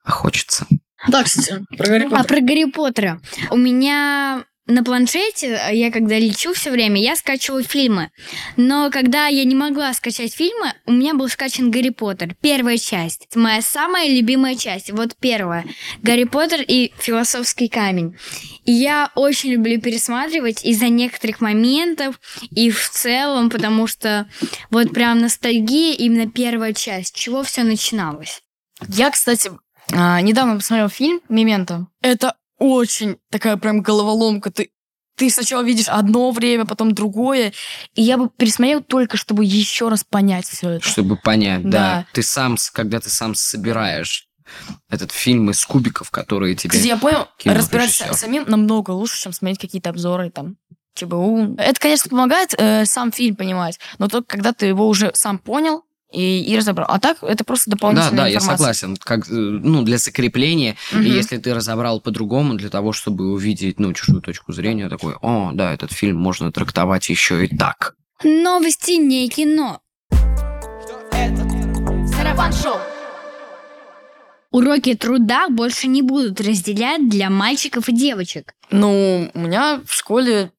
А 0.03 0.11
хочется. 0.11 0.67
Да, 1.07 1.23
кстати, 1.23 1.65
про 1.77 1.87
Гарри 1.87 2.05
А 2.05 2.09
Поттера. 2.09 2.23
про 2.27 2.41
Гарри 2.41 2.65
Поттера. 2.65 3.21
У 3.49 3.57
меня 3.57 4.43
на 4.65 4.83
планшете, 4.83 5.55
а 5.55 5.71
я 5.71 5.91
когда 5.91 6.17
лечу 6.17 6.53
все 6.53 6.71
время, 6.71 7.01
я 7.01 7.15
скачиваю 7.15 7.63
фильмы. 7.63 8.11
Но 8.55 8.89
когда 8.91 9.27
я 9.27 9.43
не 9.43 9.55
могла 9.55 9.93
скачать 9.93 10.33
фильмы, 10.33 10.73
у 10.85 10.93
меня 10.93 11.13
был 11.13 11.27
скачан 11.27 11.69
Гарри 11.69 11.89
Поттер. 11.89 12.35
Первая 12.41 12.77
часть. 12.77 13.27
Моя 13.35 13.61
самая 13.61 14.07
любимая 14.07 14.55
часть. 14.55 14.89
Вот 14.91 15.15
первая. 15.19 15.65
Гарри 16.01 16.23
Поттер 16.23 16.61
и 16.65 16.93
Философский 16.97 17.67
камень. 17.67 18.15
И 18.63 18.71
я 18.71 19.11
очень 19.15 19.51
люблю 19.51 19.81
пересматривать 19.81 20.63
из-за 20.63 20.87
некоторых 20.87 21.41
моментов 21.41 22.19
и 22.51 22.71
в 22.71 22.89
целом, 22.89 23.49
потому 23.49 23.87
что 23.87 24.29
вот 24.69 24.93
прям 24.93 25.19
ностальгия 25.19 25.93
именно 25.93 26.29
первая 26.29 26.73
часть. 26.73 27.15
Чего 27.15 27.43
все 27.43 27.63
начиналось. 27.63 28.41
Я, 28.87 29.11
кстати, 29.11 29.51
а, 29.91 30.21
недавно 30.21 30.55
посмотрел 30.55 30.89
фильм 30.89 31.21
«Мементо». 31.29 31.87
Это 32.01 32.35
очень 32.63 33.17
такая 33.29 33.57
прям 33.57 33.81
головоломка. 33.81 34.49
Ты, 34.49 34.71
ты 35.17 35.29
сначала 35.29 35.63
видишь 35.63 35.89
одно 35.89 36.31
время, 36.31 36.65
потом 36.65 36.93
другое. 36.93 37.53
И 37.93 38.01
я 38.01 38.17
бы 38.17 38.29
пересмотрел 38.29 38.81
только, 38.81 39.17
чтобы 39.17 39.43
еще 39.43 39.89
раз 39.89 40.03
понять 40.03 40.47
все 40.47 40.69
это. 40.69 40.87
Чтобы 40.87 41.17
понять, 41.17 41.63
да. 41.63 41.69
Да. 41.69 42.05
Ты 42.13 42.23
сам, 42.23 42.55
когда 42.71 42.99
ты 42.99 43.09
сам 43.09 43.35
собираешь 43.35 44.29
этот 44.89 45.11
фильм 45.11 45.49
из 45.49 45.65
кубиков, 45.65 46.09
которые 46.09 46.55
тебе 46.55 46.71
Кстати, 46.71 46.87
я 46.87 46.97
понял, 46.97 47.27
разбираться 47.43 48.13
самим 48.13 48.45
намного 48.47 48.91
лучше, 48.91 49.21
чем 49.21 49.33
смотреть 49.33 49.59
какие-то 49.59 49.89
обзоры 49.89 50.29
там. 50.29 50.55
ЧБУ. 50.95 51.55
Это, 51.57 51.79
конечно, 51.79 52.09
помогает 52.09 52.53
э, 52.55 52.85
сам 52.85 53.11
фильм 53.11 53.35
понимать, 53.35 53.79
но 53.97 54.07
только 54.07 54.27
когда 54.27 54.53
ты 54.53 54.67
его 54.67 54.87
уже 54.87 55.11
сам 55.15 55.39
понял 55.39 55.85
и, 56.13 56.43
и 56.43 56.57
разобрал. 56.57 56.87
А 56.89 56.99
так 56.99 57.17
это 57.23 57.43
просто 57.43 57.69
Да, 57.69 57.75
дополнительная 57.75 58.23
да, 58.23 58.27
я 58.27 58.35
информация. 58.35 58.57
согласен. 58.57 58.97
Как, 58.97 59.27
э, 59.29 59.33
ну, 59.33 59.81
для 59.83 59.97
закрепления, 59.97 60.75
Мгм. 60.91 61.01
и 61.03 61.09
если 61.09 61.37
ты 61.37 61.53
разобрал 61.53 61.99
по-другому, 62.01 62.53
для 62.55 62.69
того, 62.69 62.93
чтобы 62.93 63.31
увидеть, 63.33 63.79
ну, 63.79 63.93
чужую 63.93 64.21
точку 64.21 64.53
зрения, 64.53 64.89
такой, 64.89 65.15
о, 65.21 65.51
да, 65.53 65.73
этот 65.73 65.91
фильм 65.91 66.17
можно 66.17 66.51
трактовать 66.51 67.09
еще 67.09 67.45
и 67.45 67.55
так. 67.57 67.95
Новости 68.23 68.91
не 68.91 69.27
кино. 69.29 69.79
Сарафан-шоу. 72.15 72.77
Уроки 74.51 74.93
труда 74.93 75.49
больше 75.49 75.87
не 75.87 76.01
будут 76.03 76.39
разделять 76.39 77.09
для 77.09 77.29
мальчиков 77.31 77.89
и 77.89 77.91
девочек. 77.93 78.53
Ну, 78.69 79.31
у 79.33 79.39
меня 79.39 79.81
в 79.85 79.93
школе, 79.93 80.51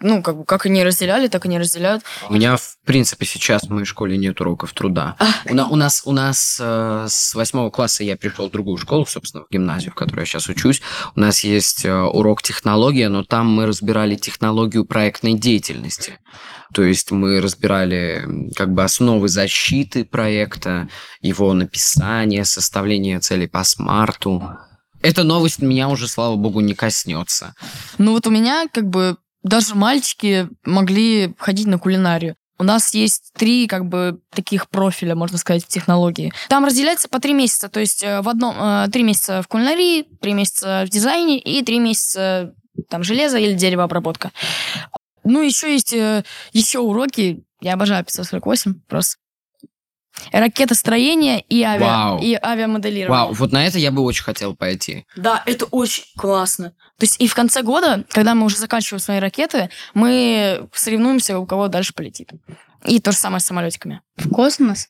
ну, 0.00 0.22
как, 0.22 0.36
бы, 0.38 0.44
как 0.44 0.66
они 0.66 0.82
разделяли, 0.84 1.28
так 1.28 1.46
и 1.46 1.48
не 1.48 1.58
разделяют. 1.58 2.02
У 2.28 2.34
меня, 2.34 2.56
в 2.56 2.76
принципе, 2.84 3.26
сейчас 3.26 3.62
в 3.62 3.70
моей 3.70 3.84
школе 3.84 4.16
нет 4.16 4.40
уроков 4.40 4.72
труда. 4.72 5.16
У, 5.48 5.54
на- 5.54 5.68
у 5.68 5.76
нас, 5.76 6.02
у 6.04 6.12
нас 6.12 6.58
э, 6.60 7.06
с 7.08 7.34
восьмого 7.34 7.70
класса 7.70 8.04
я 8.04 8.16
пришел 8.16 8.48
в 8.48 8.52
другую 8.52 8.78
школу, 8.78 9.06
собственно, 9.06 9.44
в 9.44 9.52
гимназию, 9.52 9.92
в 9.92 9.94
которой 9.94 10.20
я 10.20 10.26
сейчас 10.26 10.48
учусь. 10.48 10.82
У 11.16 11.20
нас 11.20 11.44
есть 11.44 11.84
э, 11.84 11.92
урок 11.94 12.42
технология, 12.42 13.08
но 13.08 13.24
там 13.24 13.48
мы 13.50 13.66
разбирали 13.66 14.16
технологию 14.16 14.84
проектной 14.84 15.34
деятельности. 15.34 16.18
То 16.74 16.82
есть 16.82 17.10
мы 17.10 17.40
разбирали 17.40 18.26
как 18.54 18.72
бы 18.72 18.84
основы 18.84 19.28
защиты 19.28 20.04
проекта, 20.04 20.88
его 21.20 21.52
написание, 21.54 22.44
составление 22.44 23.20
целей 23.20 23.46
по 23.46 23.64
смарту. 23.64 24.42
Эта 25.00 25.22
новость 25.22 25.62
меня 25.62 25.88
уже, 25.88 26.08
слава 26.08 26.36
богу, 26.36 26.60
не 26.60 26.74
коснется. 26.74 27.54
Ну, 27.98 28.12
вот 28.12 28.26
у 28.26 28.30
меня, 28.30 28.66
как 28.72 28.88
бы, 28.88 29.16
даже 29.42 29.74
мальчики 29.74 30.48
могли 30.64 31.34
ходить 31.38 31.66
на 31.66 31.78
кулинарию. 31.78 32.36
У 32.60 32.64
нас 32.64 32.92
есть 32.92 33.32
три, 33.34 33.68
как 33.68 33.86
бы, 33.86 34.20
таких 34.34 34.68
профиля, 34.68 35.14
можно 35.14 35.38
сказать, 35.38 35.64
в 35.64 35.68
технологии. 35.68 36.32
Там 36.48 36.64
разделяется 36.64 37.08
по 37.08 37.20
три 37.20 37.32
месяца. 37.32 37.68
То 37.68 37.78
есть 37.78 38.02
э, 38.02 38.20
в 38.20 38.28
одном 38.28 38.56
э, 38.58 38.88
три 38.92 39.04
месяца 39.04 39.42
в 39.42 39.48
кулинарии, 39.48 40.02
три 40.20 40.32
месяца 40.32 40.82
в 40.84 40.90
дизайне 40.90 41.38
и 41.38 41.62
три 41.62 41.78
месяца 41.78 42.52
там 42.88 43.04
железо 43.04 43.38
или 43.38 43.54
деревообработка. 43.54 44.32
Ну, 45.22 45.40
еще 45.40 45.72
есть 45.72 45.92
э, 45.92 46.24
еще 46.52 46.80
уроки. 46.80 47.44
Я 47.60 47.74
обожаю 47.74 48.04
548 48.04 48.74
просто. 48.88 49.18
Ракетостроение 50.32 51.40
и, 51.42 51.62
авиа, 51.62 51.86
Вау. 51.86 52.18
и 52.20 52.34
авиамоделирование. 52.34 53.08
Вау, 53.08 53.34
вот 53.34 53.52
на 53.52 53.64
это 53.64 53.78
я 53.78 53.92
бы 53.92 54.02
очень 54.02 54.24
хотел 54.24 54.56
пойти. 54.56 55.06
Да, 55.14 55.42
это 55.46 55.66
очень 55.66 56.04
классно. 56.16 56.74
То 56.98 57.04
есть 57.04 57.20
и 57.20 57.28
в 57.28 57.34
конце 57.34 57.62
года, 57.62 58.04
когда 58.10 58.34
мы 58.34 58.44
уже 58.44 58.56
заканчиваем 58.56 59.00
свои 59.00 59.18
ракеты, 59.20 59.70
мы 59.94 60.68
соревнуемся, 60.72 61.38
у 61.38 61.46
кого 61.46 61.68
дальше 61.68 61.94
полетит. 61.94 62.30
И 62.84 63.00
то 63.00 63.12
же 63.12 63.18
самое 63.18 63.40
с 63.40 63.46
самолетиками. 63.46 64.00
В 64.16 64.28
космос? 64.30 64.88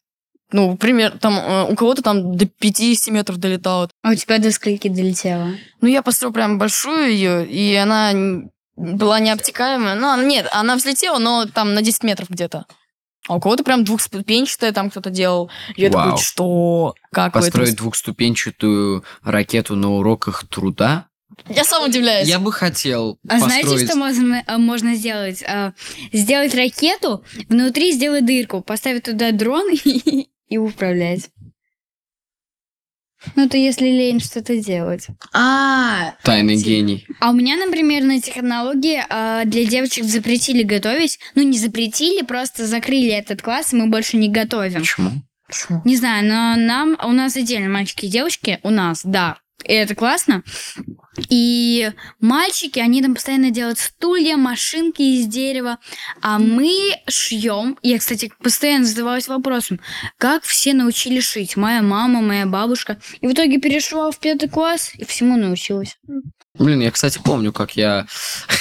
Ну, 0.51 0.71
например, 0.71 1.19
там 1.19 1.39
э, 1.39 1.71
у 1.71 1.75
кого-то 1.77 2.03
там 2.03 2.35
до 2.37 2.47
50 2.47 3.13
метров 3.13 3.37
долетало. 3.37 3.91
А 4.03 4.11
у 4.11 4.15
тебя 4.15 4.39
до 4.39 4.51
скольки 4.51 4.89
долетело? 4.89 5.51
Ну, 5.83 5.89
я 5.89 6.01
построил 6.01 6.33
прям 6.33 6.59
большую 6.59 7.11
ее, 7.13 7.47
и 7.47 7.75
она 7.75 8.13
была 8.77 9.21
необтекаемая. 9.21 9.95
Ну, 9.95 10.09
она- 10.09 10.25
нет, 10.25 10.49
она 10.53 10.77
взлетела, 10.77 11.19
но 11.19 11.45
там 11.45 11.75
на 11.75 11.83
10 11.83 12.03
метров 12.05 12.31
где-то. 12.31 12.65
А 13.29 13.35
у 13.37 13.41
кого-то 13.41 13.63
прям 13.63 13.85
двухступенчатая 13.85 14.73
там 14.73 14.89
кто-то 14.89 15.11
делал. 15.11 15.51
Я 15.77 15.91
Вау. 15.91 16.13
такой, 16.13 16.23
что? 16.23 16.95
Как 17.13 17.35
вы 17.35 17.41
это 17.41 17.47
Построить 17.49 17.77
двухступенчатую 17.77 19.05
ракету 19.23 19.77
на 19.77 19.91
уроках 19.97 20.47
труда? 20.49 21.09
Я 21.49 21.65
сам 21.65 21.89
удивляюсь. 21.89 22.29
Я 22.29 22.39
бы 22.39 22.53
хотел 22.53 23.19
А 23.29 23.39
знаете, 23.39 23.69
построить... 23.69 23.89
что 23.89 23.99
можно, 23.99 24.43
а, 24.47 24.59
можно 24.59 24.95
сделать? 24.95 25.43
А, 25.47 25.73
сделать 26.13 26.55
ракету, 26.55 27.25
внутри 27.49 27.93
сделать 27.93 28.27
дырку, 28.27 28.61
поставить 28.61 29.05
туда 29.05 29.33
дрон 29.33 29.71
и, 29.73 30.29
и 30.49 30.59
управлять. 30.59 31.31
Ну, 33.35 33.47
это 33.47 33.57
если 33.57 33.87
лень 33.87 34.21
что-то 34.21 34.57
делать. 34.59 35.09
А, 35.33 36.15
Тайный 36.23 36.57
гений. 36.57 37.07
а 37.21 37.31
у 37.31 37.33
меня, 37.33 37.57
например, 37.57 38.05
на 38.05 38.21
технологии 38.21 39.03
а, 39.09 39.45
для 39.45 39.65
девочек 39.65 40.05
запретили 40.05 40.63
готовить. 40.63 41.19
Ну, 41.35 41.43
не 41.43 41.59
запретили, 41.59 42.23
просто 42.23 42.67
закрыли 42.67 43.11
этот 43.11 43.43
класс, 43.43 43.73
и 43.73 43.77
мы 43.77 43.89
больше 43.89 44.17
не 44.17 44.29
готовим. 44.29 44.81
Почему? 44.81 45.23
Не 45.85 45.97
знаю, 45.97 46.27
но 46.27 46.55
нам, 46.57 46.97
у 47.03 47.13
нас 47.13 47.35
отдельно 47.37 47.69
мальчики 47.69 48.05
и 48.05 48.09
девочки, 48.09 48.61
у 48.63 48.71
нас, 48.71 49.01
да, 49.03 49.39
и 49.65 49.73
это 49.73 49.95
классно. 49.95 50.43
И 51.29 51.91
мальчики, 52.21 52.79
они 52.79 53.03
там 53.03 53.15
постоянно 53.15 53.51
делают 53.51 53.79
стулья, 53.79 54.37
машинки 54.37 55.03
из 55.03 55.27
дерева, 55.27 55.79
а 56.23 56.39
мы 56.39 56.95
шьем. 57.09 57.77
Я, 57.83 57.99
кстати, 57.99 58.33
постоянно 58.41 58.85
задавалась 58.85 59.27
вопросом, 59.27 59.81
как 60.17 60.45
все 60.45 60.75
научились 60.75 61.29
шить? 61.29 61.57
Моя 61.57 61.83
мама, 61.83 62.21
моя 62.21 62.47
бабушка. 62.47 63.01
И 63.21 63.27
в 63.27 63.33
итоге 63.33 63.59
перешла 63.59 64.11
в 64.11 64.19
пятый 64.19 64.49
класс 64.49 64.93
и 64.95 65.05
всему 65.05 65.37
научилась. 65.37 65.99
Блин, 66.59 66.81
я, 66.81 66.91
кстати, 66.91 67.21
помню, 67.23 67.53
как 67.53 67.77
я 67.77 68.07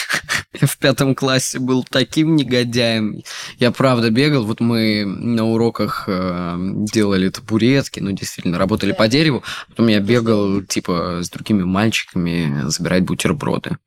в 0.62 0.78
пятом 0.78 1.16
классе 1.16 1.60
был 1.60 1.84
таким 1.84 2.36
негодяем. 2.36 3.22
Я 3.58 3.72
правда 3.72 4.10
бегал, 4.10 4.46
вот 4.46 4.60
мы 4.60 5.06
на 5.06 5.46
уроках 5.46 6.06
э, 6.08 6.56
делали 6.92 7.30
табуретки, 7.30 8.00
ну, 8.00 8.12
действительно, 8.12 8.58
работали 8.58 8.92
по 8.92 9.08
дереву. 9.08 9.44
Потом 9.70 9.88
я 9.88 10.00
бегал, 10.00 10.62
типа, 10.62 11.20
с 11.24 11.30
другими 11.30 11.64
мальчиками 11.64 12.70
забирать 12.70 13.04
бутерброды 13.04 13.78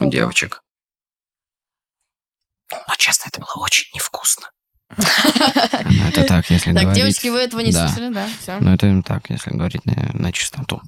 у 0.00 0.10
девочек. 0.10 0.62
Но, 2.70 2.94
честно, 2.98 3.28
это 3.28 3.40
было 3.40 3.64
очень 3.64 3.88
невкусно. 3.94 4.50
Ну, 4.96 6.08
Это 6.08 6.24
так, 6.24 6.48
если 6.50 6.72
Так, 6.72 6.82
говорить. 6.82 6.96
девочки, 7.02 7.28
вы 7.28 7.38
этого 7.40 7.60
не 7.60 7.72
слышали, 7.72 8.12
да? 8.12 8.28
Ну, 8.60 8.72
это 8.72 9.02
так, 9.02 9.28
если 9.30 9.50
говорить 9.50 9.84
на 9.84 10.32
чистоту. 10.32 10.80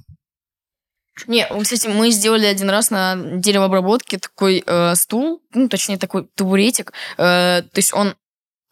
Не, 1.27 1.45
кстати, 1.61 1.87
мы 1.87 2.09
сделали 2.11 2.45
один 2.45 2.69
раз 2.69 2.89
на 2.89 3.15
деревообработке 3.15 4.17
такой 4.17 4.63
э, 4.65 4.95
стул, 4.95 5.41
ну, 5.53 5.67
точнее, 5.67 5.97
такой 5.97 6.25
табуретик. 6.35 6.93
Э, 7.17 7.61
то 7.61 7.77
есть 7.77 7.93
он 7.93 8.15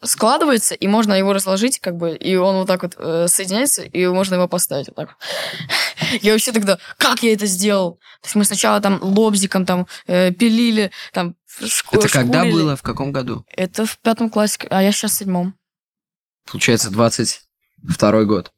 складывается, 0.02 0.74
и 0.74 0.86
можно 0.86 1.12
его 1.12 1.32
разложить, 1.34 1.78
как 1.78 1.96
бы, 1.96 2.16
и 2.16 2.34
он 2.36 2.56
вот 2.56 2.66
так 2.66 2.82
вот 2.82 2.94
э, 2.96 3.28
соединяется, 3.28 3.82
и 3.82 4.06
можно 4.06 4.36
его 4.36 4.48
поставить 4.48 4.88
вот 4.88 4.96
так. 4.96 5.16
Я 6.22 6.32
вообще 6.32 6.52
тогда, 6.52 6.78
как 6.96 7.22
я 7.22 7.34
это 7.34 7.44
сделал? 7.46 7.96
То 8.22 8.26
есть 8.26 8.34
мы 8.34 8.44
сначала 8.44 8.80
там 8.80 8.98
лобзиком 9.02 9.66
там 9.66 9.86
э, 10.06 10.32
пилили, 10.32 10.90
там 11.12 11.36
шку- 11.60 11.98
Это 11.98 12.08
когда 12.08 12.38
шкурили. 12.40 12.52
было? 12.52 12.76
В 12.76 12.82
каком 12.82 13.12
году? 13.12 13.44
Это 13.54 13.84
в 13.84 13.98
пятом 13.98 14.30
классе, 14.30 14.66
а 14.70 14.82
я 14.82 14.90
сейчас 14.92 15.12
в 15.12 15.16
седьмом. 15.16 15.54
Получается, 16.50 16.90
22 16.90 18.24
год. 18.24 18.52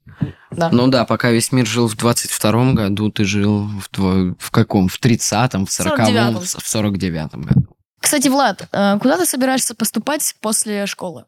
Да. 0.56 0.70
Ну 0.70 0.88
да, 0.88 1.04
пока 1.04 1.30
весь 1.30 1.52
мир 1.52 1.66
жил 1.66 1.88
в 1.88 1.96
22 1.96 2.72
году, 2.72 3.10
ты 3.10 3.24
жил 3.24 3.66
в, 3.66 3.90
тво- 3.90 4.34
в 4.38 4.50
каком? 4.50 4.88
В 4.88 5.00
30-м, 5.00 5.66
в 5.66 5.70
40-м, 5.70 6.06
49-м. 6.06 6.40
в 6.40 6.74
49-м 6.74 7.42
году. 7.42 7.76
Кстати, 8.00 8.28
Влад, 8.28 8.68
э, 8.72 8.98
куда 8.98 9.16
ты 9.16 9.26
собираешься 9.26 9.74
поступать 9.74 10.34
после 10.40 10.86
школы? 10.86 11.24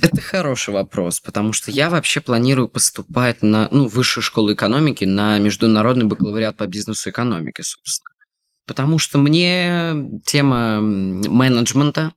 Это 0.00 0.20
хороший 0.20 0.74
вопрос, 0.74 1.18
потому 1.20 1.52
что 1.52 1.70
я 1.70 1.90
вообще 1.90 2.20
планирую 2.20 2.68
поступать 2.68 3.42
на 3.42 3.68
ну, 3.72 3.88
высшую 3.88 4.22
школу 4.22 4.52
экономики 4.52 5.04
на 5.04 5.38
международный 5.38 6.04
бакалавриат 6.04 6.56
по 6.56 6.66
бизнесу 6.66 7.08
и 7.08 7.12
экономике, 7.12 7.64
собственно. 7.64 8.14
Потому 8.66 8.98
что 8.98 9.18
мне 9.18 10.20
тема 10.24 10.80
менеджмента, 10.80 12.12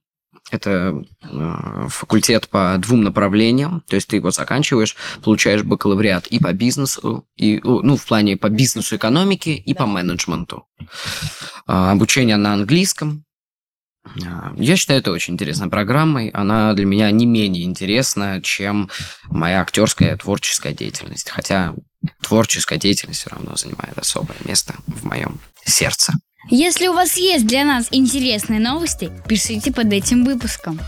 это 0.52 1.04
э, 1.24 1.88
факультет 1.90 2.50
по 2.50 2.76
двум 2.78 3.04
направлениям, 3.04 3.84
то 3.88 3.96
есть 3.96 4.08
ты 4.08 4.18
его 4.18 4.32
заканчиваешь, 4.32 4.96
получаешь 5.24 5.64
бакалавриат 5.64 6.28
и 6.28 6.40
по 6.40 6.54
бизнесу, 6.54 7.26
и, 7.36 7.60
ну, 7.64 7.96
в 7.96 8.06
плане 8.06 8.38
по 8.38 8.50
бизнесу 8.50 8.96
экономики 8.96 9.50
и 9.50 9.74
по 9.74 9.86
менеджменту. 9.86 10.68
А, 11.68 11.92
обучение 11.92 12.38
на 12.38 12.54
английском, 12.54 13.26
а, 14.26 14.54
я 14.58 14.76
считаю, 14.76 15.00
это 15.00 15.12
очень 15.12 15.36
интересной 15.36 15.70
программой. 15.70 16.30
Она 16.30 16.74
для 16.74 16.86
меня 16.86 17.12
не 17.12 17.26
менее 17.26 17.64
интересна, 17.66 18.42
чем 18.42 18.90
моя 19.30 19.62
актерская 19.62 20.18
творческая 20.18 20.74
деятельность. 20.74 21.30
Хотя 21.30 21.76
творческая 22.22 22.80
деятельность 22.80 23.22
все 23.22 23.30
равно 23.30 23.56
занимает 23.56 23.98
особое 23.98 24.38
место 24.46 24.76
в 24.88 25.06
моем 25.06 25.40
сердце. 25.66 26.14
Если 26.50 26.88
у 26.88 26.94
вас 26.94 27.18
есть 27.18 27.46
для 27.46 27.64
нас 27.64 27.88
интересные 27.92 28.60
новости, 28.60 29.12
пишите 29.28 29.72
под 29.72 29.94
этим 29.94 30.26
выпуском. 30.26 30.80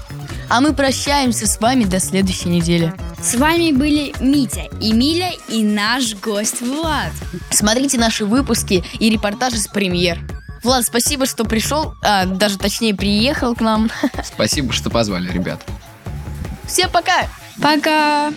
А 0.49 0.61
мы 0.61 0.73
прощаемся 0.73 1.47
с 1.47 1.59
вами 1.59 1.83
до 1.83 1.99
следующей 1.99 2.49
недели. 2.49 2.93
С 3.21 3.35
вами 3.35 3.71
были 3.71 4.13
Митя, 4.19 4.67
Эмиля 4.81 5.31
и 5.47 5.63
наш 5.63 6.15
гость 6.15 6.61
Влад. 6.61 7.11
Смотрите 7.51 7.99
наши 7.99 8.25
выпуски 8.25 8.83
и 8.99 9.09
репортажи 9.09 9.57
с 9.57 9.67
премьер. 9.67 10.19
Влад, 10.63 10.85
спасибо, 10.85 11.25
что 11.25 11.45
пришел, 11.45 11.93
а, 12.01 12.25
даже 12.25 12.57
точнее 12.57 12.95
приехал 12.95 13.53
к 13.53 13.61
нам. 13.61 13.91
Спасибо, 14.23 14.73
что 14.73 14.89
позвали, 14.89 15.31
ребят. 15.31 15.61
Всем 16.65 16.89
пока! 16.89 17.27
Пока! 17.61 18.31